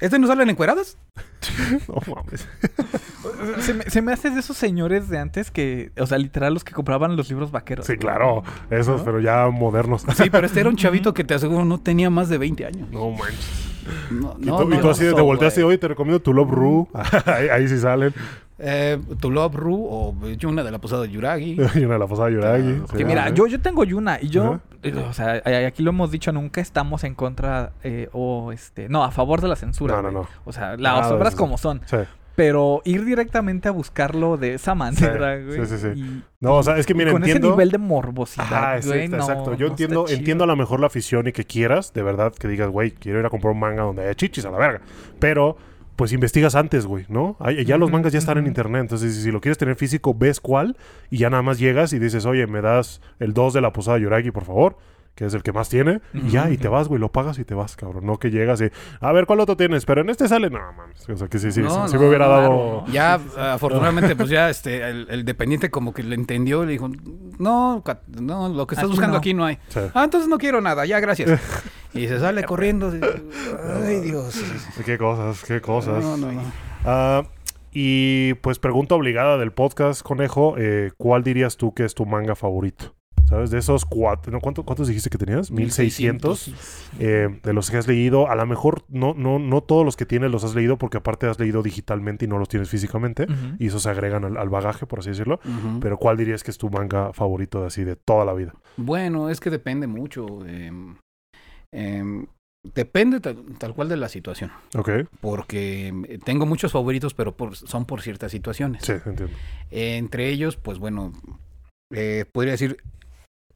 [0.00, 0.98] ¿Este no salen encueradas?
[1.88, 2.48] No mames.
[3.60, 6.64] Se me, se me hace de esos señores de antes que, o sea, literal los
[6.64, 7.86] que compraban los libros vaqueros.
[7.86, 8.42] Sí, claro.
[8.70, 9.04] Esos, ¿No?
[9.04, 10.04] pero ya modernos.
[10.16, 12.90] Sí, pero este era un chavito que te aseguro no tenía más de 20 años.
[12.90, 13.70] No manches.
[14.10, 15.74] No, Y no, tú, y no, tú así no, te volteaste güey.
[15.74, 16.88] hoy, te recomiendo tu Love Ru.
[17.26, 18.12] ahí, ahí sí salen.
[18.58, 21.56] Eh, tu Love Ru o Yuna de la Posada de Yuragi.
[21.74, 22.80] y una de la posada de Yuragi.
[22.82, 22.96] Ah, sí.
[22.98, 24.60] Que mira, yo, yo tengo Yuna y yo, Ajá.
[24.84, 28.88] eh, o sea, eh, aquí lo hemos dicho, nunca estamos en contra eh, o este,
[28.88, 29.96] no, a favor de la censura.
[29.96, 30.28] No, no, no.
[30.44, 31.36] O sea, las obras eso.
[31.42, 31.80] como son.
[31.86, 31.96] Sí.
[32.36, 35.66] Pero ir directamente a buscarlo de esa manera, Sí, güey.
[35.66, 36.00] sí, sí, sí.
[36.00, 37.46] y- No, o sea, es que mira, con entiendo.
[37.48, 39.50] ese nivel de morbosidad, Ajá, güey, no, exacto.
[39.52, 42.32] no Yo está entiendo, entiendo a lo mejor la afición y que quieras, de verdad,
[42.32, 44.80] que digas, güey, quiero ir a comprar un manga donde haya chichis a la verga.
[45.20, 45.56] Pero,
[45.96, 47.36] pues investigas antes, güey, ¿no?
[47.40, 48.80] Hay- ya los mangas ya están en internet.
[48.82, 50.76] Entonces, si, si lo quieres tener físico, ves cuál
[51.10, 53.98] y ya nada más llegas y dices, oye, me das el 2 de la posada
[53.98, 54.76] Yoragi, por favor.
[55.14, 56.00] Que es el que más tiene.
[56.12, 58.04] Y ya, y te vas, güey, lo pagas y te vas, cabrón.
[58.04, 59.84] No que llegas y, a ver, ¿cuál otro tienes?
[59.86, 61.08] Pero en este sale, no, mames.
[61.08, 62.42] O sea, que sí, sí, No, sí, sí no, me hubiera claro.
[62.42, 62.86] dado...
[62.88, 63.20] Ya,
[63.52, 66.90] afortunadamente, pues ya este, el, el dependiente como que le entendió y le dijo,
[67.38, 69.18] no, no, lo que estás Aquí buscando no.
[69.18, 69.58] aquí no hay.
[69.68, 69.80] Sí.
[69.94, 71.40] Ah, entonces no quiero nada, ya, gracias.
[71.94, 72.92] y se sale corriendo.
[73.84, 74.42] Ay, Dios.
[74.84, 76.02] Qué cosas, qué cosas.
[76.02, 76.42] No, no, no.
[76.84, 77.22] Ah,
[77.72, 82.34] y pues pregunta obligada del podcast, Conejo, eh, ¿cuál dirías tú que es tu manga
[82.34, 82.94] favorito?
[83.28, 83.50] ¿Sabes?
[83.50, 84.40] De esos cuatro, ¿no?
[84.40, 85.50] ¿Cuánto- ¿cuántos dijiste que tenías?
[85.50, 86.52] 1600.
[86.98, 90.04] eh, de los que has leído, a lo mejor no, no, no todos los que
[90.06, 93.26] tienes los has leído porque aparte has leído digitalmente y no los tienes físicamente.
[93.58, 95.40] Y esos se agregan al, al bagaje, por así decirlo.
[95.80, 98.54] Pero ¿cuál dirías que es tu manga favorito de así de toda la vida?
[98.76, 100.44] Bueno, es que depende mucho.
[100.46, 100.96] em,
[101.72, 102.26] em,
[102.74, 104.50] depende tal, tal cual de la situación.
[104.76, 108.84] Ok, Porque em, tengo muchos favoritos, pero por- son por ciertas situaciones.
[108.84, 109.34] sí, entiendo.
[109.70, 111.12] entre ellos, pues bueno,
[111.92, 112.78] eh, podría decir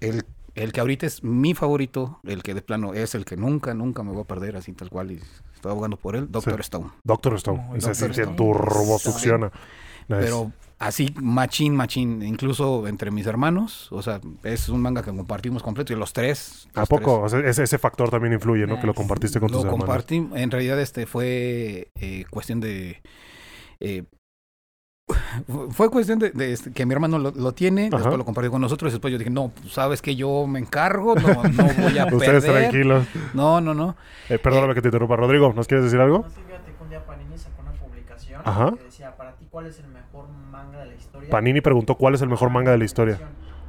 [0.01, 0.24] el,
[0.55, 4.03] el que ahorita es mi favorito, el que de plano es el que nunca, nunca
[4.03, 5.20] me voy a perder, así tal cual, y
[5.55, 6.61] estoy abogando por él, Doctor Sí.
[6.61, 6.90] Stone.
[7.05, 7.66] Doctor Stone.
[7.70, 8.36] Oh, Ese sí Stone.
[8.36, 9.53] turbosucciona.
[10.09, 10.22] Nice.
[10.22, 15.62] Pero así, machín, machín, incluso entre mis hermanos, o sea, es un manga que compartimos
[15.62, 16.68] completo y los tres.
[16.74, 17.20] ¿A poco?
[17.20, 18.80] O sea, ese, ese factor también influye, ¿no?
[18.80, 19.80] Que lo compartiste con tus lo hermanos.
[19.84, 23.03] compartí, en realidad este fue eh, cuestión de...
[23.80, 24.05] eh,
[25.70, 27.96] fue cuestión de, de este, que mi hermano lo, lo tiene, Ajá.
[27.98, 30.59] después lo compartió con nosotros, y después yo dije, no, pues, sabes que yo me
[30.59, 32.62] encargo, no, no voy a Ustedes perder.
[32.70, 33.06] tranquilos.
[33.34, 33.96] No, no, no.
[34.28, 35.16] Eh, perdóname que te interrumpa.
[35.16, 36.18] Rodrigo, ¿nos quieres decir algo?
[36.18, 38.72] No sé, fíjate que un día Panini sacó una publicación Ajá.
[38.76, 41.30] que decía, para ti, ¿cuál es el mejor manga de la historia?
[41.30, 43.18] Panini preguntó cuál es el mejor manga de la historia.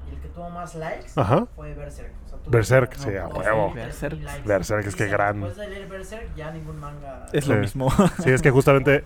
[0.09, 1.45] Y el que tuvo más likes Ajá.
[1.55, 2.11] fue Berserk.
[2.49, 3.73] Berserk, como sí, a huevo.
[3.73, 4.17] Berserk.
[4.45, 5.41] Berserk, es que Dice, gran.
[5.41, 7.25] Después de leer Berserk, ya ningún manga...
[7.33, 7.51] Es Sí.
[7.51, 7.89] lo mismo.
[8.23, 9.03] Sí, es que justamente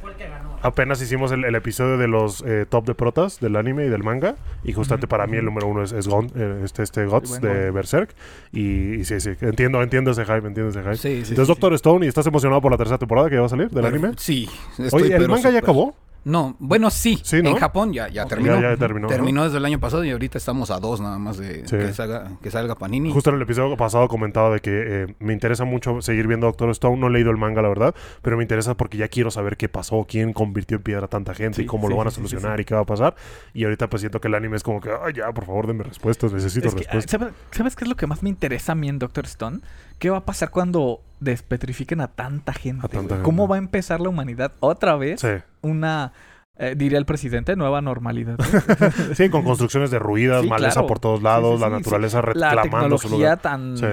[0.61, 4.03] apenas hicimos el, el episodio de los eh, top de protas del anime y del
[4.03, 4.35] manga.
[4.63, 7.41] Y justamente Ujú, para mí el número uno es, es Gon- eh, este, este Guts
[7.41, 7.71] de.
[7.71, 8.13] Berserk.
[8.51, 10.95] Y, y sí, sí, entiendo, entiendo ese hype, entiendo ese hype.
[10.95, 13.41] Sí, sí, Entonces, sí, Doctor Stone, ¿y estás emocionado por la tercera temporada que ya
[13.41, 14.11] va a salir del Pero- anime?
[14.17, 14.49] Sí.
[14.77, 15.63] estoy, Oye, ¿el manga ya súper.
[15.63, 15.95] acabó?
[16.25, 17.19] No, bueno, sí.
[17.23, 17.49] Sí, ¿no?
[17.49, 18.55] En Japón ya, ya terminó.
[18.61, 19.07] Ya, ya terminó.
[19.07, 19.13] ¿no?
[19.13, 21.77] Terminó desde el año pasado y ahorita estamos a dos nada más de Sí.
[21.77, 23.11] que, salga, que salga Panini.
[23.11, 24.71] Justo en el episodio pasado comentaba de que
[25.03, 26.97] eh, me interesa mucho seguir viendo Doctor Stone.
[26.97, 29.67] No he leído el manga, la verdad, pero me interesa porque ya quiero saber qué
[29.69, 32.15] pasó, quién convirtió en piedra a tanta gente y cómo sí, lo van a sí,
[32.15, 33.15] sí, sí, solucionar y qué va a pasar.
[33.53, 35.83] Y ahorita pues siento que el anime es como que, ay, ya, por favor, denme
[35.83, 37.11] respuestas, necesito Es que, ah, respuestas.
[37.19, 39.59] ¿sabes, sabes qué es lo que más me interesa a mí en Doctor Stone?
[40.03, 42.85] ¿Qué va a pasar cuando despetrifiquen a tanta gente?
[42.85, 43.23] A tanta güey?
[43.23, 45.21] ¿Cómo va a empezar la humanidad otra vez?
[45.21, 45.29] Sí.
[45.61, 46.11] Una,
[46.57, 48.35] eh, diría el presidente, nueva normalidad.
[48.37, 48.45] ¿no?
[49.15, 50.87] sí, con construcciones derruidas, Sí, maleza claro.
[50.87, 53.41] por todos lados, Sí, sí, la sí, naturaleza la reclamando su tecnología lugar.
[53.41, 53.85] tan Sí.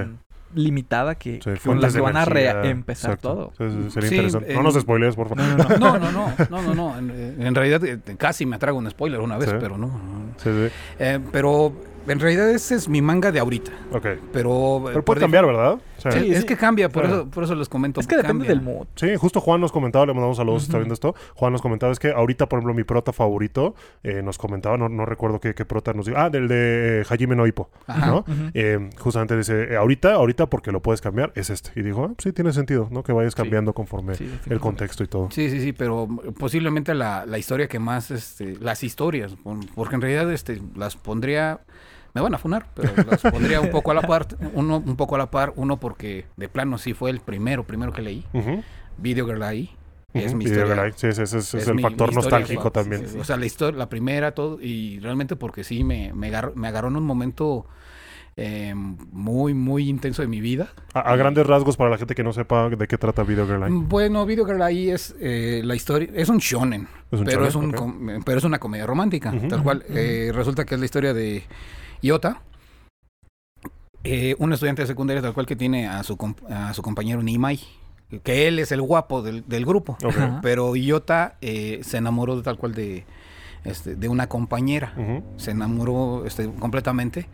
[0.56, 3.52] limitada que, con la fuentes que van a reempezar todo.
[3.56, 4.52] Sería Sí, interesante.
[4.52, 5.44] no nos spoilees, por favor.
[5.78, 6.10] No, no, no.
[6.10, 6.10] No, no,
[6.50, 6.98] no, no, no, no.
[6.98, 9.56] En, en realidad eh, casi me atrago un spoiler una vez, Sí.
[9.60, 9.86] pero no.
[9.86, 10.34] no.
[10.38, 10.74] Sí, sí.
[10.98, 11.72] Eh, pero
[12.08, 13.70] en realidad ese es mi manga de ahorita.
[13.92, 14.06] Ok.
[14.32, 15.78] Pero, Pero puede cambiar, ¿verdad?
[16.00, 16.08] Sí.
[16.32, 16.46] Es sí.
[16.46, 17.20] que cambia, por, Claro.
[17.22, 18.00] eso, por eso les comento.
[18.00, 18.48] Es que depende cambia.
[18.48, 18.86] del mood.
[18.96, 20.82] Sí, justo Juan nos comentaba, le mandamos saludos, si está Ujú.
[20.82, 21.14] viendo esto.
[21.34, 24.88] Juan nos comentaba, es que ahorita, por ejemplo, mi prota favorito, eh, nos comentaba, no,
[24.88, 28.24] no recuerdo qué, qué prota nos dijo, ah, del de eh, Hajime no Ippo, Ajá.
[28.54, 31.78] Eh, justamente dice, eh, ahorita, ahorita porque lo puedes cambiar, es este.
[31.78, 33.02] Y dijo, ah, sí, tiene sentido, ¿no?
[33.02, 33.36] Que vayas Sí.
[33.36, 35.28] cambiando conforme Sí, el contexto y todo.
[35.30, 36.08] Sí, sí, sí, pero
[36.38, 40.96] posiblemente la, la historia que más, este, las historias, por- porque en realidad este, las
[40.96, 41.60] pondría,
[42.14, 45.14] me van a funar, pero las pondría un poco a la par, uno un poco
[45.14, 48.62] a la par, uno porque de plano sí fue el primero, primero que leí, Ujú,
[48.98, 49.70] Video Girl ahí,
[50.12, 50.74] es mi de historia.
[50.74, 53.02] verdad, Sí, ese, ese es, es el mi- factor mi nostálgico también.
[53.06, 53.18] sí, sí.
[53.18, 56.66] O sea, la historia, la primera, todo, y realmente porque sí me, me, agarró, me
[56.68, 57.66] agarró en un momento
[58.36, 60.68] eh, muy, muy intenso de mi vida.
[60.94, 63.60] A, a grandes rasgos, para la gente que no sepa de qué trata Video Girl
[63.60, 63.84] Line.
[63.86, 67.48] Bueno, Video Girl ahí es eh, la historia, es un shonen, Es un pero, shonen,
[67.48, 69.84] es un com- pero es una comedia romántica, tal cual.
[69.88, 71.44] Eh, resulta que es la historia de
[72.02, 72.42] Iota,
[74.04, 76.16] eh, un estudiante de secundaria tal cual que tiene a su,
[76.48, 77.60] a su compañero Nimai,
[78.22, 79.96] que él es el guapo del, del grupo.
[80.42, 83.04] Pero Iota eh, se enamoró de tal cual de,
[83.64, 84.94] este, de una compañera.
[85.36, 87.26] Se enamoró este, completamente.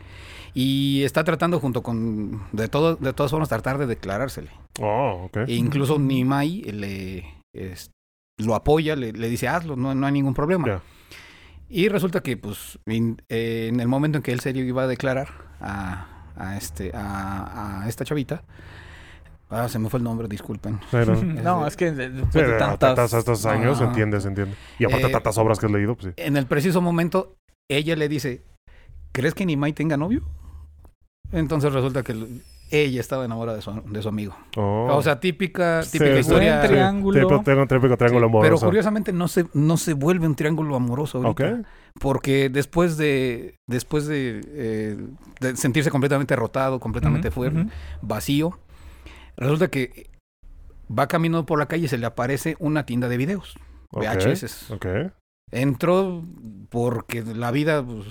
[0.55, 4.51] Y está tratando junto con, de, todo, de todas formas, tratar de declarársele.
[4.81, 5.37] Oh, ok.
[5.49, 7.25] E incluso Nimai le,
[7.55, 7.91] es-
[8.39, 10.65] lo apoya, le, le dice, hazlo, no, no hay ningún problema.
[11.69, 14.87] Y resulta que, pues, in- eh, en el momento en que él se iba a
[14.87, 15.29] declarar
[15.61, 16.07] a,
[16.37, 18.45] a este, a, a esta chavita,
[19.51, 20.79] ah, se me fue el nombre, disculpen.
[20.93, 21.61] No.
[21.61, 22.79] No, es que de- después de tantas...
[22.95, 23.89] tantas, estos años, Ajá.
[23.91, 24.55] entiende, se entiende.
[24.79, 26.23] Y aparte Eh, tantas obras que has leído, pues sí.
[26.23, 27.35] En el preciso momento,
[27.69, 28.43] ella le dice,
[29.13, 30.23] ¿crees que Nimai tenga novio?
[31.33, 32.15] Entonces resulta que
[32.71, 34.37] ella estaba enamorada de su, de su amigo.
[34.57, 34.89] Oh.
[34.91, 36.57] O sea, típica, Sí, típica sí, historia.
[36.59, 37.29] Buen triángulo.
[37.29, 38.67] Un típico triángulo Sí, pero amoroso.
[38.67, 41.63] curiosamente no se, no se vuelve un triángulo amoroso ahorita.
[42.01, 44.97] Porque después de, después de, eh,
[45.41, 47.67] de sentirse completamente rotado, completamente fuerte,
[48.03, 48.59] vacío,
[49.37, 50.11] resulta que
[50.91, 53.57] va caminando por la calle y se le aparece una tienda de videos,
[53.93, 54.71] VHS.
[54.73, 54.87] Ok.
[55.53, 56.23] Entró
[56.69, 58.05] porque la vida, pues,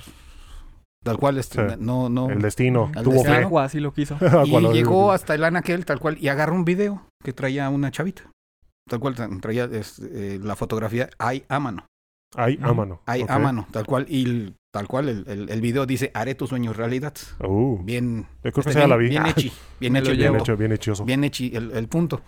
[1.05, 1.75] tal cual, este, Sí.
[1.79, 2.29] no, no.
[2.29, 2.91] El destino.
[3.03, 3.35] Tuvo destino.
[3.35, 4.17] Agua, así lo quiso.
[4.45, 8.23] y llegó hasta el anaquel, tal cual, y agarró un video que traía una chavita.
[8.89, 11.85] Tal cual tra- traía este, eh, la fotografía Ay a mano.
[12.35, 13.01] Ay, a mano.
[13.05, 13.29] Ay Ok.
[13.31, 14.05] a mano, tal cual.
[14.09, 17.13] Y el- tal cual el, el- el video dice Haré tus sueños realidad.
[17.39, 18.27] Uh, Bien.
[18.43, 19.07] yo creo que este, ya bien, la vi.
[19.09, 19.51] bien hechi.
[19.79, 20.11] Bien hecho.
[20.11, 21.05] Bien hecho, bien hechoso.
[21.05, 22.21] Bien hechi el, el punto.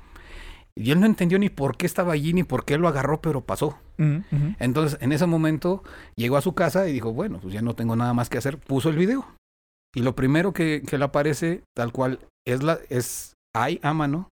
[0.79, 3.41] Y él no entendió ni por qué estaba allí, ni por qué lo agarró, pero
[3.41, 3.79] pasó.
[3.97, 4.55] Ujú.
[4.59, 5.83] Entonces, en ese momento,
[6.15, 8.59] llegó a su casa y dijo, bueno, pues ya no tengo nada más que hacer.
[8.59, 9.25] Puso el video.
[9.95, 14.29] Y lo primero que, que le aparece, tal cual, es la es Ay a mano,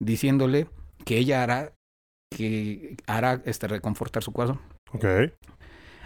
[0.00, 0.68] diciéndole
[1.04, 1.72] que ella hará,
[2.34, 4.60] que hará este, reconfortar su corazón.
[4.92, 5.04] Ok.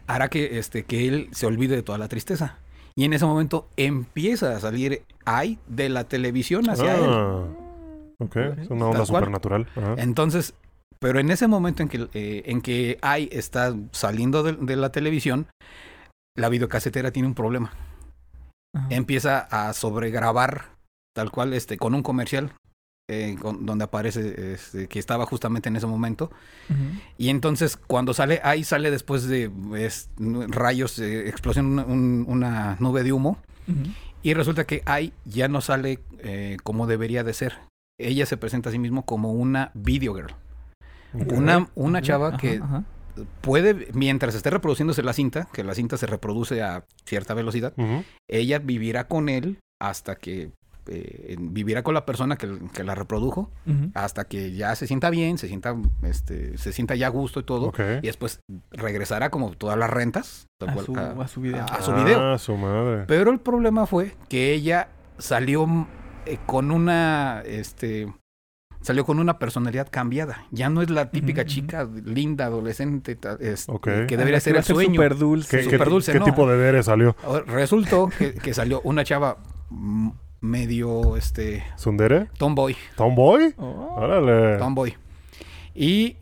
[0.09, 2.59] Hará que, este, que él se olvide de toda la tristeza.
[2.97, 7.68] Y en ese momento empieza a salir Ay de la televisión hacia él.
[8.21, 8.37] Ok.
[8.37, 9.67] Es una onda supernatural.
[9.77, 9.95] Ajá.
[9.99, 10.55] Entonces,
[10.99, 14.91] pero en ese momento en que, eh, en que Ai está saliendo de, de la
[14.91, 15.47] televisión,
[16.37, 17.73] la videocasetera tiene un problema.
[18.75, 18.87] Ajá.
[18.91, 20.77] Empieza a sobregrabar
[21.15, 22.53] tal cual este con un comercial
[23.11, 26.31] eh, con- donde aparece este, que estaba justamente en ese momento.
[27.17, 32.77] Y entonces cuando sale Ai sale después de es, rayos, eh, explosión, una, un- una
[32.81, 33.39] nube de humo.
[34.23, 37.59] Y resulta que Ai ya no sale eh, como debería de ser.
[37.99, 40.33] Ella se presenta a sí mismo como una video girl.
[41.15, 42.85] Una, una chava Ajá, que ajá.
[43.41, 47.73] puede, mientras esté reproduciéndose la cinta, que la cinta se reproduce a cierta velocidad,
[48.29, 50.51] ella vivirá con él hasta que
[50.91, 53.51] eh, vivirá con la persona que, que la reprodujo,
[53.95, 57.45] hasta que ya se sienta bien, se sienta, este, se sienta ya a gusto y
[57.45, 57.73] todo,
[58.03, 61.65] y después regresará como todas las rentas, A cual, su, a- a su video.
[61.65, 62.21] a su video.
[62.35, 63.05] Ah, su madre.
[63.07, 64.89] Pero el problema fue que ella
[65.19, 65.67] salió
[66.29, 68.13] eh, con una, este,
[68.81, 70.45] salió con una personalidad cambiada.
[70.51, 74.95] Ya no es la típica chica linda, adolescente, que debería ser el sueño.
[74.95, 75.57] Súper dulce.
[75.59, 76.25] ¿Qué, súper dulce, qué ¿no?
[76.25, 77.17] tipo de Dere salió?
[77.47, 79.39] Resultó que, que salió una chava
[80.41, 82.29] medio, este, ¿Sundere?
[82.39, 83.55] tomboy, ¿Tomboy?
[83.57, 83.95] Oh.
[83.97, 84.59] Órale.
[84.59, 84.97] tomboy.
[85.75, 86.17] Y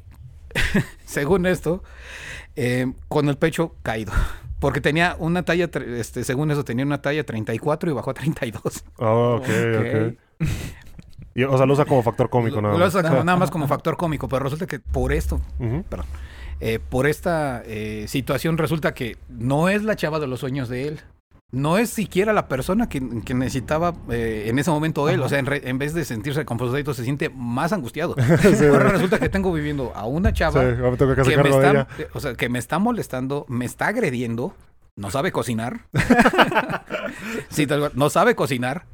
[1.05, 1.83] según esto,
[2.55, 4.13] eh, con el pecho caído.
[4.59, 5.69] Porque tenía una talla,
[5.99, 8.85] este, según eso, tenía una talla 34 y bajó a 32.
[8.99, 10.47] Ah, ok, ok.
[11.35, 12.95] Y, o sea, lo usa como factor cómico nada Lo más.
[12.95, 15.41] usa como- nada más como factor cómico, pero resulta que por esto,
[15.89, 16.07] perdón,
[16.61, 20.89] eh, por esta eh, situación resulta que no es la chava de los sueños de
[20.89, 21.01] él.
[21.53, 25.21] No es siquiera la persona que, que necesitaba eh, en ese momento él.
[25.23, 28.17] O sea, en, re- en vez de sentirse confundido, se siente más angustiado.
[28.73, 30.61] Ahora resulta que tengo viviendo a una chava
[31.25, 34.57] que me, está, o sea, que me está molestando, me está agrediendo,
[34.97, 35.83] no sabe cocinar.
[37.49, 38.85] sí, tal cual, no sabe cocinar.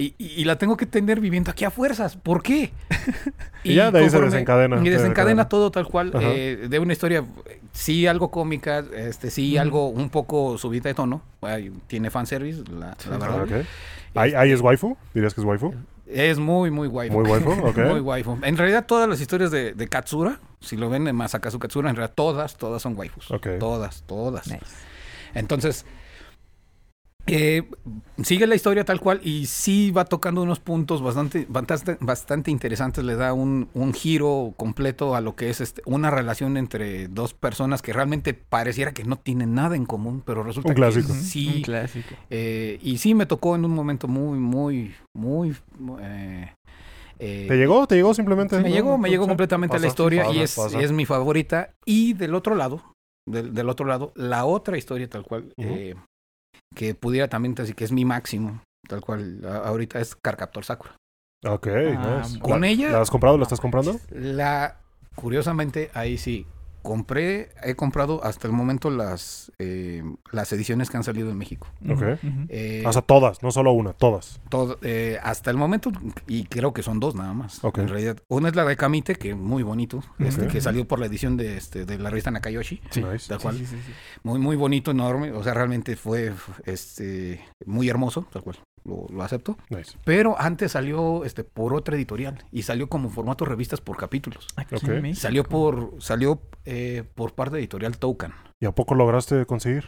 [0.00, 2.16] Y, y- la tengo que tener viviendo aquí a fuerzas.
[2.16, 2.70] ¿Por qué?
[3.64, 6.12] Y ya de ahí se desencadena, Y se desencadena todo tal cual.
[6.22, 7.24] Eh, de una historia,
[7.72, 11.22] sí, algo cómica, este sí, algo un poco subida de tono.
[11.42, 13.64] Ay, tiene fanservice, la, la Ah, verdad.
[14.14, 14.96] ¿Ahí, ahí es waifu?
[15.12, 15.74] ¿Dirías que es waifu?
[16.06, 17.10] Es muy, muy guay.
[17.10, 17.78] Muy waifu, ok.
[17.78, 18.38] Muy waifu.
[18.42, 21.96] En realidad, todas las historias de, de Katsura, si lo ven en Masakazu Katsura, en
[21.96, 23.30] realidad todas, todas son waifus.
[23.32, 23.48] Ok.
[23.58, 24.46] Todas, todas.
[24.46, 24.64] Nice.
[25.34, 25.84] Entonces,
[27.28, 27.68] eh,
[28.22, 33.04] sigue la historia tal cual y sí va tocando unos puntos bastante, bastante, bastante interesantes.
[33.04, 37.34] Le da un, un giro completo a lo que es este, una relación entre dos
[37.34, 41.06] personas que realmente pareciera que no tienen nada en común, pero resulta Un clásico.
[41.08, 41.62] que Un sí.
[41.62, 42.14] clásico.
[42.30, 45.54] eh, y sí me tocó en un momento muy, muy, muy...
[46.00, 46.52] eh,
[47.20, 47.86] eh, ¿Te llegó?
[47.86, 48.56] ¿Te llegó simplemente?
[48.60, 48.74] me ¿No?
[48.74, 50.80] llegó, me llegó completamente la Pasa, historia y es, pasa.
[50.80, 51.70] es mi favorita.
[51.84, 52.80] Y del otro lado,
[53.26, 55.96] del, del otro lado, la otra historia tal cual, eh,
[56.74, 60.96] que pudiera también decir que es mi máximo, tal cual, ahorita es Carcaptor Sakura.
[61.46, 62.38] Ok, Ah, nice.
[62.40, 63.36] con ¿La- ella- ¿La has comprado?
[63.38, 63.96] ¿La estás comprando?
[64.10, 64.76] La,
[65.14, 66.46] curiosamente, ahí sí,
[66.88, 70.02] compré, he comprado hasta el momento las, eh,
[70.32, 71.66] las ediciones que han salido en México.
[71.86, 72.02] Ok.
[72.48, 74.40] Eh, O sea, todas, no solo una, todas.
[74.48, 75.92] todo, eh, hasta el momento,
[76.26, 77.62] y creo que son dos nada más.
[77.62, 77.78] Ok.
[77.80, 80.98] En realidad, una es la de Kamite, que es muy bonito, este, que salió por
[80.98, 82.80] la edición de, este, de la revista Nakayoshi.
[82.90, 83.02] Sí.
[83.02, 83.28] Nice.
[83.28, 83.58] Tal cual.
[83.58, 83.92] Sí, sí, sí, sí.
[84.22, 85.32] Muy, muy bonito, enorme.
[85.32, 86.32] O sea, realmente fue
[86.64, 88.56] este, muy hermoso, tal cual.
[88.84, 89.56] Lo, lo acepto.
[89.70, 89.96] Nice.
[90.04, 94.46] Pero antes salió este, por otra editorial y salió como formato revistas por capítulos.
[94.56, 94.76] Aquí.
[95.14, 98.34] Salió por salió eh, por parte de editorial Toucan.
[98.60, 99.84] ¿Y a poco lograste conseguir?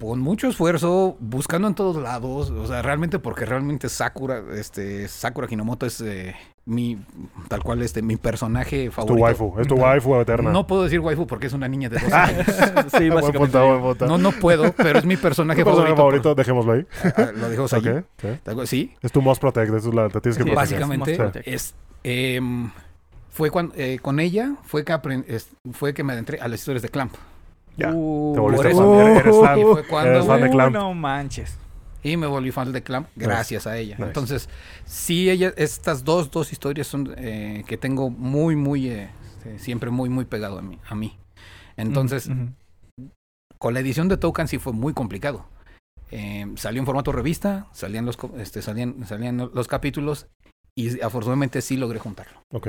[0.00, 5.46] Con mucho esfuerzo, buscando en todos lados, o sea, realmente porque realmente Sakura, este, Sakura
[5.48, 6.34] Hinomoto es eh,
[6.66, 6.98] mi,
[7.48, 9.22] tal cual, este, mi personaje Es tu favorito.
[9.22, 10.50] waifu, es tu waifu eterna.
[10.50, 12.24] No puedo decir waifu porque es una niña de 12 Ah.
[12.24, 12.46] años.
[12.98, 13.38] sí, básicamente.
[13.38, 14.06] punto, buen punto.
[14.06, 16.22] No, no puedo, pero es mi personaje ¿Tu personaje favorito.
[16.30, 16.34] favorito?
[16.34, 16.86] Dejémoslo ahí.
[17.04, 17.88] ah, ah, lo dejamos ahí.
[17.88, 18.92] Ok, sí.
[19.00, 20.80] Es tu most protect, eso es la, te tienes que Sí, proteger.
[20.80, 21.72] básicamente es
[22.02, 22.70] em,
[23.30, 26.82] fue cuando con ella fue que apren- es- fue que me adentré a las historias
[26.82, 27.14] de Clamp
[27.76, 28.72] Ya, Uh, te volviste fan.
[28.72, 29.58] eso- Eres- eres fan.
[29.58, 30.72] y fue cuando Eres fan de Uh, Clamp.
[30.74, 31.58] No manches.
[32.02, 34.08] y me volví fan de Clamp gracias a ella Nice.
[34.08, 34.48] entonces
[34.84, 39.88] sí ella estas dos dos historias son eh, que tengo muy muy eh, este, siempre
[39.90, 41.18] muy muy pegado a mí a mí
[41.78, 42.50] entonces Ujú.
[43.58, 45.46] con la edición de Token sí fue muy complicado.
[46.10, 50.26] Eh, salió en formato revista, salían los, este, salían, salían los capítulos
[50.76, 52.38] y afortunadamente sí logré juntarlo.
[52.52, 52.68] Ok,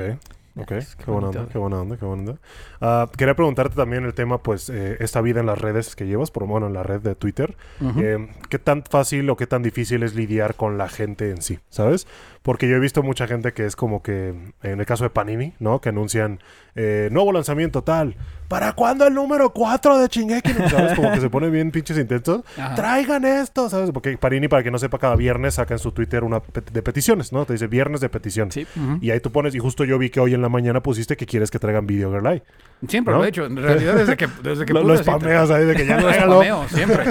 [0.56, 0.70] ok.
[0.72, 2.40] Nice, Qué, qué buena onda, qué buena onda, qué buena onda.
[2.80, 6.30] Ah, quería preguntarte también el tema, pues, eh, esta vida en las redes que llevas,
[6.30, 7.56] por bueno, en la red de Twitter.
[7.98, 11.58] Eh, ¿Qué tan fácil o qué tan difícil es lidiar con la gente en sí?
[11.68, 12.06] ¿Sabes?
[12.46, 14.32] Porque yo he visto mucha gente que es como que,
[14.62, 15.80] en el caso de Panini, ¿no?
[15.80, 16.38] Que anuncian
[16.76, 18.14] eh, nuevo lanzamiento tal.
[18.46, 20.52] ¿Para cuándo el número 4 de Shingeki?
[20.54, 20.68] no?
[20.68, 20.94] ¿Sabes?
[20.94, 22.42] Como que se pone bien pinches intensos.
[22.56, 22.76] Ajá.
[22.76, 23.90] Traigan esto, ¿sabes?
[23.90, 26.82] Porque Panini, para que no sepa, cada viernes saca en su Twitter una pet- de
[26.82, 27.44] peticiones, ¿no?
[27.46, 28.52] Te dice viernes de petición.
[28.52, 28.64] Sí.
[29.00, 31.26] Y ahí tú pones, y justo yo vi que hoy en la mañana pusiste que
[31.26, 32.44] quieres que traigan Video Girl Eye.
[32.86, 33.18] Siempre ¿No?
[33.18, 33.46] lo he hecho.
[33.46, 36.06] En realidad, desde que, desde que Lo, pude, lo spameas ahí de que ya Lo
[36.06, 36.34] tráigalo.
[36.34, 37.04] spameo, siempre.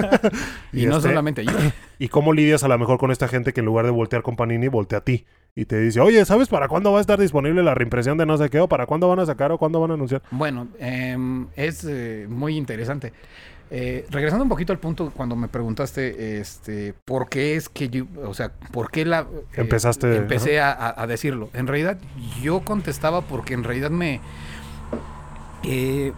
[0.72, 1.52] y, Y no este- solamente yo.
[1.98, 4.36] ¿Y cómo lidias a lo mejor con esta gente que en lugar de voltear con
[4.36, 5.24] Panini, voltea a ti?
[5.54, 8.36] Y te dice, oye, ¿sabes para cuándo va a estar disponible la reimpresión de no
[8.36, 8.60] sé qué?
[8.60, 10.20] ¿O para cuándo van a sacar o cuándo van a anunciar?
[10.30, 13.14] Bueno, em, es eh, muy interesante.
[13.70, 18.04] Eh, regresando un poquito al punto cuando me preguntaste, este, ¿por qué es que yo,
[18.24, 19.20] o sea, por qué la...
[19.22, 19.24] eh,
[19.54, 21.48] Empezaste, Empecé a, a- a decirlo.
[21.54, 21.98] En realidad,
[22.42, 24.20] yo contestaba porque en realidad me...
[25.64, 26.12] eh,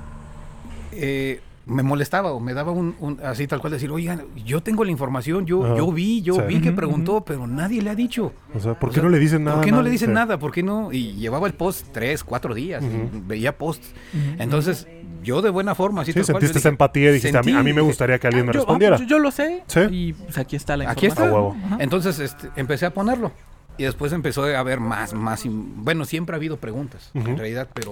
[0.93, 4.85] eh, me molestaba o me daba un, un- así tal cual decir, oigan, yo tengo
[4.85, 5.77] la información, yo, Ajá.
[5.77, 6.41] yo vi, yo Sí.
[6.49, 8.33] vi que preguntó, pero nadie le ha dicho.
[8.55, 9.57] O sea, ¿por O qué sea, no le dicen nada?
[9.59, 10.15] ¿Por qué no le dicen Sí.
[10.15, 10.39] nada?
[10.39, 10.93] ¿Por qué no?
[10.93, 12.83] Y llevaba el post tres, cuatro días,
[13.27, 13.93] veía posts.
[14.39, 14.87] Entonces,
[15.23, 17.43] yo de buena forma, así Sí, tal cual, sentiste esa dije, empatía y dijiste, a
[17.43, 18.97] mí, a mí me gustaría que alguien me Ah, yo- respondiera.
[18.97, 19.63] ah, yo, yo lo sé.
[19.67, 19.81] Sí.
[19.91, 21.25] Y pues aquí está la Aquí está.
[21.27, 21.55] información.
[21.55, 21.75] A huevo.
[21.75, 21.77] Ajá.
[21.85, 23.33] Entonces este, empecé a ponerlo.
[23.79, 25.45] Y después empezó a haber más, más.
[25.47, 27.91] in- Bueno, siempre ha habido preguntas, en realidad, pero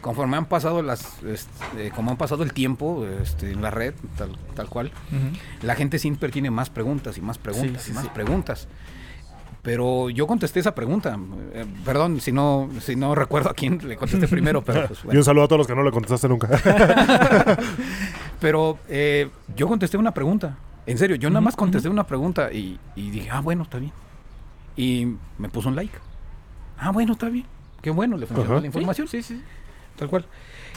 [0.00, 1.22] conforme han pasado las.
[1.22, 4.90] este, como han pasado el tiempo este, en la red, tal, tal cual,
[5.62, 8.10] la gente siempre tiene más preguntas y más preguntas Sí, y sí, más sí.
[8.14, 8.66] preguntas.
[9.62, 11.18] Pero yo contesté esa pregunta.
[11.52, 15.06] Eh, perdón si no, si no recuerdo a quién le contesté primero, pero pues, Y
[15.06, 15.20] bueno.
[15.20, 16.48] un saludo a todos los que no le contestaste nunca.
[18.40, 20.56] Pero eh, yo contesté una pregunta.
[20.86, 23.92] En serio, yo nada más contesté una pregunta y, y dije, ah, bueno, está bien.
[24.76, 25.96] Y me puso un like.
[26.78, 27.46] Ah, bueno, está bien.
[27.82, 28.60] Qué bueno, le funcionó Ajá.
[28.60, 29.08] la información.
[29.08, 29.40] Sí, sí.
[29.96, 30.26] Tal cual.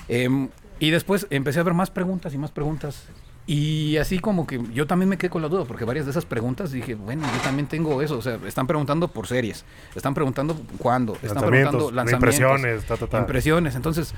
[0.07, 0.49] Em,
[0.79, 3.07] y después empecé a ver más preguntas y más preguntas.
[3.45, 6.23] Y así como que yo también me quedé con la duda, porque varias de esas
[6.25, 8.17] preguntas dije, bueno, yo también tengo eso.
[8.17, 9.65] O sea, están preguntando por series,
[9.95, 13.19] están preguntando cuándo, están preguntando Lanzamientos, impresiones, ta, ta, ta.
[13.19, 13.75] impresiones.
[13.75, 14.13] Entonces,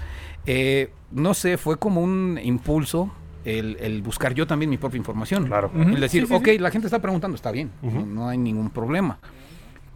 [0.46, 3.10] eh, no sé, fue como un impulso
[3.46, 5.46] el, el buscar yo también mi propia información.
[5.48, 5.72] Claro.
[5.74, 5.82] Ujú.
[5.96, 6.58] El decir, Sí, sí, ok, sí.
[6.60, 9.18] la gente está preguntando, está bien, no hay ningún problema.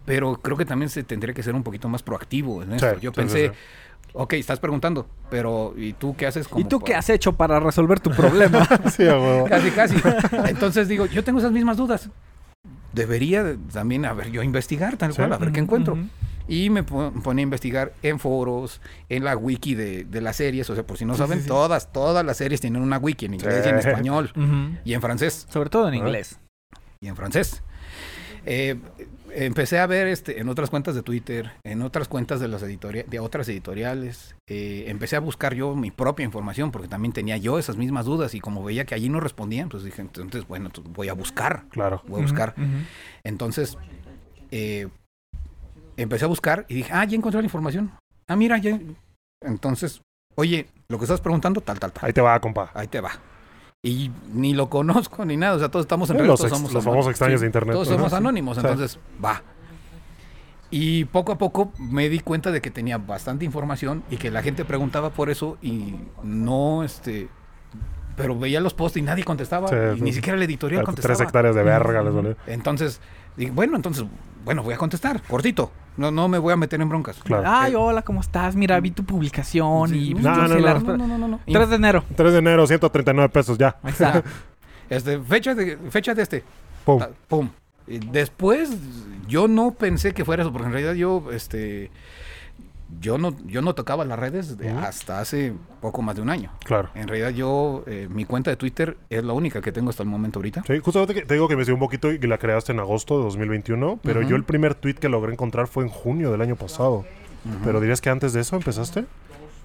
[0.06, 2.94] Pero creo que también se tendría que ser un poquito más proactivo en esto.
[2.94, 3.54] Sí, yo sí, pensé, sí,
[4.14, 6.46] ok, estás preguntando, pero ¿y tú qué haces?
[6.46, 8.66] ¿Y como tú para- qué has hecho para resolver tu problema?
[9.48, 9.96] Casi, casi.
[10.48, 12.08] Entonces digo, yo tengo esas mismas dudas.
[12.92, 15.16] Debería de- también, a ver, yo investigar tal Sí.
[15.18, 15.98] cual, a ver qué encuentro.
[16.48, 20.70] Y me po- ponía a investigar en foros, en la wiki de, de las series.
[20.70, 21.48] O sea, por si no Sí, saben, sí, sí.
[21.48, 24.30] todas, todas las series tienen una wiki en inglés y en español.
[24.36, 24.78] Ujú.
[24.84, 25.46] Y en francés.
[25.50, 26.38] Sobre todo en inglés.
[27.00, 27.62] Y en francés.
[28.46, 28.78] Eh,
[29.44, 33.04] empecé a ver este, en otras cuentas de Twitter, en otras cuentas de, las editori-
[33.04, 34.34] de otras editoriales.
[34.48, 38.34] eh, empecé a buscar yo mi propia información porque también tenía yo esas mismas dudas
[38.34, 41.64] y como veía que allí no respondían, pues dije, entonces, bueno, entonces voy a buscar.
[41.70, 42.02] Claro.
[42.06, 42.54] Voy a buscar.
[43.24, 43.76] Entonces,
[44.50, 44.88] eh,
[45.96, 47.92] empecé a buscar y dije, ah, ya encontré la información.
[48.28, 48.78] Ah, mira, ya.
[49.42, 50.00] Entonces,
[50.34, 52.04] oye, lo que estás preguntando, tal, tal, tal.
[52.06, 52.70] Ahí te va, compa.
[52.74, 53.12] Ahí te va.
[53.86, 56.72] Y ni lo conozco ni nada, o sea, todos estamos en los todos ex- somos
[56.72, 57.74] los famosos extraños de internet.
[57.74, 59.42] Todos somos anónimos, entonces va.
[60.70, 64.42] Y poco a poco me di cuenta de que tenía bastante información y que la
[64.42, 65.94] gente preguntaba por eso y
[66.24, 67.28] no, este,
[68.16, 70.02] pero veía los posts y nadie contestaba, Sí, y sí.
[70.02, 71.22] ni siquiera el editorial Tres contestaba.
[71.22, 72.36] hectáreas de verga les.
[72.48, 73.00] Entonces,
[73.52, 74.04] bueno, entonces,
[74.44, 75.70] bueno, voy a contestar, cortito.
[75.96, 77.16] No, no me voy a meter en broncas.
[77.22, 77.44] Claro.
[77.46, 78.54] Ay, hola, ¿cómo estás?
[78.54, 80.74] Mira, vi tu publicación Sí, y no, pues, yo no, sé no, la no.
[80.74, 81.06] respuesta.
[81.06, 81.40] no, no, no, no.
[81.50, 82.04] 3 de enero.
[82.14, 83.76] 3 de enero, 139 pesos ya.
[83.84, 84.22] Está.
[84.88, 86.44] Este, fecha de, fecha de este.
[86.84, 87.00] Pum.
[87.00, 87.48] Ta- Pum.
[87.88, 88.70] Después,
[89.26, 91.90] yo no pensé que fuera eso, porque en realidad yo, este,
[93.00, 96.52] yo no, yo no tocaba las redes de- hasta hace poco más de un año.
[96.64, 96.88] Claro.
[96.94, 100.08] En realidad yo, eh, mi cuenta de Twitter es la única que tengo hasta el
[100.08, 100.62] momento ahorita.
[100.66, 103.18] Sí, justamente que te digo que me un poquito y que la creaste en agosto
[103.18, 106.56] de 2021, pero yo el primer tweet que logré encontrar fue en junio del año
[106.56, 107.04] pasado.
[107.64, 109.04] Pero dirías que antes de eso empezaste?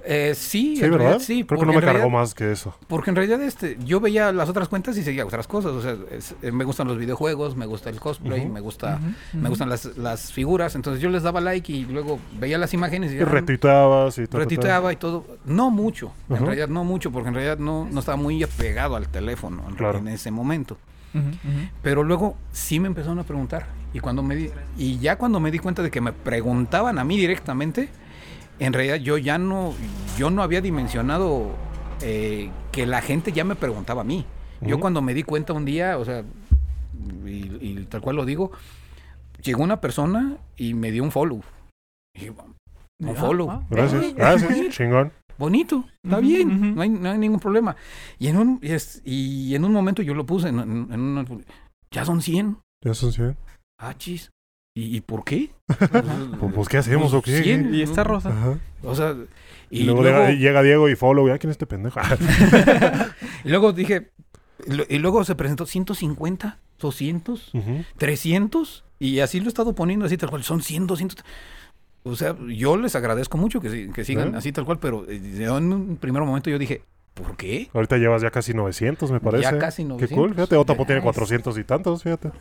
[0.04, 0.98] Eh, sí, Sí, en ¿verdad?
[1.06, 1.34] realidad sí.
[1.44, 2.76] Creo que porque no me cargó más que eso.
[2.88, 5.72] Porque en realidad este, yo veía las otras cuentas y seguía otras cosas.
[5.74, 9.00] O sea, es- eh, me gustan los videojuegos, me gusta el cosplay, me gusta,
[9.34, 10.76] me gustan las, las figuras.
[10.76, 14.40] Entonces yo les daba like y luego veía las imágenes y Y retuiteabas y todo.
[14.40, 15.26] retuiteaba y todo.
[15.46, 19.08] No mucho, en realidad no mucho, porque en realidad no, no estaba muy apegado al
[19.08, 20.00] teléfono en, Claro.
[20.00, 20.78] en ese momento.
[21.82, 23.68] Pero luego sí me empezaron a preguntar.
[23.94, 27.04] Y cuando me di, y ya cuando me di cuenta de que me preguntaban a
[27.04, 27.90] mí directamente,
[28.66, 29.74] en realidad yo ya no,
[30.18, 31.52] yo no había dimensionado
[32.02, 34.26] eh, que la gente ya me preguntaba a mí.
[34.62, 36.24] Yo cuando me di cuenta un día, o sea,
[37.26, 37.30] y,
[37.80, 38.52] y tal cual lo digo,
[39.42, 41.42] llegó una persona y me dio un follow.
[42.14, 43.50] Y un follow.
[43.50, 45.12] ah, Gracias, ah, gracias, chingón.
[45.40, 47.76] Bonito, está bien, no, hay, no hay ningún problema.
[48.20, 51.00] Y en un, y, es- y en un momento yo lo puse en, en- en
[51.00, 51.26] una-
[51.90, 52.58] ya son 100.
[52.86, 53.36] Ya son 100.
[53.80, 54.30] Ah, chis.
[54.74, 55.52] ¿Y, y por qué?
[55.68, 57.44] Pues, pues, ¿qué hacemos o qué?
[57.44, 58.30] 100, Y está rosa.
[58.30, 58.58] Ajá.
[58.84, 59.16] O sea,
[59.70, 61.28] Y, y, luego, luego, llega, llega Diego y follow.
[61.28, 62.00] ¿Ya quién es este pendejo?
[63.44, 64.12] y luego dije,
[64.90, 67.84] y luego se presentó 150, 200, Ujú.
[67.98, 71.24] 300, y así lo he estado poniendo así tal cual, son 100, 200.
[72.04, 74.38] O sea, yo les agradezco mucho que, si- que sigan ¿Eh?
[74.38, 76.82] así tal cual, pero eh, yo en un primer momento yo dije,
[77.14, 77.70] ¿por qué?
[77.74, 79.44] Ahorita llevas ya casi 900, me parece.
[79.44, 80.18] Ya casi Qué 900.
[80.18, 82.32] cool, fíjate, Otapo tiene es- 400 y tantos, fíjate.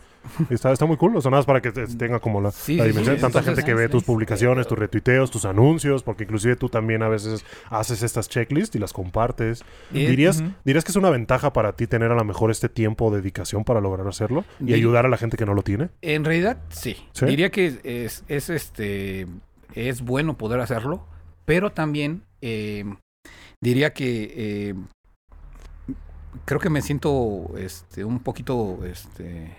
[0.50, 2.76] Está, está muy cool, o sea, nada más para que te- tenga como la, Sí,
[2.76, 3.16] la sí, dimensión.
[3.16, 7.02] sí, Tanta gente que ve tus publicaciones, tus retuiteos, tus anuncios, porque inclusive tú también
[7.02, 9.62] a veces haces estas checklists y las compartes.
[9.92, 10.42] Eh, ¿Dirías.
[10.64, 13.64] ¿Dirías que es una ventaja para ti tener a lo mejor este tiempo o dedicación
[13.64, 15.88] para lograr hacerlo y ayudar a la gente que no lo tiene?
[16.02, 16.96] En realidad, sí.
[17.12, 17.26] ¿Sí?
[17.26, 19.26] Diría que es, es, este
[19.74, 21.06] es bueno poder hacerlo,
[21.44, 22.84] pero también eh,
[23.62, 24.32] diría que
[24.70, 24.74] eh,
[26.44, 29.56] creo que me siento este un poquito este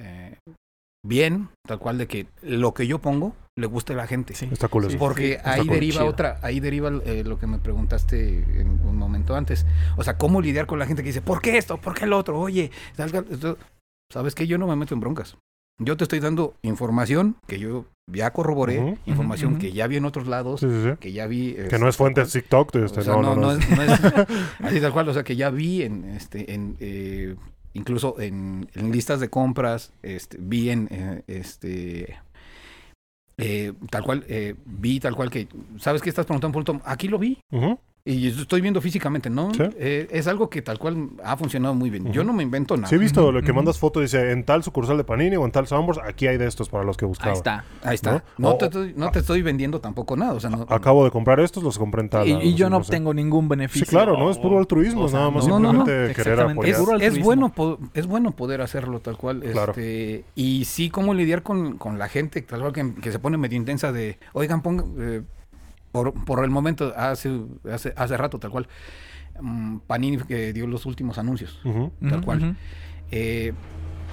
[0.00, 0.36] eh,
[1.06, 4.34] bien, tal cual de que lo que yo pongo le guste a la gente.
[4.34, 4.48] Sí.
[4.52, 4.96] Está cool Sí.
[4.96, 5.70] Porque está ahí cool.
[5.74, 6.06] deriva Chido.
[6.06, 9.66] otra, ahí deriva eh, lo que me preguntaste en un momento antes.
[9.96, 11.76] O sea, cómo lidiar con la gente que dice, ¿por qué esto?
[11.78, 12.38] ¿Por qué el otro?
[12.38, 13.58] Oye, salga- esto-
[14.12, 14.46] ¿sabes qué?
[14.46, 15.36] Yo no me meto en broncas.
[15.80, 20.26] Yo te estoy dando información que yo ya corroboré, información que ya vi en otros
[20.26, 20.96] lados, Sí, sí, sí.
[20.98, 21.54] que ya vi...
[21.54, 22.72] Que no es fuente de TikTok.
[22.72, 23.90] de este, o sea, no, no, no, es, no es
[24.62, 27.36] así tal cual, o sea, que ya vi en, este, en, eh,
[27.74, 32.16] incluso en, en listas de compras, este, vi en, eh, este,
[33.36, 35.46] eh, tal cual, eh, vi tal cual que,
[35.78, 36.52] ¿sabes qué estás preguntando?
[36.54, 36.80] por un tom?
[36.84, 37.78] Aquí lo vi Ujú.
[38.10, 39.52] Y estoy viendo físicamente, ¿no?
[39.54, 39.62] Sí.
[39.78, 42.12] Eh, es algo que tal cual ha funcionado muy bien.
[42.12, 42.88] Yo no me invento nada.
[42.88, 45.50] Sí, he visto lo que mandas foto, dice en tal sucursal de Panini o en
[45.52, 47.32] tal Sambors, aquí hay de estos para los que buscaba.
[47.32, 47.64] Ahí está.
[47.82, 48.12] Ahí está.
[48.12, 48.22] ¿No?
[48.38, 50.32] No, O- te, estoy, no te estoy vendiendo tampoco nada.
[50.32, 52.28] O sea, no, Acabo de comprar estos, los compré en tal.
[52.28, 52.88] Y, yo no sé.
[52.90, 53.84] obtengo ningún beneficio.
[53.86, 55.84] Sí, claro, no es puro altruismo, o sea, nada más no, no, no.
[55.84, 56.74] simplemente querer apoyar.
[56.74, 59.72] Es puro es bueno po- es bueno poder hacerlo tal cual Claro.
[59.72, 63.36] este y sí cómo lidiar con, con la gente tal cual que, que se pone
[63.36, 65.22] medio intensa de oigan pongan eh,
[65.92, 67.40] por, por el momento hace,
[67.72, 68.68] hace hace rato tal cual
[69.40, 71.60] mm, Panini que dio los últimos anuncios
[72.08, 72.56] tal cual.
[73.10, 73.52] Eh,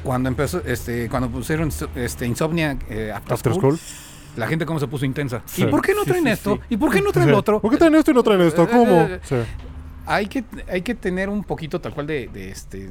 [0.03, 4.37] cuando empezó este cuando pusieron este Insomnia eh, After, After School, School.
[4.37, 5.63] la gente cómo se puso intensa Sí.
[5.63, 6.61] y por qué no Sí, traen sí, esto sí.
[6.75, 7.31] y por qué no traen Sí.
[7.31, 8.67] lo otro ¿Por qué traen esto y no traen esto?
[8.69, 9.01] ¿Cómo?
[9.01, 9.35] Eh, Sí.
[10.05, 12.89] hay que hay que tener un poquito tal cual de, de este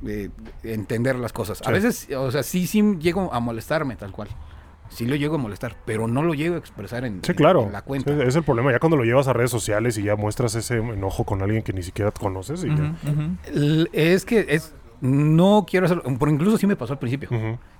[0.00, 0.30] de,
[0.62, 1.62] de entender las cosas.
[1.66, 4.28] A veces, o sea, sí sí llego a molestarme tal cual.
[4.96, 7.64] Sí lo llego a molestar, pero no lo llego a expresar en, Sí, en- claro.
[7.64, 8.14] en la cuenta.
[8.14, 8.72] Sí, es el problema.
[8.72, 11.74] Ya cuando lo llevas a redes sociales y ya muestras ese enojo con alguien que
[11.74, 12.64] ni siquiera conoces.
[12.64, 12.94] Y ya.
[13.52, 17.28] El- Es que es no quiero hacerlo, por incluso sí me pasó al principio.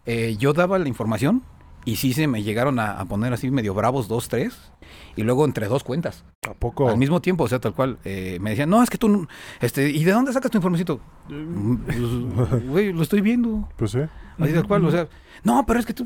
[0.05, 1.43] Eh, yo daba la información
[1.86, 4.70] y sí se me llegaron a, a poner así medio bravos dos, tres,
[5.16, 6.24] y luego entre dos cuentas.
[6.47, 6.88] ¿A poco?
[6.90, 7.97] Al mismo tiempo, o sea, tal cual.
[8.05, 9.28] eh, me decían, no, es que tú, no-
[9.62, 11.01] este, ¿y de dónde sacas tu información?
[11.26, 11.98] Pues,
[12.68, 13.68] Güey, lo estoy viendo.
[13.76, 14.01] Pues sí.
[14.38, 15.09] Así tal cual, o sea,
[15.44, 16.05] no, pero es que tú...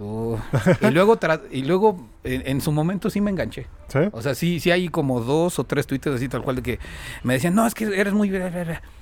[0.00, 0.38] Oh.
[0.80, 1.18] Y luego,
[1.50, 3.66] y luego en, en su momento sí me enganché.
[3.88, 3.98] ¿Sí?
[4.12, 6.78] O sea, sí, sí hay como dos o tres tweets así tal cual de que
[7.22, 8.30] me decían, no, es que eres muy...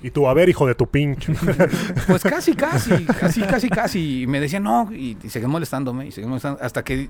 [0.01, 1.33] Y tú, a ver, hijo de tu pinche.
[2.07, 4.21] Pues casi, casi, casi, casi, casi.
[4.23, 7.09] Y me decían, no, y, y seguían molestándome, y seguían molestando, hasta que,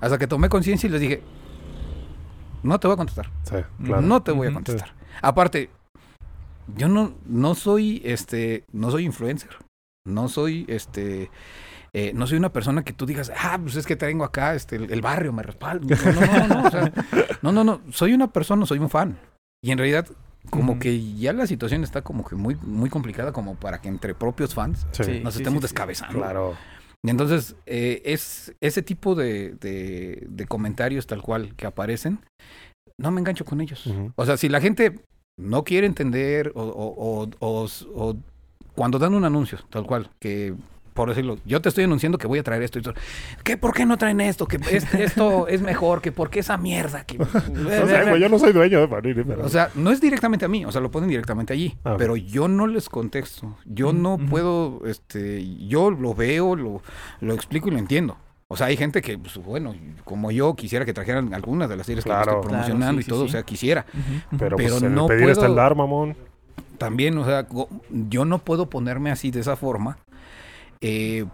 [0.00, 1.22] hasta que tomé conciencia y les dije,
[2.62, 3.30] no te voy a contestar.
[3.44, 4.02] sí, claro.
[4.02, 4.94] No te voy a contestar.
[5.22, 5.70] Aparte,
[6.76, 9.50] yo no, no soy este, no soy influencer.
[10.04, 11.30] No soy este.
[11.98, 14.76] Eh, no soy una persona que tú digas, ah, pues es que tengo acá, este,
[14.76, 15.96] el, el barrio me respalda.
[15.96, 16.92] No, no, no, no, o sea,
[17.42, 17.80] no, no, no.
[17.90, 19.18] Soy una persona, soy un fan.
[19.64, 20.06] Y en realidad,
[20.50, 24.14] como que ya la situación está como que muy, muy complicada como para que entre
[24.14, 25.20] propios fans Sí, Sí.
[25.24, 26.18] nos estemos descabezando.
[26.18, 26.54] claro.
[27.04, 32.18] Y entonces, eh, es ese tipo de, de- de comentarios tal cual que aparecen,
[32.98, 33.88] no me engancho con ellos.
[34.16, 35.00] O sea, si la gente
[35.38, 38.16] no quiere entender o, o- o- o- o
[38.74, 40.54] cuando dan un anuncio, tal cual, que
[40.96, 42.94] por decirlo, yo te estoy anunciando que voy a traer esto y todo.
[43.44, 43.56] ¿Qué?
[43.56, 44.48] ¿Por qué no traen esto?
[44.48, 47.04] Que es- esto es mejor, que por qué esa mierda.
[47.04, 47.18] Que...
[47.18, 49.44] No sé, güey, yo no soy dueño de Panini, pero...
[49.44, 52.16] O sea, no es directamente a mí, o sea, lo ponen directamente allí, Ah, pero
[52.16, 56.82] yo no les contesto, yo Mm, no puedo, este, yo lo veo, lo,
[57.20, 58.16] lo explico y lo entiendo.
[58.48, 59.74] O sea, hay gente que, pues, bueno,
[60.04, 62.24] como yo quisiera que trajeran algunas de las series que Claro.
[62.32, 63.28] yo estoy promocionando Claro, y sí, todo, sí.
[63.28, 63.84] o sea, quisiera.
[64.30, 66.16] Pero, pero pues no el pedir está puedo- el dar, mamón.
[66.78, 67.46] También, o sea,
[67.90, 69.98] yo no puedo ponerme así de esa forma
[70.86, 71.24] eh,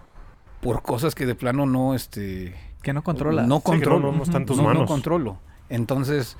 [0.61, 3.43] por cosas que de plano no, este, Que no controla.
[3.43, 4.13] no Sí, no, controlo.
[4.13, 4.87] no, no tus no, no manos.
[4.89, 5.39] controlo.
[5.69, 6.37] Entonces,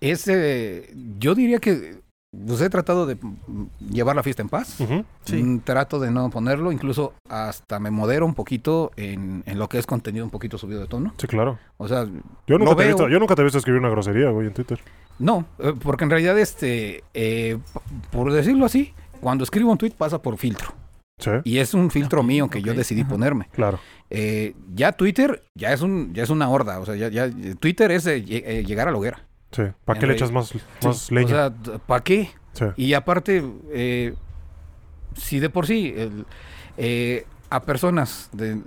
[0.00, 2.00] ese, yo diría que
[2.46, 3.18] pues, he tratado de
[3.90, 4.78] llevar la fiesta en paz.
[5.24, 5.42] Sí.
[5.42, 9.78] Mm, Trato de no ponerlo, incluso hasta me modero un poquito en, en lo que
[9.78, 11.12] es contenido un poquito subido de tono.
[11.18, 11.58] Sí, claro.
[11.76, 12.06] O sea,
[12.46, 14.54] Yo nunca, te he visto, yo nunca te he visto escribir una grosería, güey, en
[14.54, 14.80] Twitter.
[15.18, 17.58] No, eh, porque en realidad, este, eh,
[18.10, 20.72] por decirlo así, cuando escribo un tweet pasa por filtro.
[21.20, 23.10] Sí, Y es un filtro mío que yo decidí ajá.
[23.10, 23.48] ponerme.
[23.52, 23.78] claro.
[24.12, 27.30] Eh, ya Twitter ya es un ya es una horda, o sea, ya, ya
[27.60, 29.22] Twitter es eh, eh, llegar a la hoguera.
[29.52, 29.62] Sí.
[29.84, 30.52] ¿Para qué le echas más,
[30.84, 31.26] más Sí, leña?
[31.26, 32.30] O sea, ¿para qué?
[32.54, 32.64] sí.
[32.76, 34.14] Y aparte, eh,
[35.16, 36.26] si de por sí el-
[36.76, 38.60] eh, a personas de,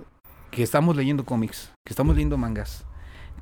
[0.50, 2.84] que estamos leyendo cómics, que estamos leyendo mangas,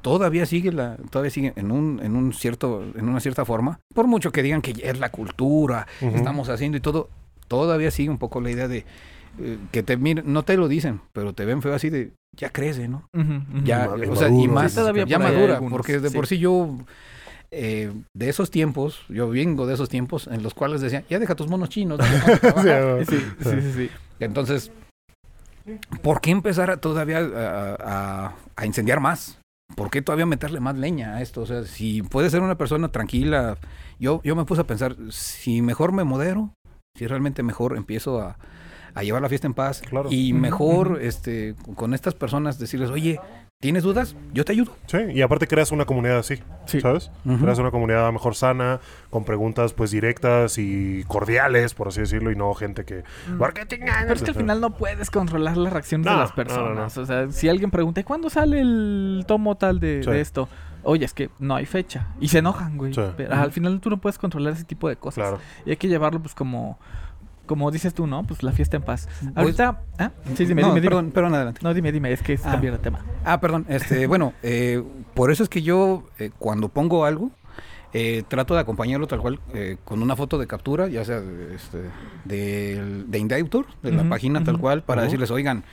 [0.02, 4.06] todavía sigue la, todavía sigue en un, en un cierto, en una cierta forma, por
[4.06, 7.08] mucho que digan que es la cultura, estamos haciendo y todo,
[7.60, 8.84] todavía sigue un poco la idea de
[9.38, 12.50] eh, que te miren, no te lo dicen, pero te ven feo así de ya
[12.50, 13.08] crece, ¿no?
[13.64, 16.16] Ya, o sea, y más sí, todavía ya madura, algunos, porque de sí.
[16.16, 16.78] por sí yo
[17.50, 21.34] eh, de esos tiempos, yo vengo de esos tiempos en los cuales decían, ya deja
[21.34, 23.04] tus monos chinos, dale, ponte a trabajar".
[23.06, 23.90] Sí, sí, sí, sí.
[24.18, 24.72] Entonces,
[26.02, 27.76] ¿por qué empezar a todavía a,
[28.28, 29.38] a- a incendiar más?
[29.76, 31.42] ¿Por qué todavía meterle más leña a esto?
[31.42, 33.56] O sea, si puede ser una persona tranquila,
[33.98, 36.52] yo, yo me puse a pensar, si mejor me modero,
[36.94, 38.36] si realmente mejor empiezo a,
[38.94, 40.08] a llevar la fiesta en paz Claro.
[40.12, 43.18] y mejor este con estas personas decirles, oye,
[43.60, 44.16] ¿Tienes dudas?
[44.34, 44.74] Yo te ayudo.
[44.86, 46.34] Sí, y aparte creas una comunidad así,
[46.66, 46.80] Sí.
[46.80, 47.12] ¿sabes?
[47.40, 52.34] Creas una comunidad mejor sana, con preguntas pues directas y cordiales, por así decirlo, y
[52.34, 53.04] no gente que...
[53.38, 54.02] ¿Por qué te engañas?
[54.02, 56.96] Pero es que al final no puedes controlar las reacciones No, de las no, personas.
[56.96, 60.10] no, O sea, si alguien pregunta, "¿Y ¿cuándo sale el tomo tal de, Sí.
[60.10, 60.48] de esto?
[60.84, 62.08] Oye, es que no hay fecha.
[62.20, 62.92] Y se enojan, güey.
[62.94, 63.00] Sí.
[63.16, 65.22] Pero al final tú no puedes controlar ese tipo de cosas.
[65.22, 65.38] Claro.
[65.66, 66.78] Y hay que llevarlo, pues, como...
[67.46, 68.22] Como dices tú, ¿no?
[68.24, 69.08] Pues la fiesta en paz.
[69.20, 69.82] Pues- Ahorita...
[69.98, 70.12] ¿Ah?
[70.36, 70.90] Sí, dime, no, dime, dime.
[70.90, 71.60] perdón, perdón, adelante.
[71.64, 72.12] No, dime, dime.
[72.12, 72.52] Es que es Ah.
[72.52, 73.00] cambiar de tema.
[73.24, 73.66] Ah, perdón.
[73.68, 74.82] Este, bueno, eh,
[75.14, 77.30] por eso es que yo eh, cuando pongo algo
[77.92, 81.20] eh, trato de acompañarlo tal cual eh, con una foto de captura, ya sea
[81.54, 81.90] este,
[82.24, 85.64] del- de Indautor, de la página tal cual, para decirles, oigan,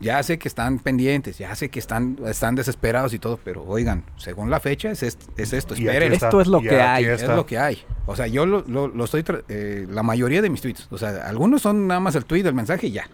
[0.00, 4.04] ya sé que están pendientes, ya sé que están, están desesperados y todo, pero oigan,
[4.16, 6.12] según la fecha es, est- es esto, esperen.
[6.12, 7.34] Esto es lo que hay, Es está.
[7.34, 7.78] lo que hay.
[8.06, 10.98] O sea, yo lo, lo- lo estoy, tra- eh, la mayoría de mis tweets, o
[10.98, 13.08] sea, algunos son nada más el tweet, el mensaje y ya.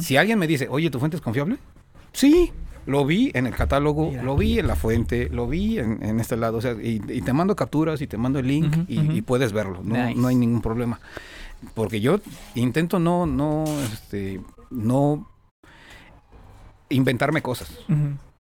[0.00, 1.56] Si alguien me dice, oye, ¿tu fuente es confiable?
[2.12, 2.52] Sí,
[2.86, 4.22] lo vi en el catálogo, Mira.
[4.22, 6.58] lo vi en la fuente, lo vi en, en este lado.
[6.58, 9.80] O sea, y, y te mando capturas y te mando el link y, puedes verlo.
[9.84, 10.20] No, Nice.
[10.20, 10.98] no hay ningún problema.
[11.74, 12.20] Porque yo
[12.54, 15.28] intento no, no, este, no
[16.90, 17.70] inventarme cosas,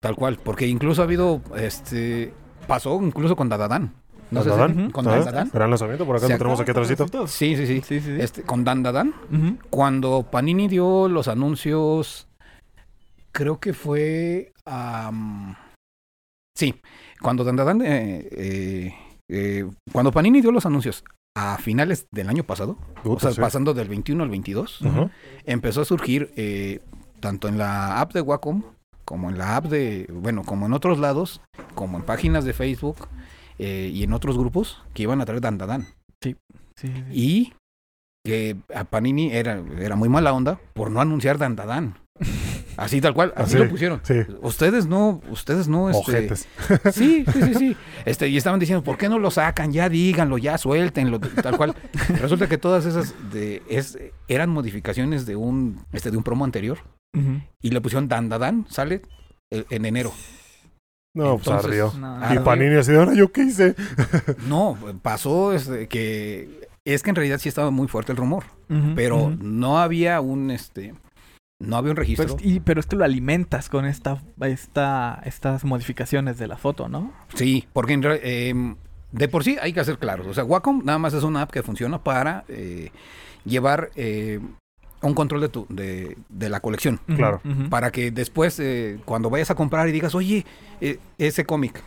[0.01, 0.37] tal cual.
[0.43, 2.33] Porque incluso ha habido, este,
[2.67, 3.93] pasó incluso con Dadadán.
[4.31, 4.91] No sé si- ¿Dadadán?
[4.91, 5.25] con ¿Sabes?
[5.25, 5.51] Dadadán.
[5.53, 7.27] Gran lanzamiento, por acá lo tenemos aquí atrásito.
[7.27, 7.81] Sí, sí, sí.
[7.85, 8.21] Sí, sí, sí.
[8.21, 9.13] Este, con Dandadán.
[9.31, 9.57] Ujú.
[9.69, 12.27] Cuando Panini dio los anuncios,
[13.31, 14.51] creo que fue...
[16.57, 16.75] sí,
[17.21, 18.93] cuando Dandadan, eh, eh,
[19.29, 21.03] eh, cuando Panini dio los anuncios
[21.35, 23.41] a finales del año pasado, o sea, sí.
[23.41, 25.09] pasando del 21 al 22, Ajá.
[25.45, 26.79] empezó a surgir eh,
[27.23, 28.63] tanto en la app de Wacom
[29.05, 31.39] como en la app de, bueno, como en otros lados,
[31.73, 33.07] como en páginas de Facebook
[33.59, 35.87] eh, y en otros grupos que iban a traer Dandadan.
[36.21, 36.35] Sí,
[36.75, 37.03] sí, sí.
[37.11, 37.53] Y
[38.25, 41.97] que a Panini era, era muy mala onda por no anunciar Dandadan.
[42.77, 44.01] Así tal cual, así Así, lo pusieron.
[44.03, 44.15] Sí.
[44.41, 46.47] Ustedes no, ustedes no, este, Ojetes.
[46.93, 47.77] sí, sí, sí, sí.
[48.05, 49.71] Este, y estaban diciendo, ¿por qué no lo sacan?
[49.71, 51.75] Ya díganlo, ya suéltenlo, tal cual.
[52.21, 53.97] Resulta que todas esas de, es,
[54.27, 56.79] eran modificaciones de un, este, de un promo anterior.
[57.61, 59.03] Y le pusieron Dandadan, sale
[59.51, 60.11] en enero.
[61.15, 61.93] No, pues Entonces, ardió.
[61.99, 62.39] No, Y.
[62.39, 63.75] Panini así, ahora yo qué hice.
[64.47, 68.45] No, pasó este, que es que en realidad sí estaba muy fuerte el rumor,
[68.95, 70.95] pero no había un, este,
[71.67, 72.27] no había un registro.
[72.27, 76.89] Pues, y- pero es que lo alimentas con esta, esta, estas modificaciones de la foto,
[76.89, 77.11] ¿no?
[77.35, 78.75] Sí, porque em,
[79.11, 80.27] de por sí hay que hacer claros.
[80.27, 82.91] O sea, Wacom nada más es una app que funciona para eh,
[83.45, 84.39] llevar eh,
[85.01, 86.99] un control de, tu, de, de la colección.
[87.15, 87.41] Claro.
[87.69, 90.45] Para que después, eh, cuando vayas a comprar y digas, oye,
[90.81, 91.81] eh, ese cómic,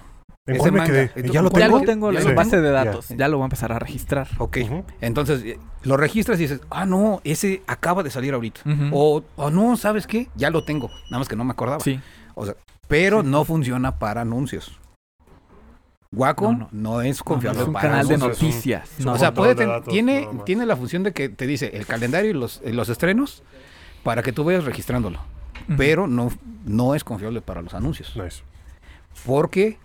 [0.47, 0.93] ¿En Ese cuál me manga.
[0.93, 1.03] quedé?
[1.03, 1.79] Entonces, ¿Ya lo Ya tengo?
[1.81, 2.85] lo tengo Ya en lo base de Ya.
[2.85, 3.09] datos.
[3.09, 3.29] Ya.
[3.29, 4.29] lo voy a empezar a registrar.
[4.39, 4.59] ok.
[5.01, 8.61] Entonces, eh, lo registras y dices, ah, no, ese acaba de salir ahorita.
[8.93, 10.29] O, o no, ¿sabes qué?
[10.37, 10.89] Ya lo tengo.
[11.11, 11.81] Nada más que no me acordaba.
[11.81, 12.01] Sí.
[12.37, 12.55] O sea,
[12.87, 13.29] pero Sí.
[13.29, 14.79] no funciona para anuncios.
[16.13, 18.43] Wacom No, no, es No, confiable es un para canal de anuncios.
[18.43, 18.91] noticias.
[18.93, 19.13] es un no.
[19.15, 21.85] O sea, puede de ten- datos, tiene, tiene la función de que te dice el
[21.87, 23.43] calendario y los, y los estrenos
[24.05, 25.19] para que tú vayas registrándolo.
[25.77, 26.31] Pero no,
[26.65, 28.17] no es confiable para los anuncios.
[28.17, 28.43] Nice.
[29.27, 29.79] Porque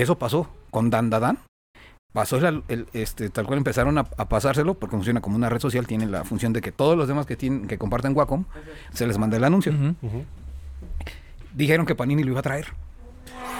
[0.00, 1.38] eso pasó con Dandadan.
[2.12, 5.60] Pasó el, el- este, tal cual empezaron a, a pasárselo porque funciona como una red
[5.60, 5.86] social.
[5.86, 8.44] Tiene la función de que todos los demás que, tienen, que comparten Wacom
[8.94, 9.72] se les manda el anuncio.
[11.54, 12.66] Dijeron que Panini lo iba a traer.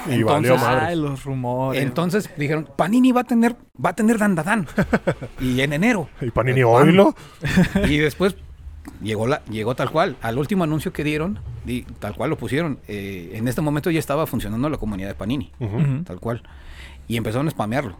[0.07, 0.87] Y valió Entonces- madre.
[0.87, 1.83] Ay, los rumores.
[1.83, 4.67] Entonces dijeron, Panini va a tener, va a tener Dandadan.
[5.41, 6.09] y en enero.
[6.21, 7.15] Y Panini, oílo.
[7.89, 8.37] Y después
[9.03, 10.17] llegó la, llegó tal cual.
[10.23, 12.79] Al último anuncio que dieron, di- tal cual lo pusieron.
[12.89, 15.53] eh, en este momento ya estaba funcionando la comunidad de Panini,
[16.05, 16.43] tal cual.
[17.09, 17.97] Y empezaron a spamearlo.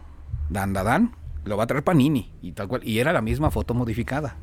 [0.49, 1.13] Dandadan
[1.45, 2.81] lo va a traer Panini y tal cual.
[2.83, 4.35] Y era la misma foto modificada.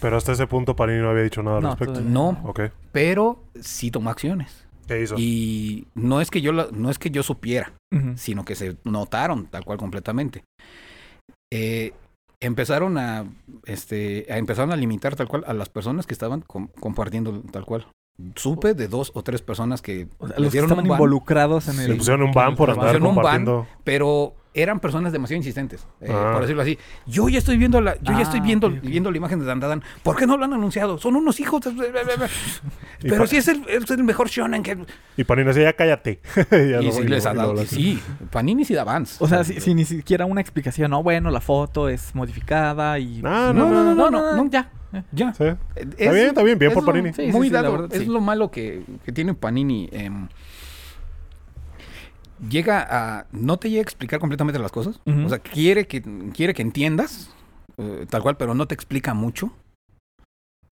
[0.00, 2.00] Pero hasta ese punto Panini no había dicho nada al No, respecto.
[2.02, 2.60] No, Ok.
[2.92, 4.64] pero sí tomó acciones.
[4.86, 5.14] ¿Qué hizo?
[5.18, 7.72] Y no es que yo la- no es que yo supiera,
[8.16, 10.44] sino que se notaron tal cual completamente.
[11.52, 11.92] Eh,
[12.40, 13.24] empezaron a
[13.64, 17.64] este a, empezaron a limitar tal cual a las personas que estaban com- compartiendo tal
[17.64, 17.86] cual.
[18.34, 20.88] Supe de dos o tres personas que O sea, les los que dieron estaban un
[20.88, 21.90] ban, involucrados en el.
[21.90, 23.22] Le pusieron un ban por andar pusieron un ban.
[23.24, 23.66] compartiendo.
[23.84, 26.30] pero eran personas demasiado insistentes, eh, Ah.
[26.32, 26.78] por decirlo así.
[27.06, 29.82] Yo ya estoy viendo la, yo ya Ah, estoy viendo, viendo la imagen de Dandadan.
[30.02, 30.98] ¿Por qué no lo han anunciado?
[30.98, 31.60] Son unos hijos.
[33.02, 34.76] Pero pa- si es el, es el mejor shonen que
[35.16, 36.20] Y Panini decía, ya cállate.
[36.50, 37.62] Ya y no- sí y les no- dado.
[37.62, 39.16] y sí, Panini sí da avance.
[39.22, 43.20] O sea, si, si ni siquiera una explicación, no, bueno, la foto es modificada y.
[43.24, 44.50] Ah, no, no, no, no, no.
[44.50, 44.70] ya.
[45.12, 45.34] Ya.
[45.34, 45.44] Sí.
[45.74, 47.12] Es- Está bien, está bien, bien es por lo- Panini.
[47.12, 47.72] Sí, sí, muy sí, dado.
[47.72, 48.06] verdad, es sí.
[48.06, 49.88] lo malo que, que tiene Panini.
[49.92, 50.28] em,
[52.48, 53.26] llega a.
[53.32, 55.00] No te llega a explicar completamente las cosas.
[55.06, 56.02] O sea, quiere que,
[56.34, 57.30] quiere que entiendas,
[57.76, 59.52] eh, tal cual, pero no te explica mucho.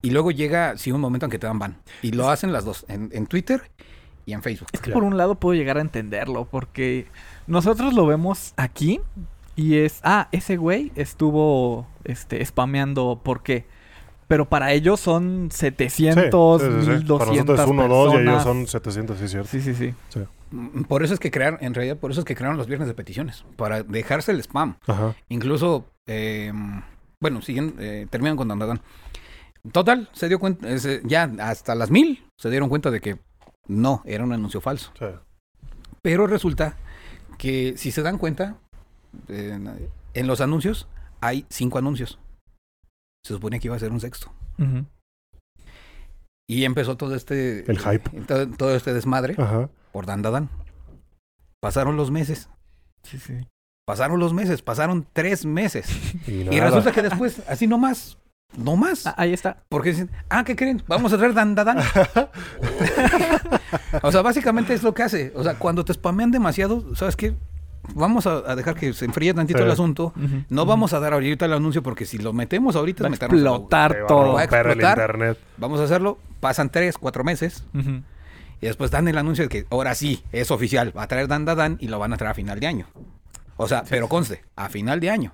[0.01, 1.77] Y luego llega, sí, un momento en que te dan ban.
[2.01, 3.71] Y lo hacen las dos, en, en Twitter
[4.25, 4.67] y en Facebook.
[4.71, 7.07] Es que por un lado puedo llegar a entenderlo, porque
[7.47, 8.99] nosotros lo vemos aquí
[9.55, 13.65] y es, ah, ese güey estuvo este, spameando, ¿por qué?
[14.27, 16.91] Pero para ellos son 700, Sí, sí, sí, sí.
[16.91, 18.43] 1200 Para nosotros es 1 2 y ellos personas.
[18.43, 19.49] son 700, sí, cierto.
[19.49, 19.93] Sí, sí, sí.
[20.87, 22.93] Por eso es que crearon, en realidad, por eso es que crearon los viernes de
[22.93, 24.77] peticiones, para dejarse el spam.
[24.87, 25.15] Ajá.
[25.29, 26.53] Incluso, eh,
[27.21, 28.81] bueno, siguen, eh, terminan con Dandadan.
[29.71, 33.17] Total, se dio cuenta, ese- ya hasta las mil se dieron cuenta de que
[33.67, 34.91] no, era un anuncio falso.
[34.99, 35.05] Sí.
[36.03, 36.77] Pero resulta
[37.39, 38.57] que si se dan cuenta,
[39.27, 39.59] eh,
[40.13, 40.87] en los anuncios
[41.19, 42.19] hay cinco anuncios.
[43.25, 44.31] Se supone que iba a ser un sexto.
[44.59, 44.85] Ujú.
[46.47, 47.69] Y empezó todo este...
[47.69, 48.09] El hype.
[48.15, 49.67] eh, todo, todo este desmadre Ajá.
[49.95, 50.49] Por Dandadan.
[51.61, 52.49] Pasaron los meses.
[53.03, 53.47] Sí, sí.
[53.87, 54.61] Pasaron los meses.
[54.61, 55.87] Pasaron tres meses.
[56.27, 58.17] Y, resulta que después, así nomás,
[58.57, 59.07] nomás.
[59.07, 59.63] Ah, ahí está.
[59.69, 60.83] Porque dicen, ah, ¿qué creen?
[60.85, 61.77] Vamos a traer Dandadan.
[64.01, 65.31] o sea, básicamente es lo que hace.
[65.33, 67.33] O sea, cuando te spamean demasiado, ¿sabes qué?
[67.93, 69.63] Vamos a, a dejar que se enfríe tantito Sí.
[69.63, 70.11] el asunto.
[70.49, 73.93] No vamos a dar ahorita el anuncio porque si lo metemos ahorita Va a explotar
[73.93, 74.33] Te va a todo.
[74.33, 74.97] Va a romper el explotar.
[74.97, 75.37] internet.
[75.55, 76.17] Vamos a hacerlo.
[76.41, 77.63] Pasan tres, cuatro meses.
[78.61, 80.95] Y después dan el anuncio de que ahora sí, es oficial.
[80.97, 82.87] Va a traer Dandadan y lo van a traer a final de año.
[83.57, 85.33] O sea, pero conste, a final de año.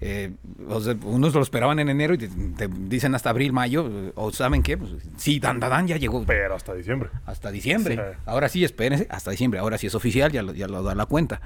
[0.00, 0.32] Eh,
[0.68, 3.88] o sea, unos lo esperaban en enero y te, te dicen hasta abril, mayo.
[3.88, 7.08] eh, O saben qué, pues sí, Dandadan ya llegó Pero hasta diciembre.
[7.24, 7.96] hasta diciembre.
[7.96, 8.18] Sí.
[8.26, 9.60] Ahora sí, espérense, hasta diciembre.
[9.60, 11.40] Ahora sí es oficial, ya lo, ya lo da la cuenta.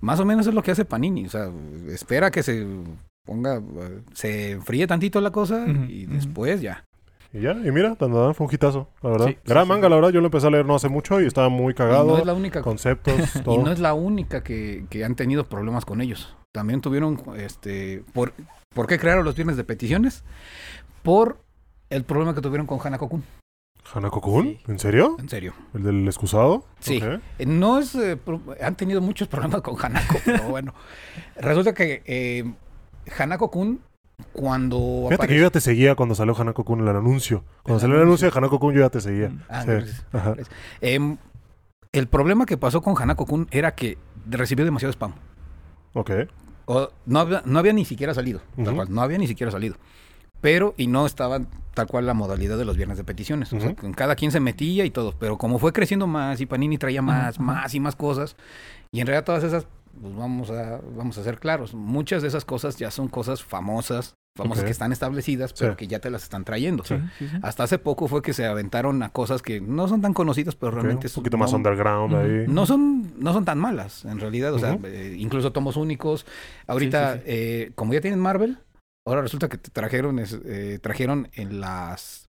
[0.00, 1.26] Más o menos es lo que hace Panini.
[1.26, 1.50] O sea,
[1.88, 2.66] espera que se
[3.24, 6.84] ponga, eh, se enfríe tantito la cosa y después ya.
[7.32, 9.26] Y ya, y mira, Dandadan fue un hitazo, la verdad.
[9.28, 10.10] Sí, Gran sí, manga, la verdad.
[10.10, 12.04] Yo lo empecé a leer no hace mucho y estaba muy Y cagado.
[12.06, 13.62] no es la única Conceptos, Y todo.
[13.62, 16.36] no es la única que, que han tenido problemas con ellos.
[16.52, 18.32] También tuvieron, este, por,
[18.74, 20.24] ¿por qué crearon los viernes de peticiones?
[21.04, 21.38] Por
[21.88, 23.24] el problema que tuvieron con Hanako Kun.
[23.94, 24.58] ¿Hanako Kun?
[24.66, 25.16] ¿En serio?
[25.20, 25.54] En serio.
[25.74, 26.64] ¿El del excusado?
[26.80, 27.00] Sí.
[27.38, 28.18] Eh, No es, eh,
[28.60, 30.74] han tenido muchos problemas con Hanako, pero bueno.
[31.36, 32.44] Resulta que eh,
[33.18, 33.80] Hanako Kun,
[34.32, 37.44] cuando Fíjate que yo ya te seguía cuando salió Hanako Kun en el anuncio.
[37.62, 39.28] Cuando El salió el anuncio de Hanako Kun yo ya te seguía.
[39.28, 39.42] Mm.
[39.48, 39.66] Ah, Sí.
[39.70, 40.04] gracias.
[40.12, 40.34] Ajá.
[40.80, 41.16] Em,
[41.92, 43.98] el problema que pasó con Hanako Kun era que
[44.28, 45.12] recibió demasiado spam.
[45.94, 46.10] Ok.
[46.66, 48.40] O no, había, no había ni siquiera salido.
[48.64, 49.76] tal cual, no había ni siquiera salido.
[50.40, 51.40] Pero, y no estaba
[51.74, 53.52] tal cual la modalidad de los viernes de peticiones.
[53.52, 55.14] O sea, con cada quien se metía y todo.
[55.18, 58.36] Pero como fue creciendo más y Panini traía más, más y más cosas.
[58.92, 59.66] Y en realidad todas esas,
[60.00, 61.74] pues vamos a, vamos a ser claros.
[61.74, 65.76] Muchas de esas cosas ya son cosas famosas, famosas que están establecidas, pero Sí.
[65.78, 66.84] que ya te las están trayendo.
[66.84, 67.36] Sí, sí, sí.
[67.42, 70.72] Hasta hace poco fue que se aventaron a cosas que no son tan conocidas, pero
[70.72, 72.44] realmente Un son- poquito más no- underground ahí.
[72.48, 74.54] no son, no son tan malas, en realidad.
[74.54, 76.26] O sea, eh, incluso tomos únicos.
[76.66, 78.58] Ahorita, Sí, sí, eh, como ya tienen Marvel,
[79.06, 82.28] ahora resulta que te trajeron, es- eh, trajeron en las.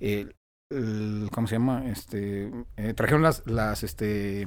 [0.00, 0.28] eh,
[0.70, 1.84] el- ¿Cómo se llama?
[1.86, 4.46] Este, eh, trajeron las, las este,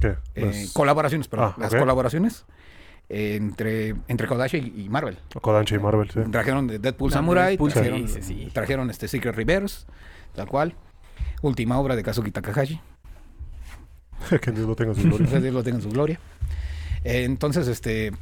[0.00, 0.16] ¿Qué?
[0.34, 1.52] eh, Las- colaboraciones, perdón.
[1.56, 2.44] Ah, las colaboraciones
[3.08, 5.18] entre, entre Kodansha y, y Marvel.
[5.40, 6.20] Kodansha y Marvel, sí.
[6.30, 8.50] Trajeron de Deadpool La Samurai, Deadpool, trajeron, sí, sí, sí.
[8.52, 9.86] trajeron este Secret Reverse,
[10.34, 10.74] tal cual.
[11.42, 12.80] Última obra de Kazuki Takahashi.
[14.40, 15.26] que Dios lo tenga en su gloria.
[15.30, 16.20] que Dios lo tenga en su gloria.
[17.04, 18.12] Eh, entonces, este,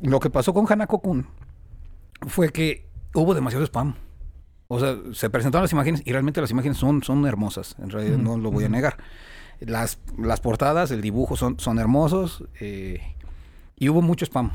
[0.00, 1.26] lo que pasó con Hanako Kun
[2.28, 3.94] fue que hubo demasiado spam.
[4.68, 7.74] O sea, se presentaron las imágenes y realmente las imágenes son, son hermosas.
[7.78, 8.96] En realidad no lo voy a negar.
[9.66, 13.00] Las, las portadas, el dibujo son, son hermosos eh,
[13.76, 14.52] y hubo mucho spam.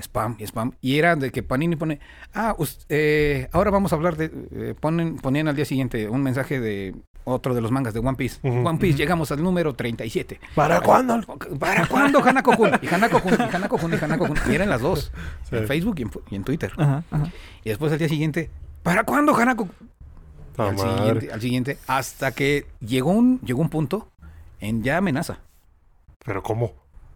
[0.00, 0.72] Spam y spam.
[0.80, 2.00] Y era de que Panini pone,
[2.34, 6.22] ah, us- eh, ahora vamos a hablar de, eh, ponen, ponían al día siguiente un
[6.22, 6.94] mensaje de
[7.24, 8.40] otro de los mangas de One Piece.
[8.42, 10.40] One Piece, llegamos al número 37.
[10.54, 11.20] ¿Para cuándo?
[11.58, 12.70] ¿Para cuándo Hanako Kun?
[12.80, 14.36] Y Hanako Kun, y Hanako Kun, y Hanako Kun.
[14.50, 15.12] Y eran las dos.
[15.48, 15.56] Sí.
[15.56, 16.72] En Facebook y en, y en Twitter.
[16.78, 17.30] Ajá, ajá.
[17.62, 18.50] Y después al día siguiente,
[18.82, 19.68] ¿para cuándo Hanako
[20.56, 24.08] al, siguiente, al siguiente, hasta que llegó un, llegó un punto
[24.62, 25.40] en ya amenaza.
[26.24, 26.72] ¿Pero cómo?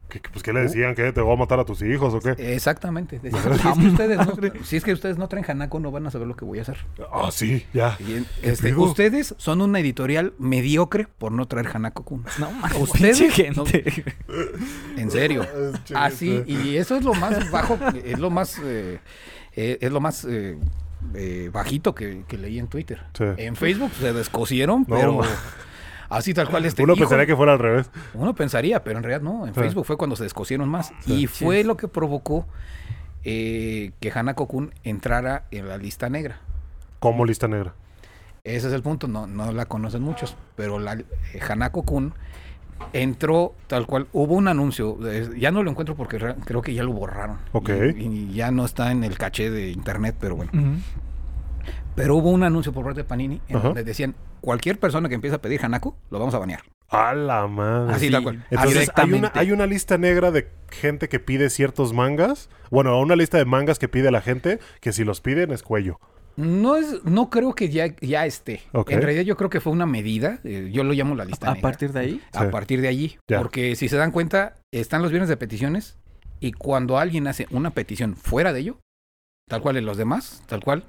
[0.09, 0.43] ¿Qué, pues, Uh.
[0.45, 0.95] ¿Qué le decían?
[0.95, 2.31] ¿Que te voy a matar a tus hijos o qué?
[2.55, 3.19] Exactamente.
[3.19, 6.07] Decía, si, es que ustedes no, si es que ustedes no traen Hanako, no van
[6.07, 6.77] a saber lo que voy a hacer.
[7.13, 7.97] Ah, sí, ya.
[7.99, 12.25] Y en- ¿Qué este, ustedes son una editorial mediocre por no traer Hanako Kun.
[12.39, 12.49] No,
[12.81, 13.65] Ustedes no-.
[14.97, 15.45] En serio.
[15.95, 16.53] Así, chiste.
[16.53, 19.01] y eso es lo más bajo, es lo más, eh,
[19.57, 20.57] eh, es lo más eh,
[21.15, 23.03] eh, bajito que, que leí en Twitter.
[23.17, 23.25] Sí.
[23.39, 25.21] En Facebook se descosieron, No, pero.
[26.09, 27.91] Así tal cual este Uno hijo- pensaría que fuera al revés.
[28.15, 29.47] Uno pensaría, pero en realidad no.
[29.47, 29.61] En Sí.
[29.61, 30.93] Facebook fue cuando se descosieron más.
[31.01, 31.13] Sí.
[31.15, 32.47] Y fue lo que provocó
[33.25, 36.39] eh, que Hanako Kun entrara en la lista negra.
[37.01, 37.75] Como lista negra.
[38.45, 41.05] Ese es el punto, no, no la conocen muchos, pero la eh,
[41.49, 42.15] Hanako Kun
[42.93, 46.73] entró tal cual, hubo un anuncio, eh, ya no lo encuentro porque re- creo que
[46.75, 47.39] ya lo borraron.
[47.53, 47.71] Ok.
[47.97, 50.53] Y, y ya no está en el caché de internet, pero bueno.
[51.97, 53.67] Pero hubo un anuncio por parte de Panini en Ajá.
[53.69, 56.61] donde decían, cualquier persona que empiece a pedir Hanako, lo vamos a banear.
[56.89, 57.95] A la madre.
[57.95, 58.13] Así Sí.
[58.13, 58.45] tal cual.
[58.51, 59.39] Entonces hay una, Directamente.
[59.41, 62.49] hay una lista negra de gente que pide ciertos mangas.
[62.71, 65.99] Bueno, una lista de mangas que pide la gente que si los piden es cuello.
[66.37, 68.61] No es, no creo que ya, ya esté.
[68.75, 71.55] En realidad yo creo que fue una medida, eh, yo lo llamo la lista A
[71.55, 71.63] negra.
[71.63, 72.21] partir de ahí.
[72.35, 72.51] a Sí.
[72.53, 73.17] partir de allí.
[73.27, 73.39] Ya.
[73.39, 75.97] Porque si se dan cuenta, están los viernes de peticiones
[76.39, 78.79] y cuando alguien hace una petición fuera de ello,
[79.49, 80.85] tal cual en los demás, tal cual,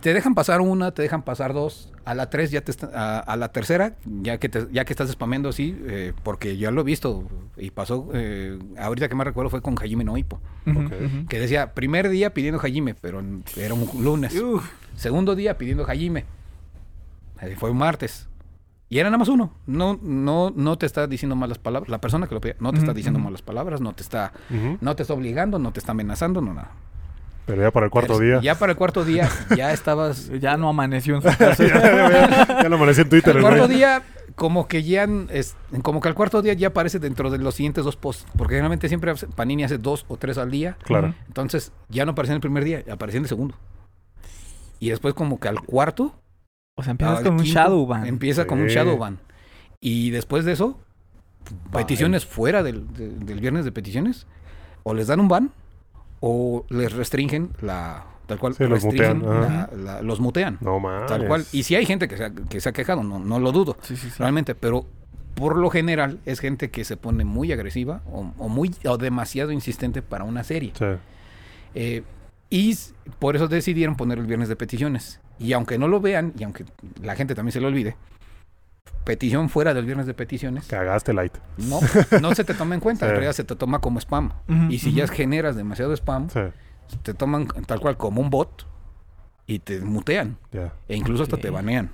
[0.00, 3.18] te dejan pasar una, te dejan pasar dos, a la tres ya te está- a,
[3.18, 6.82] a la tercera, ya que te- ya que estás spameando así, eh, porque ya lo
[6.82, 7.24] he visto
[7.56, 10.92] y pasó, eh, ahorita que más recuerdo fue con Hajime no Ippo, Ujú, Ok.
[11.04, 11.26] ujú.
[11.28, 13.22] que decía, primer día pidiendo Hajime, pero
[13.56, 14.34] era un lunes.
[14.94, 16.24] Segundo día pidiendo Hajime.
[17.42, 18.28] Eh, Fue un martes.
[18.88, 19.52] Y era nada más uno.
[19.66, 21.90] No, no, no te está diciendo malas palabras.
[21.90, 24.32] La persona que lo pide no te está diciendo malas palabras, no te está,
[24.80, 26.70] no te está obligando, no te está amenazando, no nada.
[27.46, 28.40] Pero ya para el cuarto Pero día.
[28.42, 30.28] Ya para el cuarto día, ya estabas.
[30.40, 31.64] Ya no amaneció en su casa.
[31.64, 31.80] ya,
[32.48, 33.36] ya- ya lo amanecí en Twitter.
[33.36, 34.02] el cuarto día,
[34.34, 37.84] como que ya es, como que al cuarto día ya aparece dentro de los siguientes
[37.84, 38.26] dos posts.
[38.36, 40.76] Porque generalmente siempre hace- Panini hace dos o tres al día.
[40.82, 41.14] Claro.
[41.28, 43.54] Entonces, ya no aparecía en el primer día, aparecía en el segundo.
[44.80, 46.14] Y después, como que al cuarto,
[46.76, 48.06] O sea, empiezas con un shadow ban.
[48.06, 48.74] Empieza con un Sí.
[48.74, 49.18] shadow ban.
[49.80, 50.78] Y después de eso,
[51.72, 54.26] peticiones fuera del, de- del viernes de peticiones,
[54.82, 55.50] o les dan un ban,
[56.20, 58.04] o les restringen la.
[58.26, 60.58] Tal cual, Sí, los restringen mutean, la- los mutean.
[60.60, 61.06] No mames.
[61.06, 61.44] Tal cual.
[61.52, 63.76] Y si hay gente que se ha, que se ha quejado, no, no lo dudo,
[63.82, 64.16] Sí, sí, sí.
[64.18, 64.84] realmente, pero
[65.34, 69.52] por lo general es gente que se pone muy agresiva o, o muy o demasiado
[69.52, 70.72] insistente para una serie.
[70.76, 70.84] Sí.
[71.74, 72.02] Eh,
[72.50, 72.76] y
[73.18, 75.20] por eso decidieron poner el viernes de peticiones.
[75.38, 76.64] Y aunque no lo vean, y aunque
[77.02, 77.96] la gente también se lo olvide,
[79.04, 81.32] petición fuera del viernes de peticiones, Cagaste light.
[81.58, 81.80] no,
[82.20, 83.08] no se te toma en cuenta, Sí.
[83.08, 84.32] en realidad se te toma como spam.
[84.68, 86.40] Y si ya generas demasiado spam, Sí.
[87.02, 88.66] te toman tal cual como un bot
[89.46, 90.38] y te mutean.
[90.52, 90.72] Ya.
[90.88, 91.90] E incluso hasta te banean.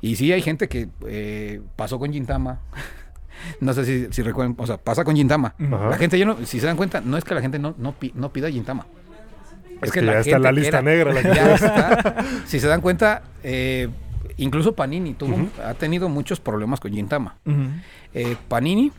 [0.00, 2.60] Y sí hay gente que eh, pasó con Gintama.
[3.60, 5.54] no sé si, si recuerdan, o sea, pasa con Gintama.
[5.58, 7.92] La gente ya no, si se dan cuenta, no es que la gente no, no,
[7.98, 8.86] pi- no pida Gintama.
[9.82, 12.24] Es que ya está en la gente lista era- negra la que- ya está.
[12.46, 13.88] Si se dan cuenta, eh,
[14.38, 17.36] incluso Panini tuvo, ha tenido muchos problemas con Gintama.
[18.14, 18.90] Eh, Panini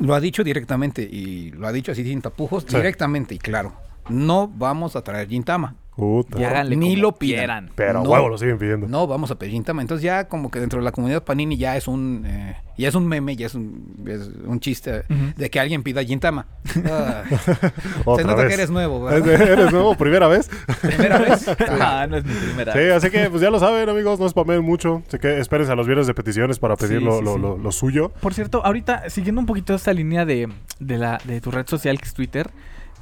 [0.00, 2.76] lo ha dicho directamente y lo ha dicho así sin tapujos, Sí.
[2.76, 3.72] directamente y claro.
[4.08, 5.74] No vamos a traer Gintama.
[5.98, 6.40] Puta.
[6.40, 7.38] Y háganle Ni como lo pidan.
[7.38, 7.70] quieran.
[7.74, 8.10] Pero No.
[8.10, 8.86] huevo, lo siguen pidiendo.
[8.86, 9.82] No, vamos a pedir Gintama.
[9.82, 12.94] Entonces ya como que dentro de la comunidad Panini ya es un eh, ya es
[12.94, 15.02] un meme, ya es un, es un chiste
[15.36, 16.46] de que alguien pida Gintama.
[16.88, 17.24] Ah,
[18.04, 18.48] Otra se nota vez.
[18.48, 19.48] que eres nuevo, ¿Es- ¿verdad?
[19.50, 19.96] ¿Eres nuevo?
[19.96, 20.48] ¿Primera vez?
[20.80, 21.46] Primera vez.
[21.80, 22.72] Ah, no es mi primera.
[22.72, 24.20] Sí, así que pues ya lo saben, amigos.
[24.20, 25.02] No spamen mucho.
[25.08, 27.40] Así que espérense a los viernes de peticiones para pedir Sí, lo, sí, lo- sí.
[27.40, 28.12] lo- lo suyo.
[28.20, 30.48] Por cierto, ahorita, siguiendo un poquito esta línea de,
[30.78, 32.50] de, la, de tu red social que es Twitter,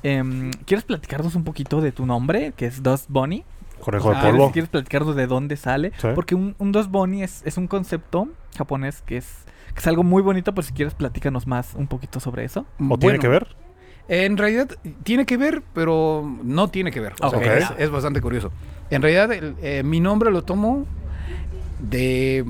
[0.06, 3.44] em, ¿quieres platicarnos un poquito de tu nombre, que es Dust Bunny?
[3.80, 4.52] Conejo de polvo.
[4.52, 5.92] ¿Quieres platicarnos de dónde sale?
[5.98, 6.08] Sí.
[6.14, 10.02] Porque un, un Dust Bunny es, es un concepto japonés que es, que es algo
[10.02, 12.64] muy bonito, pero si quieres platícanos más un poquito sobre eso.
[12.88, 13.48] ¿O tiene que ver?
[14.08, 14.70] En realidad
[15.02, 17.14] tiene que ver, pero no tiene que ver.
[17.20, 17.44] O sea, Ok.
[17.46, 18.52] es, es bastante curioso.
[18.90, 20.86] En realidad el- eh, mi nombre lo tomo
[21.80, 22.44] de,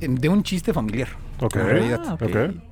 [0.00, 1.08] de un chiste familiar.
[1.40, 1.56] Ok.
[1.56, 2.00] En realidad.
[2.06, 2.16] Ah.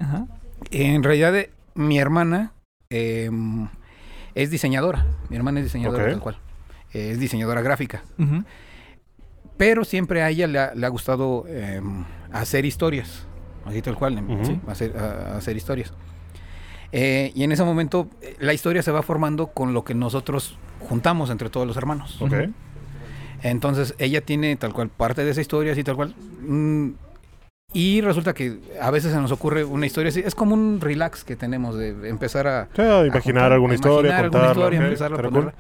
[0.00, 0.26] Ajá.
[0.70, 1.34] En realidad
[1.74, 2.52] mi hermana
[2.90, 3.30] eh,
[4.34, 5.06] es diseñadora.
[5.28, 6.38] Mi hermana es diseñadora tal cual.
[6.92, 8.02] Eh, es diseñadora gráfica.
[9.56, 11.80] Pero siempre a ella le ha, le ha gustado eh,
[12.32, 13.26] hacer historias.
[13.64, 14.18] Así tal cual.
[14.18, 14.44] em, Ujú.
[14.44, 14.60] ¿sí?
[14.68, 15.92] hacer, a- hacer historias.
[16.92, 18.08] Eh, y en ese momento
[18.38, 22.18] la historia se va formando con lo que nosotros juntamos entre todos los hermanos.
[23.42, 26.14] Entonces ella tiene tal cual parte de esa historia, así tal cual.
[26.46, 26.90] Mm,
[27.72, 30.22] y resulta que a veces se nos ocurre una historia así.
[30.24, 33.72] Es como un relax que tenemos de empezar a, Sí, a a imaginar juntar- alguna
[33.72, 34.62] a historia, imaginar alguna contarla.
[34.62, 35.54] historia, ok, empezar a estaría ponerla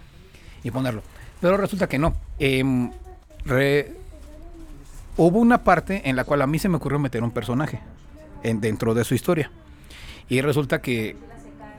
[0.62, 1.02] y ponerlo.
[1.40, 2.14] Pero resulta que no.
[2.38, 2.90] Em,
[3.44, 3.92] re-
[5.16, 7.80] hubo una parte en la cual a mí se me ocurrió meter un personaje
[8.42, 9.50] en- dentro de su historia.
[10.28, 11.16] Y resulta que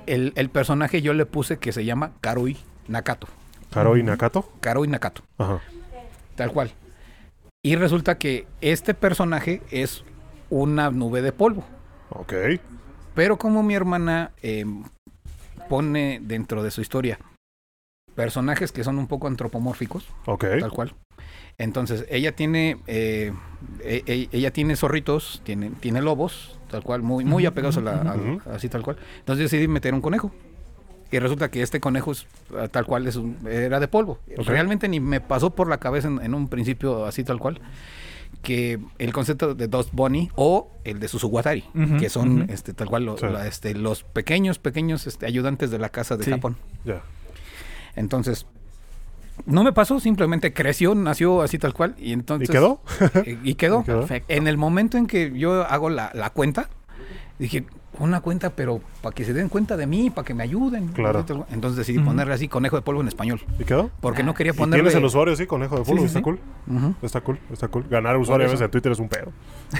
[0.05, 3.27] el, el personaje yo le puse que se llama Karui Nakato.
[3.71, 4.49] Karo y Nakato.
[4.61, 5.59] Karui Nakato, Ajá.
[6.35, 6.71] tal cual.
[7.63, 10.03] Y resulta que este personaje es
[10.49, 11.63] una nube de polvo.
[12.09, 12.33] Ok.
[13.15, 14.83] Pero como mi hermana em,
[15.69, 17.19] pone dentro de su historia
[18.15, 20.45] personajes que son un poco antropomórficos, Ok.
[20.59, 20.93] tal cual.
[21.59, 23.31] Entonces, ella tiene eh,
[23.83, 27.91] e- e- ella tiene zorritos, tiene, tiene lobos, tal cual, muy, muy apegados a la,
[28.47, 28.97] a- así tal cual.
[29.19, 30.31] Entonces decidí meter un conejo.
[31.11, 34.19] Y resulta que este conejo es, ah, tal cual es un- era de polvo.
[34.37, 37.61] Realmente ni me pasó por la cabeza en, en un principio así tal cual
[38.41, 41.63] que el concepto de Dust Bunny o el de Susuwatari,
[41.99, 43.25] que son este tal cual lo- Sí.
[43.25, 46.31] la- este, los pequeños pequeños este, ayudantes de la casa de Sí.
[46.31, 46.55] Japón.
[47.95, 48.45] Entonces,
[49.45, 51.93] No me pasó, simplemente creció, nació así tal cual.
[51.99, 52.81] ¿Y, entonces, ¿Y quedó?
[53.23, 53.39] y quedó.
[53.43, 53.83] ¿Y quedó?
[53.83, 54.33] Perfecto.
[54.33, 56.69] En el momento en que yo hago la, la cuenta,
[57.37, 57.63] dije,
[58.05, 60.89] una cuenta, pero para que se den cuenta de mí, para que me ayuden.
[60.89, 61.25] Claro.
[61.51, 62.07] Entonces decidí Ujú.
[62.07, 63.41] ponerle así conejo de polvo en español.
[63.59, 63.89] ¿Y quedó?
[64.01, 64.83] Porque no quería ¿Y ponerle...
[64.83, 65.99] tienes el usuario, sí, conejo de polvo?
[66.01, 66.23] sí, está sí.
[66.23, 66.39] cool.
[67.01, 67.85] Está cool, está cool.
[67.89, 68.53] Ganar usuario a eso.
[68.53, 69.31] veces en Twitter es un pedo.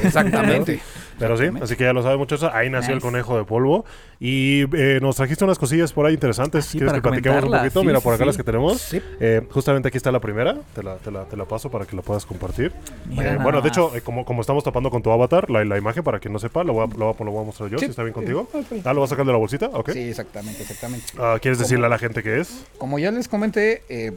[0.03, 0.79] Exactamente.
[1.19, 2.49] Pero sí, así que ya lo sabe muchachos.
[2.53, 3.85] Ahí nació el conejo de polvo.
[4.19, 6.65] Y eh, nos trajiste unas cosillas por ahí interesantes.
[6.65, 7.81] Ah, sí, ¿Quieres que platiquemos un poquito?
[7.81, 8.27] Sí, Mira, por acá sí.
[8.27, 8.81] las que tenemos.
[8.81, 9.01] Sí.
[9.19, 10.57] Eh, justamente aquí está la primera.
[10.73, 12.71] Te la, te la, te la paso para que la puedas compartir.
[13.19, 16.03] Eh, bueno, de hecho, eh, como, como estamos tapando con tu avatar, la, la imagen,
[16.03, 17.77] para quien no sepa, lo voy a, lo voy a, lo voy a mostrar yo,
[17.77, 17.85] Sí.
[17.85, 18.49] si está bien contigo.
[18.85, 19.67] Ah, ¿lo vas a sacar de la bolsita?
[19.73, 19.91] Ok.
[19.91, 21.05] Sí, exactamente, exactamente.
[21.19, 22.65] Ah, ¿Quieres decirle a la gente qué es?
[22.77, 24.11] Como ya les comenté, eh,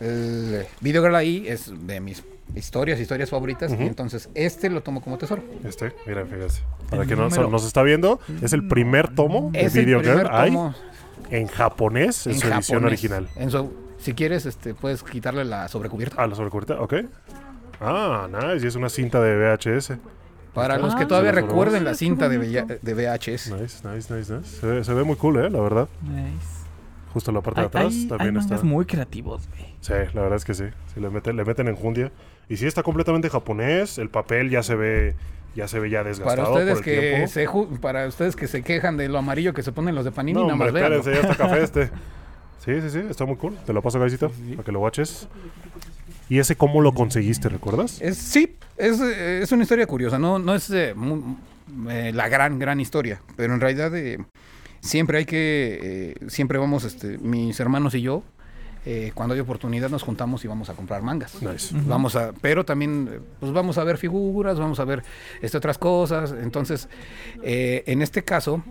[0.00, 2.22] el Video Girl ahí es de mis
[2.54, 3.72] historias, historias favoritas.
[3.72, 3.82] Ujú.
[3.82, 5.42] Y entonces este lo tomo como tesoro.
[5.64, 6.62] Este, mira, fíjese.
[6.90, 9.84] Para El quien no, número- nos está viendo, es el primer tomo de Es el
[9.86, 10.14] Video Girl.
[10.20, 10.74] primer Hay tomo
[11.30, 12.84] en japonés en, en su edición japonés.
[12.86, 13.28] original.
[13.36, 16.16] En su- si quieres, este, puedes quitarle la sobrecubierta.
[16.22, 16.94] Ah, la sobrecubierta, ok.
[17.80, 18.64] Ah, nice.
[18.64, 19.98] Y es una cinta de VHS.
[20.62, 23.52] Para Ah, los que todavía recuerden la cinta de, de VHS.
[23.52, 24.44] Nice, nice, nice, nice.
[24.60, 25.50] Se, ve- se ve muy cool, ¿eh?
[25.50, 25.88] La verdad.
[26.02, 26.58] Nice.
[27.12, 28.62] Justo en la parte de atrás hay- también hay está.
[28.62, 29.74] muy creativos, güey.
[29.80, 30.64] Sí, la verdad es que sí.
[30.94, 32.12] Sí, le meten, le meten enjundia.
[32.48, 33.98] Y sí está completamente japonés.
[33.98, 35.14] El papel ya se ve,
[35.54, 37.28] ya se ve ya Para desgastado ustedes por el que tiempo.
[37.28, 40.12] se ju- para ustedes que se quejan de lo amarillo que se ponen los de
[40.12, 41.90] Panini, No, nada más espérense, ya está café este.
[42.64, 43.56] Sí, sí, sí, está muy cool.
[43.64, 45.26] Te lo paso, Gaisita, para que lo watches.
[46.28, 48.00] ¿Y ese cómo lo conseguiste, recuerdas?
[48.00, 50.94] Es, sí, es, es una historia curiosa, no, no es eh,
[51.90, 54.18] eh, la gran, gran historia, pero en realidad eh,
[54.80, 58.22] siempre hay que, eh, siempre vamos, este, mis hermanos y yo,
[58.86, 61.42] eh, cuando hay oportunidad nos juntamos y vamos a comprar mangas.
[61.42, 61.74] Nice.
[61.86, 65.02] Vamos a, pero también, pues vamos a ver figuras, vamos a ver
[65.42, 66.32] este, otras cosas.
[66.40, 66.88] Entonces,
[67.42, 68.62] eh, en este caso,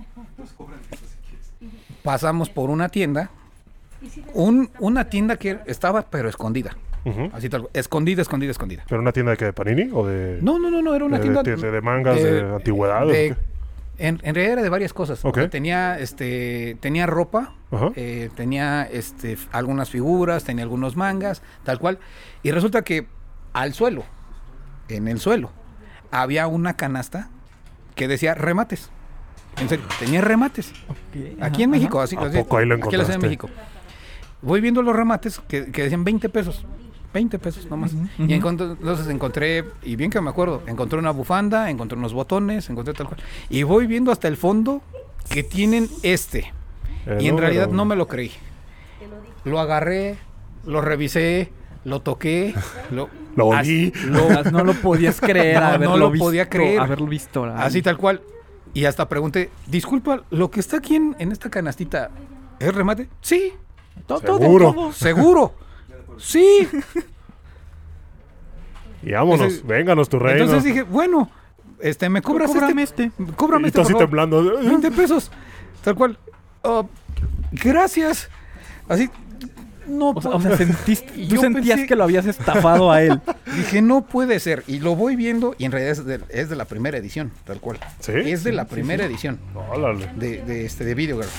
[2.03, 3.29] pasamos por una tienda,
[4.33, 6.77] un, una tienda que estaba pero escondida,
[7.33, 8.83] Así tal, escondida, escondida, escondida.
[8.87, 9.45] ¿Pero una tienda de qué?
[9.45, 9.89] ¿De Panini?
[9.93, 12.43] ¿O de, No, no, no, no, era una de, tienda de- de- de mangas, de,
[12.43, 13.37] de- antigüedades?
[13.99, 15.19] en, en realidad era de varias cosas.
[15.25, 15.33] Ok.
[15.35, 17.89] porque Tenía, este, tenía ropa, Ajá.
[17.95, 21.99] eh, tenía, este, algunas figuras, tenía algunos mangas, tal cual.
[22.43, 23.07] Y resulta que
[23.53, 24.03] al suelo,
[24.89, 25.51] en el suelo,
[26.11, 27.29] había una canasta
[27.95, 28.89] que decía remates.
[29.59, 30.71] En serio, tenía remates.
[31.41, 33.27] Aquí en México, así, ¿A así, poco ahí lo aquí en la Ciudad de encontraste?
[33.47, 33.49] México.
[34.43, 36.63] Voy viendo los remates que, que decían 20 pesos.
[37.17, 37.93] 20 pesos nomás.
[37.93, 42.69] Ujú, Y entonces encontré, y bien que me acuerdo, encontré una bufanda, encontré unos botones,
[42.69, 43.19] encontré tal cual.
[43.49, 44.81] Y voy viendo hasta el fondo
[45.29, 46.53] que tienen este.
[47.07, 48.31] El y en realidad no me lo creí.
[49.45, 50.17] Lo agarré,
[50.65, 51.51] lo revisé,
[51.85, 52.53] lo toqué,
[52.91, 56.79] lo, Lo lo- no lo podías creer, No, no haberlo lo visto, podía creer.
[56.81, 57.45] Haberlo visto.
[57.45, 58.21] así tal cual.
[58.75, 62.11] Y hasta pregunté, disculpa, ¿lo que está aquí en, en esta canastita
[62.59, 63.09] es remate?
[63.21, 63.53] Sí,
[64.05, 64.73] To- todo, Seguro.
[64.73, 64.91] todo.
[64.93, 65.53] seguro.
[66.19, 66.67] Sí.
[69.03, 70.43] Y vámonos, Ese- vénganos tu reino.
[70.43, 71.29] Entonces dije, bueno,
[71.79, 73.33] este, me cobras Cóbrame este, este.
[73.35, 74.27] cóbrame y este, tú así por favor.
[74.27, 74.59] temblando.
[74.69, 75.31] 20 pesos.
[75.83, 76.17] Tal cual.
[76.63, 76.89] Oh,
[77.51, 78.27] gracias.
[78.89, 79.09] Así,
[79.87, 83.01] no O sea, o sea, sentiste- tú Yo sentías pensé- que lo habías estafado a
[83.03, 83.21] él.
[83.55, 84.63] Dije, no puede ser.
[84.67, 87.59] Y lo voy viendo y en realidad es de, es de la primera edición, tal
[87.61, 87.79] cual.
[87.99, 88.11] ¿Sí?
[88.15, 90.09] Es de la primera edición Órale.
[90.17, 91.29] de, de, este, de Video Girl.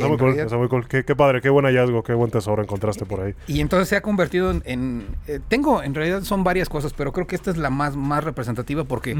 [0.00, 0.88] Está muy cool, está muy cool.
[0.88, 3.34] Qué, qué padre, qué buen hallazgo, qué buen tesoro encontraste por ahí.
[3.46, 4.62] Y entonces se ha convertido en...
[4.64, 7.96] en, eh, tengo, en realidad son varias cosas, pero creo que esta es la más,
[7.96, 9.16] más representativa porque...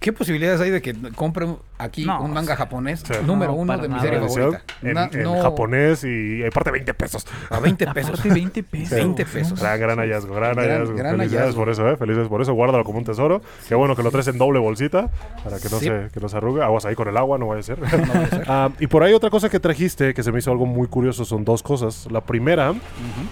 [0.00, 1.46] ¿Qué posibilidades hay de que compre
[1.76, 3.12] aquí No, un manga o sea, japonés sí.
[3.26, 4.00] número No, uno de mi nada.
[4.02, 4.62] serie favorita?
[4.82, 7.26] En, Na- en no, japonés y aparte 20 pesos.
[7.50, 8.10] A 20 pesos.
[8.18, 8.88] Aparte 20 pesos.
[8.88, 8.94] Sí.
[8.94, 9.60] 20 pesos.
[9.60, 10.96] Gran, gran hallazgo, gran, Gran- hallazgo.
[10.96, 11.60] gran Felicidades hallazgo.
[11.60, 11.96] por eso, ¿eh?
[11.98, 12.54] Felicidades por eso.
[12.54, 13.42] Guárdalo como un tesoro.
[13.68, 15.10] Qué bueno que lo traes en doble bolsita
[15.44, 15.86] para que no, Sí.
[15.88, 16.62] se, que no se arrugue.
[16.62, 17.78] Aguas ahí con el agua, no vaya a ser.
[18.06, 18.44] No puede ser.
[18.48, 21.26] Ah, y por ahí otra cosa que trajiste que se me hizo algo muy curioso
[21.26, 22.08] son dos cosas.
[22.10, 22.72] La primera,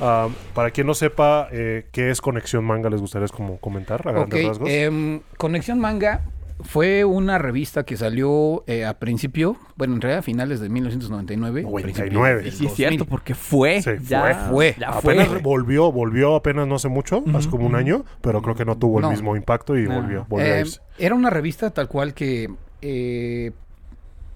[0.02, 4.12] ah, para quien no sepa eh, qué es Conexión Manga, les gustaría como comentar a
[4.12, 4.68] grandes rasgos.
[4.68, 6.20] em, Conexión Manga
[6.60, 11.62] fue una revista que salió eh, a principio, bueno, en realidad a finales de 1999.
[11.62, 12.40] 99.
[12.40, 12.76] Y sí, es 2000.
[12.76, 13.80] cierto, porque fue.
[13.80, 14.74] Sí, ya fue.
[14.78, 15.38] Ya apenas fue.
[15.38, 18.76] volvió, volvió apenas no hace mucho, hace Ujú, como un año, pero creo que no
[18.76, 19.08] tuvo No.
[19.08, 20.00] el mismo impacto y No.
[20.00, 20.80] volvió, volvió a Eh, irse.
[20.98, 22.50] era una revista tal cual que
[22.82, 23.52] eh,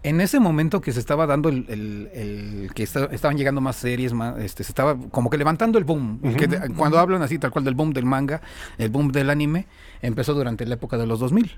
[0.04, 3.76] en ese momento que se estaba dando el, el- el- que esta- estaban llegando más
[3.76, 6.18] series, más, este, se estaba como que levantando el boom.
[6.22, 6.36] Ujú.
[6.36, 8.40] Que de- cuando hablan así tal cual del boom del manga,
[8.78, 9.66] el boom del anime,
[10.00, 11.52] empezó durante la época de los 2000.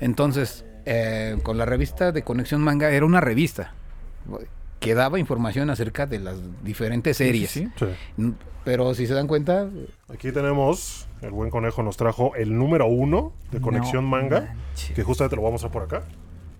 [0.00, 3.74] Entonces, eh, con la revista de Conexión Manga, era una revista
[4.80, 7.50] que daba información acerca de las diferentes series.
[7.50, 7.68] sí.
[7.78, 7.86] Sí.
[8.16, 8.30] Mm,
[8.64, 9.68] Pero si se dan cuenta,
[10.12, 14.92] Aquí tenemos, el buen conejo nos trajo el número uno de Conexión No Manga, manches.
[14.94, 16.02] que justamente lo vamos a por acá.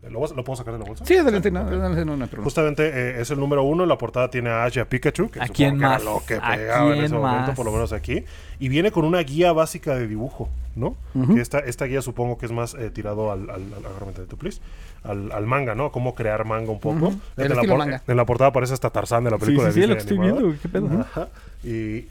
[0.09, 1.05] ¿Lo, lo puedo sacar de la bolsa?
[1.05, 2.27] Sí, adelante, no, adelante, no, no.
[2.43, 3.85] Justamente eh, es el número uno.
[3.85, 5.29] La portada tiene a Ash y a Pikachu.
[5.29, 6.05] Que ¿A quién que era más?
[6.05, 7.57] lo que ¿A pegaba en quién ese momento, más?
[7.57, 8.25] por lo menos aquí.
[8.59, 10.97] Y viene con una guía básica de dibujo, ¿no?
[11.15, 11.35] Ujú.
[11.35, 14.61] Que esta, esta guía supongo que es más eh, tirado al, al, al- tantito, please,
[15.05, 15.93] al, al manga, ¿no?
[15.93, 17.11] Cómo crear manga un poco.
[17.11, 18.03] Fíjate, El en, la manga.
[18.07, 19.95] en la portada aparece hasta Tarzán de la Sí, película sí, sí, de es lo
[19.97, 20.41] Disney que estoy animada.
[20.41, 20.63] viendo.
[20.63, 21.01] ¿Qué pedo?
[21.03, 21.29] Ajá.
[21.63, 22.09] Y,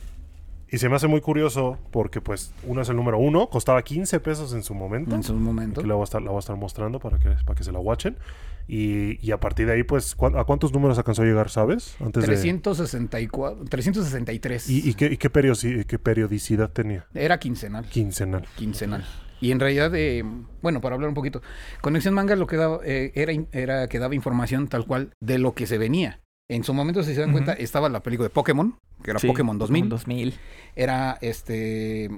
[0.72, 3.50] y se me hace muy curioso porque, pues, uno es el número uno.
[3.50, 5.16] Costaba 15 pesos en su momento.
[5.16, 5.82] En su momento.
[5.84, 7.80] La voy a estar, la voy a estar mostrando para que, para que se la
[7.80, 8.18] watchen.
[8.68, 11.96] Y, y a partir de ahí, pues, ¿cuán- ¿a cuántos números alcanzó a llegar, sabes?
[12.00, 12.28] Antes de...
[12.28, 14.70] 364, 363.
[14.70, 17.08] ¿Y, y qué, y qué, periosi- qué periodicidad tenía?
[17.14, 17.86] Era quincenal.
[17.86, 18.46] Quincenal.
[18.56, 19.06] quincenal.
[19.42, 20.24] Y en realidad, eh,
[20.62, 21.42] bueno, para hablar un poquito,
[21.82, 25.54] Conexión Manga lo que daba, eh, era, era que daba información tal cual de lo
[25.54, 26.20] que se venía.
[26.50, 29.28] En su momento, si se dan cuenta, estaba la película de Pokémon, que era Sí,
[29.28, 29.90] Pokémon 2000.
[29.90, 30.34] 2000.
[30.76, 32.10] Era este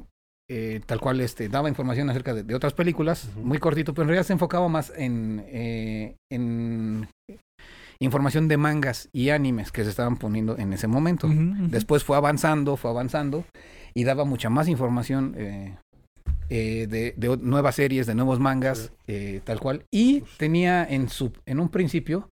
[0.50, 4.10] eh, tal cual este daba información acerca de, de otras películas, muy cortito, pero en
[4.10, 7.08] realidad se enfocaba más en, eh, en
[8.02, 11.30] información de mangas y animes que se estaban poniendo en ese momento.
[11.30, 13.46] Después fue avanzando, fue avanzando
[13.94, 15.78] y daba mucha más información eh,
[16.50, 19.86] eh, de, nuevas series, de nuevos mangas, eh, tal cual.
[19.92, 22.28] Y tenía en su en un principio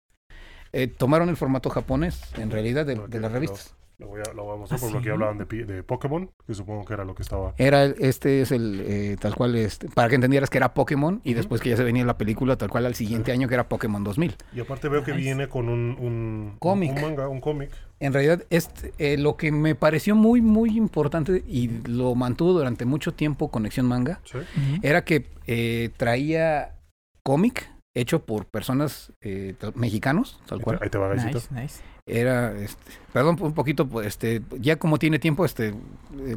[0.82, 3.74] eh, tomaron el formato japonés, en realidad, de, de las lo- revistas.
[4.00, 5.10] Lo voy a, lo voy a mostrar ¿Ah, porque aquí sí?
[5.10, 7.52] hablaban de, Pokémon, que supongo que era lo que estaba...
[7.58, 11.34] Era este es el eh, tal cual este, para que entendieras que era Pokémon y
[11.34, 14.04] después que ya se venía la película tal cual al siguiente año que era Pokémon
[14.04, 14.36] 2000.
[14.54, 15.24] Y aparte veo que Nice.
[15.24, 15.96] viene con un...
[15.98, 16.92] un Cómic.
[16.94, 17.70] Un manga, un cómic.
[17.98, 22.84] En realidad este, eh, lo que me pareció muy muy importante y lo mantuvo durante
[22.84, 24.38] mucho tiempo Conexión Manga Sí.
[24.82, 26.76] Era que eh, traía
[27.24, 27.68] cómic
[28.00, 30.78] hecho por personas eh, tal- mexicanos, tal cual.
[30.82, 31.14] ahí te va.
[31.14, 31.80] Nice, nice.
[32.10, 35.74] Era, este, perdón un poquito, pues, este, ya como tiene tiempo, este, eh,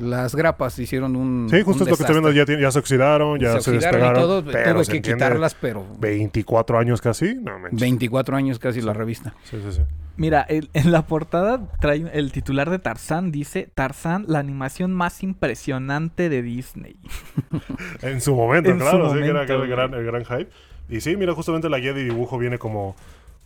[0.01, 1.47] las grapas hicieron un.
[1.49, 2.31] Sí, justo un es lo que estoy viendo.
[2.33, 4.17] Ya, tiene- ya se oxidaron, ya se, oxidaron despegaron.
[4.17, 7.35] y todo, pero tuve se que entiende, quitarlas, pero 24 años casi.
[7.35, 7.79] No, manches.
[7.79, 9.33] 24 años casi la revista.
[9.45, 9.81] Sí, sí, sí.
[10.17, 15.23] Mira, el- en la portada trae el titular de Tarzán, dice Tarzán, la animación más
[15.23, 16.97] impresionante de Disney.
[18.01, 20.05] En su momento, En su claro, sí, que era, momento, que era el, gran, el
[20.05, 20.51] gran hype.
[20.91, 22.95] Y sí, mira, justamente la guía de dibujo viene como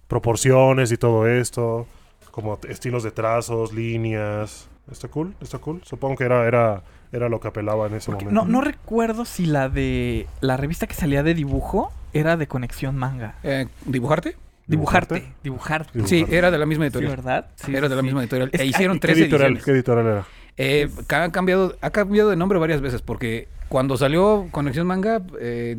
[0.07, 1.87] proporciones y todo esto,
[2.31, 4.67] como estilos de trazos, líneas.
[4.91, 5.81] Está cool, está cool.
[5.83, 8.45] Supongo que era, era, era lo que apelaba en ese Porque momento.
[8.45, 12.95] no, no recuerdo si la de la revista que salía de dibujo era de Conexión
[12.95, 13.35] Manga.
[13.43, 14.35] Eh, ¿Dibujarte?
[14.67, 15.35] Dibujarte, ¿Dibujarte?
[15.43, 15.99] dibujarte.
[15.99, 17.11] Dibu- Sí, era de la misma Sí, editorial.
[17.15, 17.47] ¿verdad?
[17.55, 18.05] Sí, era sí, de la sí.
[18.05, 18.49] misma editorial.
[18.53, 19.65] Es- e hicieron ¿Qué tres editorial, ediciones.
[19.65, 20.25] ¿Qué editorial era?
[20.57, 25.75] Eh, ha cambiado, ha cambiado de nombre varias veces porque cuando salió Conexión Manga, eh,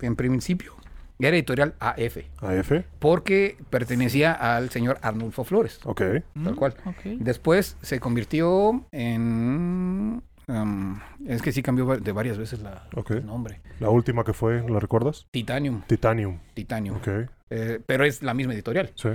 [0.00, 0.74] en principio
[1.18, 2.72] era editorial AF, AF.
[2.98, 6.02] porque pertenecía al señor Arnulfo Flores, Ok.
[6.44, 6.74] tal cual.
[6.84, 7.00] Mm, ok.
[7.20, 10.22] Después se convirtió en...
[10.48, 13.60] um, es que sí cambió de varias veces la, el nombre.
[13.80, 15.26] La última que fue, ¿la recuerdas?
[15.30, 16.38] Titanium, Titanium.
[16.54, 16.96] Titanium.
[16.96, 17.08] Ok.
[17.50, 18.90] Eh, pero es la misma editorial.
[18.94, 19.08] Sí.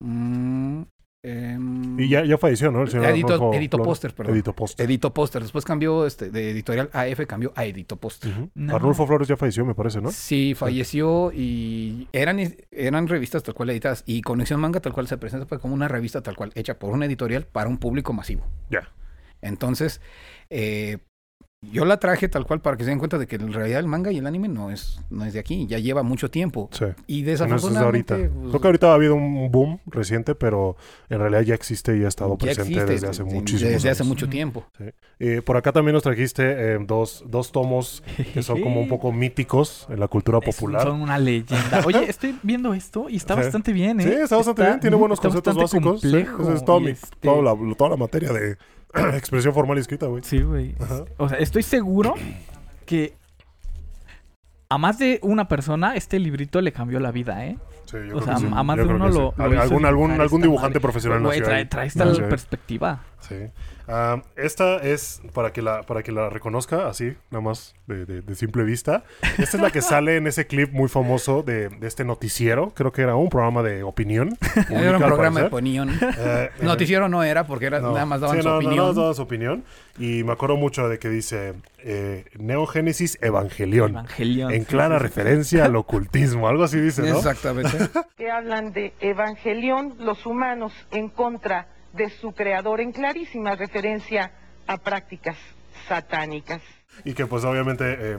[0.00, 0.82] Mm,
[1.22, 2.82] em, Y ya, ya falleció, ¿no?
[2.82, 3.88] El señor Edito- Arnulfo Edito Flores.
[3.90, 4.34] Póster, perdón.
[4.34, 4.86] Edito Póster.
[4.86, 5.42] Edito Póster.
[5.42, 8.32] Después cambió este, de editorial AF, cambió a Edito Póster.
[8.54, 8.74] No.
[8.74, 10.10] Arnulfo Flores ya falleció, me parece, ¿no?
[10.10, 12.38] Sí, falleció y eran,
[12.70, 14.02] eran revistas tal cual editadas.
[14.06, 16.90] Y Conexión Manga tal cual se presenta pues, como una revista tal cual hecha por
[16.92, 18.46] una editorial para un público masivo.
[18.70, 18.88] Ya.
[19.42, 20.00] Entonces,
[20.50, 20.98] eh,
[21.62, 23.86] yo la traje tal cual para que se den cuenta de que en realidad el
[23.86, 26.70] manga y el anime no es, no es de aquí, ya lleva mucho tiempo.
[26.72, 26.86] Sí.
[27.06, 28.14] Y No, eso es de desafortunadamente...
[28.14, 28.34] ahorita.
[28.34, 30.76] pues, Creo que ahorita ha habido un boom reciente, pero
[31.10, 34.02] en realidad ya existe y ha estado presente existe desde hace de- muchísimo Desde hace
[34.02, 34.08] años.
[34.08, 34.64] mucho tiempo.
[35.18, 39.12] Eh, por acá también nos trajiste eh, dos, dos tomos que son como un poco
[39.12, 40.82] míticos en la cultura Es- popular.
[40.84, 41.82] Son una leyenda.
[41.84, 43.40] Oye, estoy viendo esto y está Sí.
[43.42, 44.04] bastante bien, ¿eh?
[44.04, 46.00] Sí, está bastante bien, tiene buenos conceptos básicos.
[46.00, 46.08] sí.
[46.08, 48.56] complejo Esa es toda, y mi- este- toda la, toda la materia de
[49.16, 50.22] expresión formal y escrita, güey.
[50.24, 50.74] Sí, güey.
[51.18, 52.14] O sea, estoy seguro
[52.86, 53.14] que
[54.68, 57.58] a más de una persona este librito le cambió la vida, ¿eh?
[57.86, 58.46] Sí, yo O creo sea, que sí.
[58.54, 59.18] a más Yo de creo uno que sí.
[59.18, 60.80] lo, lo Al- hizo algún, algún, dibujar algún esta dibujante madre.
[60.80, 61.64] profesional Güey, nació trae, ahí.
[61.66, 62.30] trae esta Nació ahí.
[62.30, 63.00] perspectiva.
[63.20, 63.36] Sí.
[63.86, 68.22] Ah, esta es, para que, la, para que la reconozca, así, nada más de, de-
[68.22, 69.02] de simple vista.
[69.36, 72.70] Esta es la que sale en ese clip muy famoso de, de este noticiero.
[72.74, 74.38] Creo que era un programa de opinión.
[74.54, 75.90] Era pública, un al programa de opinión.
[76.18, 77.92] Eh, Noticiero no era porque era, no.
[77.92, 78.76] nada más daban Sí, su no, opinión.
[78.76, 79.64] nada más daban su opinión.
[79.98, 83.90] Y me acuerdo mucho de que dice eh, Neogénesis Evangelión.
[83.90, 84.52] Evangelion.
[84.52, 85.02] En sí, clara sí, sí.
[85.08, 86.48] referencia al ocultismo.
[86.48, 87.16] Algo así dice, ¿no?
[87.16, 87.76] Exactamente.
[88.16, 94.32] que hablan de evangelión, los humanos en contra de su creador, en clarísima referencia
[94.66, 95.36] a prácticas
[95.88, 96.62] satánicas.
[97.04, 98.18] Y que pues obviamente eh,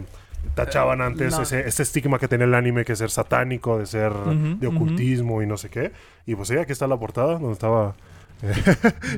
[0.55, 1.43] tachaban antes no.
[1.43, 5.47] ese, ese estigma que tenía el anime que ser satánico, de ser de ocultismo y
[5.47, 5.91] no sé qué.
[6.25, 7.95] Y pues sí, aquí está la portada donde estaba
[8.41, 8.53] eh,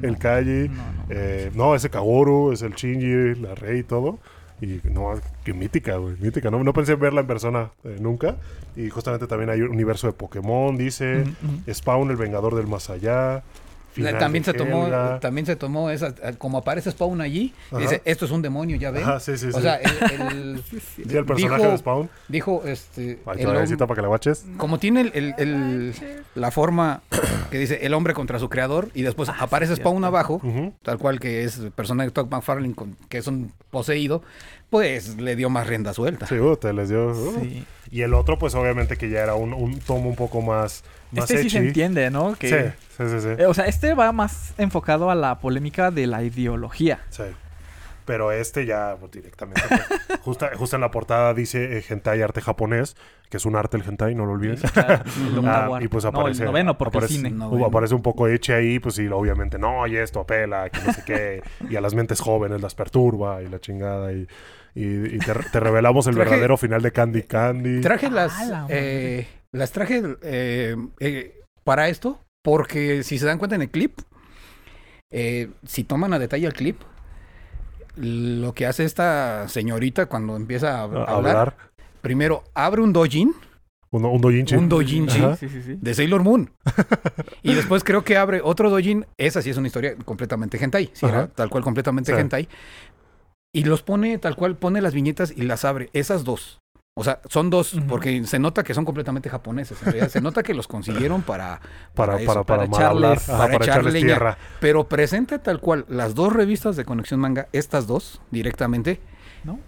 [0.01, 0.69] el Kaji.
[0.69, 1.05] No, no.
[1.09, 4.19] eh, no, ese Kaworu, es el Shinji, la Rey y todo.
[4.61, 5.13] Y no,
[5.43, 6.49] qué mítica, güey, mítica.
[6.49, 8.37] No, no pensé en verla en persona eh, nunca.
[8.75, 11.21] Y justamente también hay un universo de Pokémon, dice.
[11.23, 11.73] Ujú.
[11.73, 13.43] Spawn, el vengador del más allá.
[13.93, 14.87] Final también se tomó,
[15.21, 19.03] también se tomó esa, como aparece Spawn allí, dice, esto es un demonio, ya ven.
[19.03, 19.61] Ajá, sí, sí, o sí.
[19.61, 20.63] sea, el, el-
[20.95, 22.09] Sí, el personaje dijo- de Spawn.
[22.27, 24.45] dijo, este, Ahí el para que la guaches.
[24.57, 25.93] como tiene el, el- el-
[26.35, 27.01] la forma
[27.51, 30.07] que dice el hombre contra su creador y después Ah, aparece sí, Spawn cierto.
[30.07, 30.41] abajo,
[30.81, 34.23] tal cual que es el personaje de Todd McFarlane, con- que es un poseído,
[34.69, 36.25] pues le dio más rienda suelta.
[36.25, 37.07] Sí, uh, te les dio.
[37.09, 37.39] uh.
[37.41, 37.63] Sí.
[37.93, 41.29] Y el otro, pues obviamente que ya era un, un tomo un poco más, más
[41.29, 42.33] Este sí se entiende, ¿no?
[42.33, 42.57] Que, Sí,
[42.97, 43.27] sí, sí, sí.
[43.37, 47.01] Eh, o sea, este va más enfocado a la polémica de la ideología.
[47.11, 47.25] Sí.
[48.05, 49.61] Pero este ya pues, directamente.
[49.67, 52.97] pues, justo, justo en la portada dice eh, hentai arte japonés,
[53.29, 54.61] que es un arte el hentai, no lo olvides.
[54.61, 55.03] Sí, claro,
[55.45, 56.39] Ah, y pues aparece.
[56.39, 57.45] No, el noveno, porque aparece, cine.
[57.45, 60.93] Uh, aparece un poco eche ahí, pues sí, obviamente, no, y esto apela, que no
[60.93, 64.27] sé qué, y a las mentes jóvenes las perturba y la chingada, y,
[64.75, 67.81] y, y te, te revelamos el Traje- verdadero final de Candy Candy.
[67.81, 69.19] Traje las, Ah, la madre.
[69.19, 73.99] eh, las traje eh, eh, para esto, porque si se dan cuenta en el clip,
[75.11, 76.81] eh, si toman a detalle el clip,
[77.95, 81.57] lo que hace esta señorita cuando empieza a, a, hablar, a hablar.
[82.01, 83.33] primero abre un dojin,
[83.91, 84.55] Un, un doujinshi.
[84.55, 85.35] un dojinshi Ajá.
[85.35, 85.77] Sí, sí, sí.
[85.79, 86.49] de Sailor Moon.
[87.43, 90.91] y después creo que abre otro dojin, esa sí es una historia completamente hentai,
[91.35, 92.19] tal cual completamente Sí.
[92.19, 92.47] hentai.
[93.53, 96.59] Y los pone tal cual, pone las viñetas y las abre, esas dos.
[96.95, 99.79] O sea, son dos, porque se nota que son completamente japoneses.
[99.81, 101.59] En realidad, se nota que los consiguieron para,
[101.95, 104.05] Para, eso, para, para, para echarles- ajá, para para, echarle echarles leña.
[104.05, 104.37] tierra.
[104.59, 108.99] Pero presenta tal cual las dos revistas de Conexión Manga, estas dos, directamente.
[109.43, 109.59] ¿No?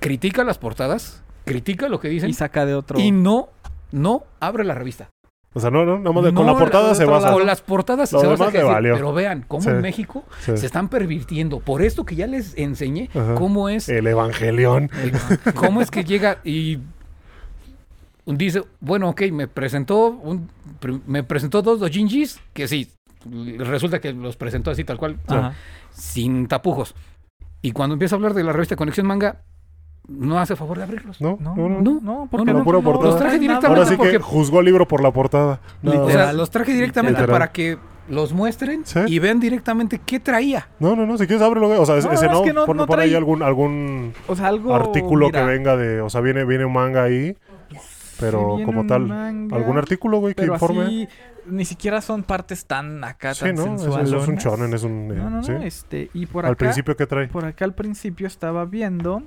[0.00, 2.98] Critica las portadas, critica lo que dicen Y saca de otro.
[2.98, 3.50] y no,
[3.90, 5.10] no abre la revista.
[5.54, 7.32] O sea, no, no, nada más de- con No, la portada de se basa.
[7.32, 9.70] Con las portadas Lo se basa pero vean cómo Sí.
[9.70, 10.56] en México Sí.
[10.56, 11.60] se están pervirtiendo.
[11.60, 13.34] Por esto que ya les enseñé, Ajá.
[13.34, 14.90] cómo es, El Evangelión.
[15.02, 16.78] el- cómo es que llega y
[18.26, 20.50] dice, bueno, ok, me presentó un,
[21.06, 22.90] me presentó dos dojinjis, que sí,
[23.58, 25.54] resulta que los presentó así tal cual, Ajá.
[25.92, 26.94] sin tapujos.
[27.62, 29.40] Y cuando empieza a hablar de la revista Conexión Manga,
[30.08, 31.20] no hace favor de abrirlos.
[31.20, 31.80] No, No, no, no.
[31.80, 33.04] no, no, porque no, no, pura no, portada.
[33.04, 35.60] no Los traje directamente Ahora sí que porque- juzgó el libro por la portada.
[35.82, 36.36] No, O sea, Literal.
[36.36, 37.32] los traje directamente Literal.
[37.40, 37.78] para que
[38.08, 39.00] los muestren Sí.
[39.06, 40.66] y vean directamente qué traía.
[40.80, 41.68] no, no, no, si quieres ábrelo.
[41.80, 44.14] O sea, es- No, ese es no, que no- pon, no pon ahí algún, algún
[44.26, 44.74] O sea, algo.
[44.74, 46.00] artículo mira, que venga de...
[46.00, 47.36] O sea, viene, viene un manga ahí,
[48.18, 49.02] pero como tal.
[49.06, 50.82] manga, ¿Algún artículo, güey, que informe?
[50.84, 51.08] así,
[51.46, 53.74] ni siquiera son partes tan acá, sí, tan ¿no?
[53.76, 55.10] Eso es un shonen, es un...
[55.12, 55.52] eh, No, no, no, sí.
[55.62, 57.28] este, y por Al acá, principio, ¿qué trae?
[57.28, 59.22] por acá al principio estaba viendo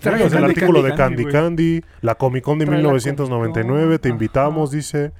[0.00, 3.98] Traje el Candy, artículo de Candy, Candy la Comic Con de Trae la 1999, Comic-Con,
[3.98, 5.12] te invitamos, dice.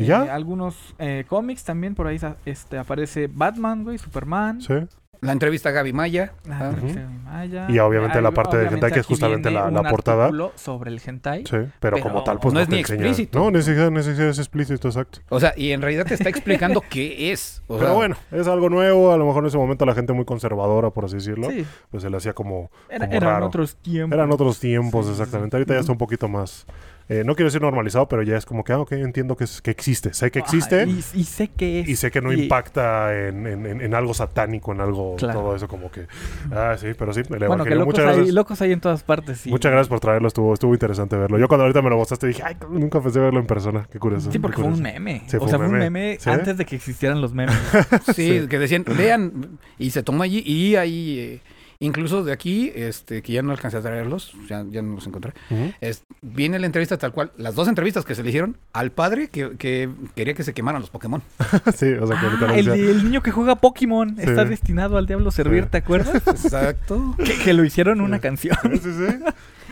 [0.00, 0.34] ¿Y eh, ya?
[0.34, 4.60] algunos eh, cómics también, por ahí este, aparece Batman, güey, Superman.
[4.60, 4.74] Sí.
[5.22, 6.32] La entrevista a Gaby Maya.
[6.48, 6.74] Ah, Ah.
[6.74, 6.86] Ujú.
[6.86, 7.66] este, Maya.
[7.68, 10.30] Y obviamente la parte del hentai, que es justamente viene la- la un portada.
[10.54, 11.40] sobre el hentai.
[11.40, 13.00] Sí, pero, Pero como tal, pues no no, es te ni enseña.
[13.06, 13.38] explícito.
[13.38, 15.18] No, ni siquiera, ni siquiera es explícito, exacto.
[15.28, 17.62] O sea, y en realidad te está explicando qué es.
[17.66, 19.12] O Pero sea, bueno, es algo nuevo.
[19.12, 22.02] A lo mejor en ese momento la gente muy conservadora, por así decirlo, Sí, pues
[22.02, 23.46] se le hacía como, era- como eran raro.
[23.48, 24.16] otros tiempos.
[24.16, 25.22] Eran otros tiempos, Sí, sí, sí.
[25.22, 25.54] exactamente.
[25.54, 26.64] Ahorita ya está un poquito más.
[27.10, 29.60] Eh, no quiero decir normalizado, pero ya es como que, ah, ok, entiendo que, es-
[29.60, 30.14] que existe.
[30.14, 31.88] Sé que existe y, y sé que es.
[31.88, 35.40] y sé que no y- impacta en, en- en- en algo satánico, en algo, Claro.
[35.40, 36.06] todo eso, como que.
[36.52, 38.34] Ah, sí, pero sí, el Bueno, que locos Muchas hay, gracias.
[38.34, 39.38] locos hay en todas partes.
[39.40, 39.50] sí.
[39.50, 41.38] Muchas gracias por traerlo, estuvo, estuvo interesante verlo.
[41.38, 43.88] Yo cuando ahorita me lo mostraste dije, ay, nunca pensé verlo en persona.
[43.90, 44.30] Qué curioso.
[44.30, 45.22] Sí, porque fue un meme.
[45.26, 46.18] Sí, o sea, un fue un meme.
[46.26, 47.56] antes de que existieran los memes.
[48.14, 48.46] sí, Sí.
[48.48, 49.58] que decían, lean.
[49.78, 50.42] Y se tomó allí.
[50.46, 51.40] Y ahí, eh,
[51.82, 55.32] incluso de aquí, este, que ya no alcancé a traerlos, ya, ya no los encontré.
[55.80, 59.28] Es- viene la entrevista tal cual, las dos entrevistas que se le hicieron al padre
[59.28, 61.22] que, que quería que se quemaran los Pokémon.
[61.74, 64.22] sí, o sea, que Ah, el, niño que juega Pokémon Sí.
[64.22, 65.68] está destinado al diablo servir, Sí.
[65.70, 66.14] ¿te acuerdas?
[66.26, 67.14] Exacto.
[67.24, 68.22] que, que lo hicieron una Sí.
[68.22, 68.56] canción.
[68.74, 69.16] Sí, sí, sí.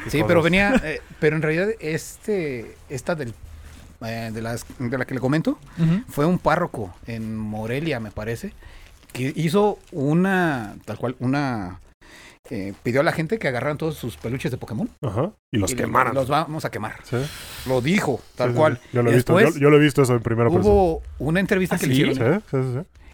[0.08, 3.34] Sí, pero venía, eh, pero en realidad este, esta del,
[4.00, 5.58] eh, de, las, de la que le comento,
[6.08, 8.52] fue un párroco en Morelia, me parece,
[9.12, 11.80] que hizo una, tal cual, una,
[12.50, 15.32] eh, pidió a la gente que agarraran todos sus peluches de Pokémon Ajá.
[15.52, 16.14] Y los y quemaran.
[16.14, 16.96] Los vamos a quemar.
[17.04, 17.16] Sí,
[17.66, 18.80] Lo dijo, tal sí, sí, cual.
[18.92, 19.40] Yo lo he visto.
[19.40, 20.72] Yo, yo lo he visto eso en primera persona.
[20.72, 22.42] Hubo una entrevista ¿Ah, que le hicieron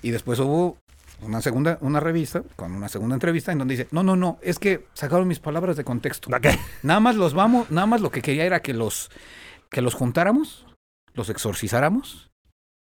[0.02, 0.76] y después hubo
[1.22, 4.58] una segunda, una revista con una segunda entrevista en donde dice, no, no, no, es
[4.58, 6.28] que sacaron mis palabras de contexto.
[6.82, 9.10] Nada más los vamos, nada más lo que quería era que los,
[9.70, 10.66] que los juntáramos,
[11.14, 12.30] los exorcizáramos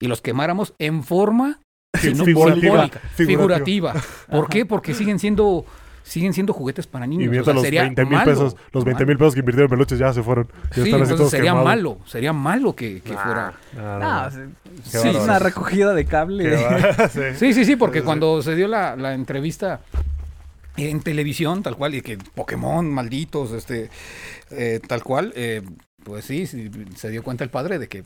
[0.00, 1.60] y los quemáramos en forma
[1.98, 3.92] Sí, no, figurativa, simbólica, figurativa.
[3.92, 3.94] figurativa.
[4.30, 4.66] ¿Por qué?
[4.66, 5.64] Porque siguen siendo,
[6.06, 7.24] siguen siendo juguetes para niños.
[7.24, 9.66] Y O mientras sea, los sería 20 mil pesos, los 20 mil pesos que invirtieron
[9.66, 10.46] en peluches ya se fueron.
[10.46, 11.64] Ya Sí, están así entonces todos sería quemados.
[11.64, 13.54] malo, sería malo que, que Nah, fuera.
[13.74, 14.30] nah,
[14.84, 16.56] sí, una recogida de cable.
[17.10, 17.20] Sí.
[17.36, 19.80] Sí, sí, sí, porque cuando se dio la, la entrevista
[20.76, 23.90] en televisión, tal cual, y que Pokémon, malditos, este,
[24.50, 25.62] eh, tal cual, eh,
[26.04, 28.04] pues sí, sí, se dio cuenta el padre de que...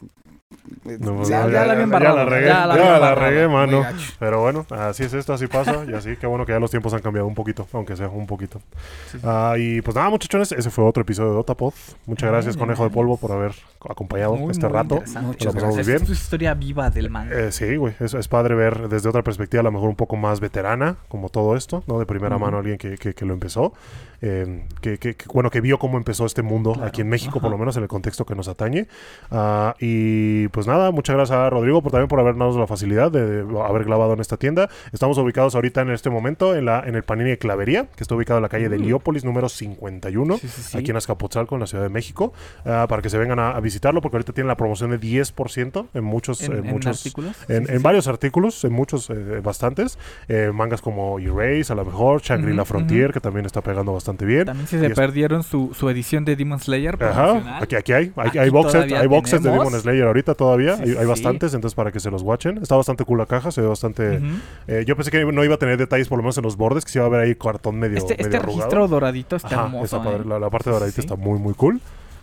[0.84, 3.84] No, ya- no, ya la ya la regué, ya ya la la, regué, mano.
[4.18, 5.84] Pero bueno, así es esto, así pasa.
[5.88, 8.26] Y así, qué bueno que ya los tiempos han cambiado un poquito, aunque sea un
[8.26, 8.60] poquito.
[9.22, 11.72] Ah, y pues nada, muchachones, ese fue otro episodio de Otapod.
[12.06, 12.94] Muchas gracias, Muy Conejo de bien.
[12.94, 13.52] Polvo, por haber
[13.88, 15.02] acompañado Muy, este muy rato.
[15.22, 15.86] Muchas gracias.
[15.86, 16.02] bien.
[16.02, 17.32] Es historia viva del manga.
[17.38, 20.16] Eh, sí, güey, es, es padre ver desde otra perspectiva, a lo mejor un poco
[20.16, 21.98] más veterana, como todo esto, ¿no?
[22.00, 23.72] De primera mano alguien que, que- que lo empezó,
[24.22, 26.88] eh, que, que- que, bueno, que vio cómo empezó este mundo Claro.
[26.88, 28.86] aquí en México, por lo menos en el contexto que nos atañe.
[29.30, 33.10] Ah, y pues nada, muchas gracias a Rodrigo por también por habernos dado la facilidad
[33.10, 34.68] de, de haber grabado en esta tienda.
[34.92, 38.14] Estamos ubicados ahorita en este momento en la en el Panini de Clavería, que está
[38.14, 38.82] ubicado en la calle de Mm.
[38.82, 40.78] Heliópolis, número 51 Sí, sí, sí.
[40.78, 42.32] aquí en Azcapotzalco, en la Ciudad de México,
[42.64, 45.86] ah, para que se vengan a, a visitarlo, porque ahorita tiene la promoción de 10%
[45.94, 47.36] en muchos, en, muchos, artículos.
[47.48, 49.98] en, varios artículos, en muchos, eh, bastantes,
[50.28, 54.44] eh, mangas como Erase, a lo mejor, Shangri-La Frontier, que también está pegando bastante bien.
[54.46, 58.12] También si se es- perdieron su, su edición de Demon Slayer Ajá, aquí, aquí hay,
[58.16, 59.50] hay, Aquí hay boxes, hay boxes de.
[59.50, 61.08] Demon Slayer ahorita todavía, Sí, hay, sí, hay sí.
[61.08, 62.58] bastantes, entonces para que se los watchen.
[62.58, 64.20] Está bastante cool la caja, se ve bastante...
[64.66, 66.84] Eh, yo pensé que no iba a tener detalles por lo menos en los bordes,
[66.84, 69.64] que se iba a ver ahí cartón medio, Este, medio este registro doradito está Ajá,
[69.64, 70.02] hermoso.
[70.14, 70.22] ¿eh?
[70.26, 71.00] La, la parte doradita sí.
[71.00, 71.80] está muy, muy cool.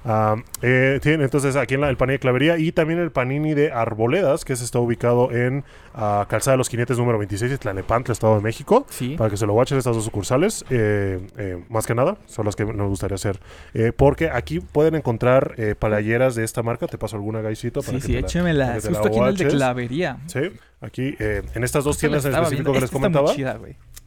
[0.09, 3.53] Ah, eh, tiene entonces aquí en la- el panini de clavería y también el panini
[3.53, 7.57] de arboledas, que ese está ubicado en ah, Calzada de los Jinetes número 26 de
[7.57, 8.85] Tlalnepantla, Estado de México.
[8.89, 9.15] Sí.
[9.17, 12.55] Para que se lo watchen estas dos sucursales, eh, eh, más que nada, son las
[12.55, 13.39] que nos gustaría hacer.
[13.73, 16.87] Eh, porque aquí pueden encontrar eh, playeras de esta marca.
[16.87, 17.81] Te paso alguna, Gaisito.
[17.81, 18.67] para Sí, que sí, échemela.
[18.67, 20.17] la Justo aquí en el de clavería.
[20.27, 20.39] Sí,
[20.79, 23.33] aquí eh, en estas dos tiendas en específico que les comentaba.
[23.33, 23.59] chida.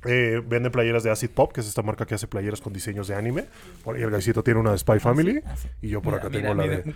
[0.05, 3.07] Eh, venden playeras de Acid Pop, que es esta marca que hace playeras con diseños
[3.09, 3.45] de anime.
[3.87, 5.43] Ahí el gaisito tiene una de Spy Family.
[5.45, 5.69] Ah, sí.
[5.83, 6.93] Y yo por Mira, acá mira, tengo la mira, de.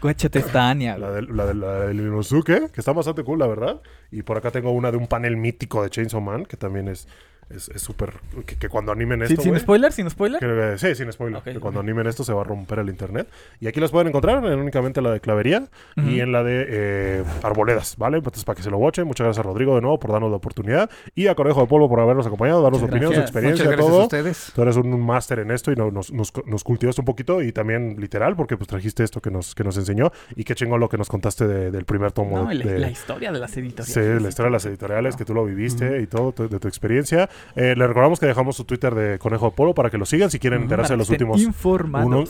[0.96, 3.82] La del, la, del, la Inosuke, que está bastante cool, la verdad.
[4.10, 7.06] Y por acá tengo una de un panel mítico de Chainsaw Man, que también es
[7.50, 8.14] es es súper...
[8.46, 10.40] que, que cuando animen esto, sin güey, spoiler, sin spoiler.
[10.40, 11.38] que- sí, sin spoiler.
[11.38, 11.60] Ok, que ok.
[11.60, 13.28] cuando animen esto se va a romper el internet.
[13.60, 16.10] Y aquí las pueden encontrar en únicamente la de Clavería y Ujú.
[16.10, 18.18] en la de eh, Arboledas, ¿vale?
[18.18, 19.06] Entonces, para que se lo watchen.
[19.06, 20.90] Muchas gracias a Rodrigo de nuevo por darnos la oportunidad.
[21.14, 23.88] Y a Conejo de Polvo por habernos acompañado, darnos su opinión, su experiencia, Muchas gracias
[23.88, 24.02] a todo.
[24.04, 24.52] ustedes.
[24.54, 27.52] Tú eres un máster en esto y no- nos, nos, nos cultivaste un poquito y
[27.52, 30.10] también literal, porque pues trajiste esto que nos, que nos enseñó.
[30.36, 32.44] Y qué chingón lo que nos contaste de- del primer tomo.
[32.44, 33.92] No, y la, de, la historia de las editoriales.
[33.94, 37.28] Sí, la historia de las editoriales, que tú lo viviste y todo, de tu experiencia.
[37.56, 40.30] Eh, le recordamos que dejamos su Twitter de Conejo de Polo para que lo sigan
[40.30, 41.40] si quieren Ujú, enterarse de los últimos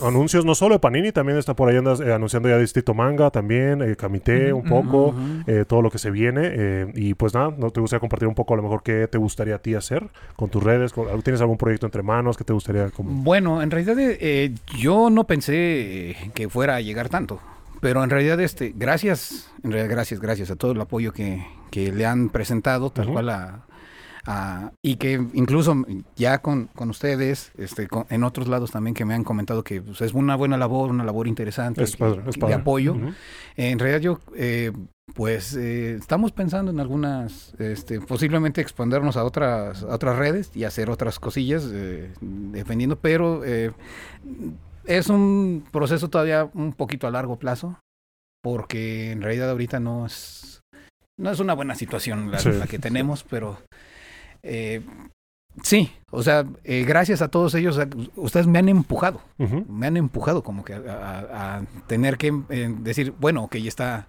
[0.03, 3.31] anuncios, no solo de Panini, también está por ahí andas, eh, anunciando ya Distrito Manga
[3.31, 5.15] también, eh, Ujú, un poco,
[5.47, 6.43] eh, todo lo que se viene.
[6.45, 9.19] eh, y pues nada, ¿no te gustaría compartir un poco a lo mejor qué te
[9.19, 10.93] gustaría a ti hacer con tus redes?
[10.93, 13.11] Con- ¿Tienes algún proyecto entre manos que te gustaría como...
[13.11, 17.41] Bueno, en realidad eh, yo no pensé que fuera a llegar tanto.
[17.81, 21.93] Pero en realidad, este, gracias, en realidad, gracias, gracias a todo el apoyo que, que
[21.93, 23.59] le han presentado, tal cual a,
[24.27, 25.85] a- y que incluso
[26.17, 29.83] ya con, con ustedes, este, con- en otros lados también que me han comentado que
[29.83, 32.97] pues, es una buena labor, una labor interesante Es padre, que- de apoyo.
[33.57, 34.73] En realidad yo, eh,
[35.15, 40.65] pues, eh, estamos pensando en algunas, este, posiblemente expandernos a otras, a otras redes y
[40.65, 43.73] hacer otras cosillas, eh, dependiendo, pero eh,
[44.87, 47.79] es un proceso todavía un poquito a largo plazo,
[48.43, 50.63] porque en realidad ahorita no es,
[51.19, 52.51] no es una buena situación la, Sí.
[52.53, 53.59] la que tenemos, pero
[54.45, 54.81] eh,
[55.63, 59.21] sí, o sea, eh, gracias a todos ellos, a- ustedes me han empujado
[59.69, 63.69] me han empujado como que a, a- a tener que eh, decir, bueno, que ya
[63.69, 64.07] está.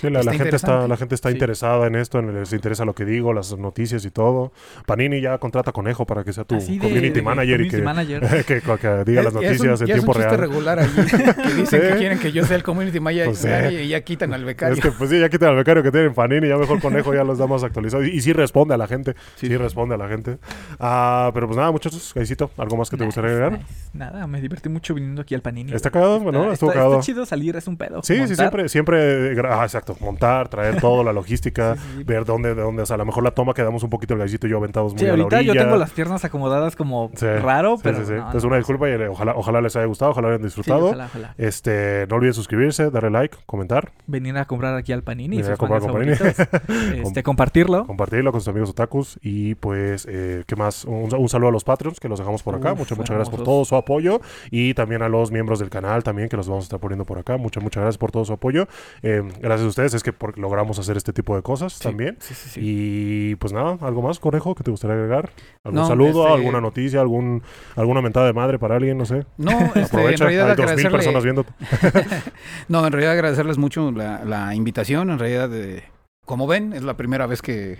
[0.00, 1.34] Sí, la, la gente está, la gente está Sí.
[1.34, 4.52] interesada en esto, en- les interesa lo que digo, las noticias y todo.
[4.86, 7.82] Panini ya contrata a Conejo para que sea tu Así community de manager y que,
[7.82, 8.20] manager.
[8.46, 10.38] que, que diga las Ya- ya es un- noticias en ya es un tiempo real.
[10.38, 11.78] regular allí, que dicen Sí.
[11.88, 13.48] que quieren que yo sea el community manager Pues sí.
[13.74, 14.74] y ya quitan al becario.
[14.74, 17.24] Es que pues sí, ya quitan al becario que tienen Panini, ya mejor Conejo ya
[17.24, 18.06] los da más actualizados.
[18.06, 20.38] Y, y sí responde a la gente, sí, responde a la gente.
[20.78, 23.58] Ah, pero pues nada, muchachos, Gaisito, ¿algo más que te gustaría Nice, agregar?
[23.60, 23.74] nice.
[23.94, 25.72] Nada, me divertí mucho viniendo aquí al Panini.
[25.72, 26.20] ¿Está cagado?
[26.20, 26.94] Bueno, estuvo cagado.
[26.94, 28.02] está chido salir, es un pedo.
[28.02, 32.04] Sí, sí, siempre, siempre, gra- ah, exacto, montar, traer todo, la logística, Sí, sí, sí.
[32.04, 34.20] ver dónde, de dónde, o sea, a lo mejor la toma quedamos un poquito el
[34.20, 35.54] Gaisito y yo aventados muy Sí, a la ahorita orilla.
[35.54, 37.10] yo tengo las piernas acomodadas como
[37.42, 37.98] raro, pero.
[37.98, 40.86] no, Entonces no, una disculpa y eh, ojalá, ojalá les haya gustado, ojalá hayan disfrutado.
[40.86, 41.34] ojalá, ojalá.
[41.38, 45.36] Este, no olviden suscribirse, darle like, comentar, Venir a comprar aquí al Panini.
[45.36, 46.12] Venir a sus comprar con Panini.
[47.04, 47.86] este, compartirlo.
[47.86, 50.84] compartirlo con sus amigos otakus y pues, eh, ¿qué más?
[50.84, 52.74] Un, un saludo a los Patreons que los dejamos por acá.
[52.74, 54.20] Muchas, muchas gracias por todo su apoyo
[54.50, 57.18] y también a los miembros del canal también que los vamos a estar poniendo por
[57.18, 57.36] acá.
[57.36, 58.66] Muchas, muchas gracias por todo su apoyo.
[59.02, 62.16] Eh, gracias a ustedes es que por- logramos hacer este tipo de cosas Sí, también.
[62.20, 62.60] Sí, sí, sí.
[62.62, 65.30] Y pues nada, ¿algo más, Conejo, que te gustaría agregar?
[65.64, 67.42] ¿Algún No, saludo, este- alguna noticia, algún
[67.76, 68.98] alguna mentada de madre para alguien?
[68.98, 69.24] No sé.
[69.36, 71.52] No, este, en realidad hay dos mil personas viéndote.
[72.68, 75.10] no, en realidad agradecerles mucho la, la invitación.
[75.10, 75.84] En realidad, eh,
[76.24, 77.78] como ven, es la primera vez que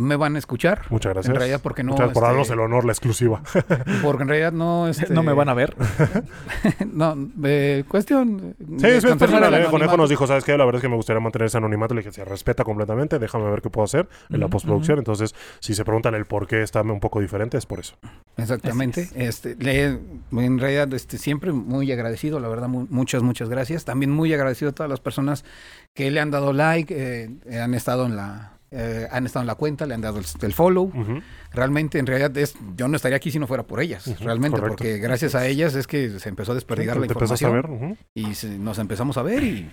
[0.00, 0.82] me van a escuchar.
[0.90, 1.30] Muchas gracias.
[1.32, 1.92] En realidad, porque no.
[1.92, 3.42] Muchas gracias por este, darnos el honor, la exclusiva.
[4.02, 4.88] Porque en realidad no.
[4.88, 5.74] Este, No me van a ver.
[6.92, 8.54] no, eh, cuestión.
[8.58, 9.54] Sí, sí, conservar personal.
[9.54, 10.56] el Conejo nos dijo, ¿sabes qué?
[10.56, 11.94] La verdad es que me gustaría mantener ese anonimato.
[11.94, 14.98] Le dije, se respeta completamente, déjame ver qué puedo hacer en la postproducción.
[14.98, 17.96] Entonces, si se preguntan el por qué está un poco diferente, es por eso.
[18.36, 19.08] Exactamente.
[19.14, 19.98] Este, le-
[20.32, 23.84] en realidad, este, siempre muy agradecido, la verdad, mu- muchas, muchas gracias.
[23.84, 25.44] También muy agradecido a todas las personas
[25.94, 29.54] que le han dado like, eh, han estado en la, eh, han estado en la
[29.56, 30.92] cuenta, le han dado el, el follow.
[31.52, 34.76] Realmente, en realidad, es, yo no estaría aquí si no fuera por ellas, realmente, correcto.
[34.78, 37.66] porque gracias a ellas es que se empezó a desperdigar la información ver.
[37.70, 37.96] ujú.
[38.14, 39.70] y se- nos empezamos a ver y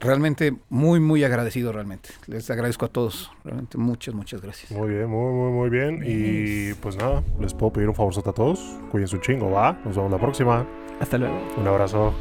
[0.00, 2.10] realmente muy, muy agradecido, realmente.
[2.26, 4.70] Les agradezco a todos, realmente, muchas, muchas gracias.
[4.72, 6.02] Muy bien, muy, muy, muy bien.
[6.04, 8.60] Y pues nada, les puedo pedir un favorzote a todos.
[8.90, 9.78] Cuídense un chingo, va.
[9.84, 10.66] Nos vemos la próxima.
[11.00, 11.38] Hasta luego.
[11.58, 12.14] Un abrazo.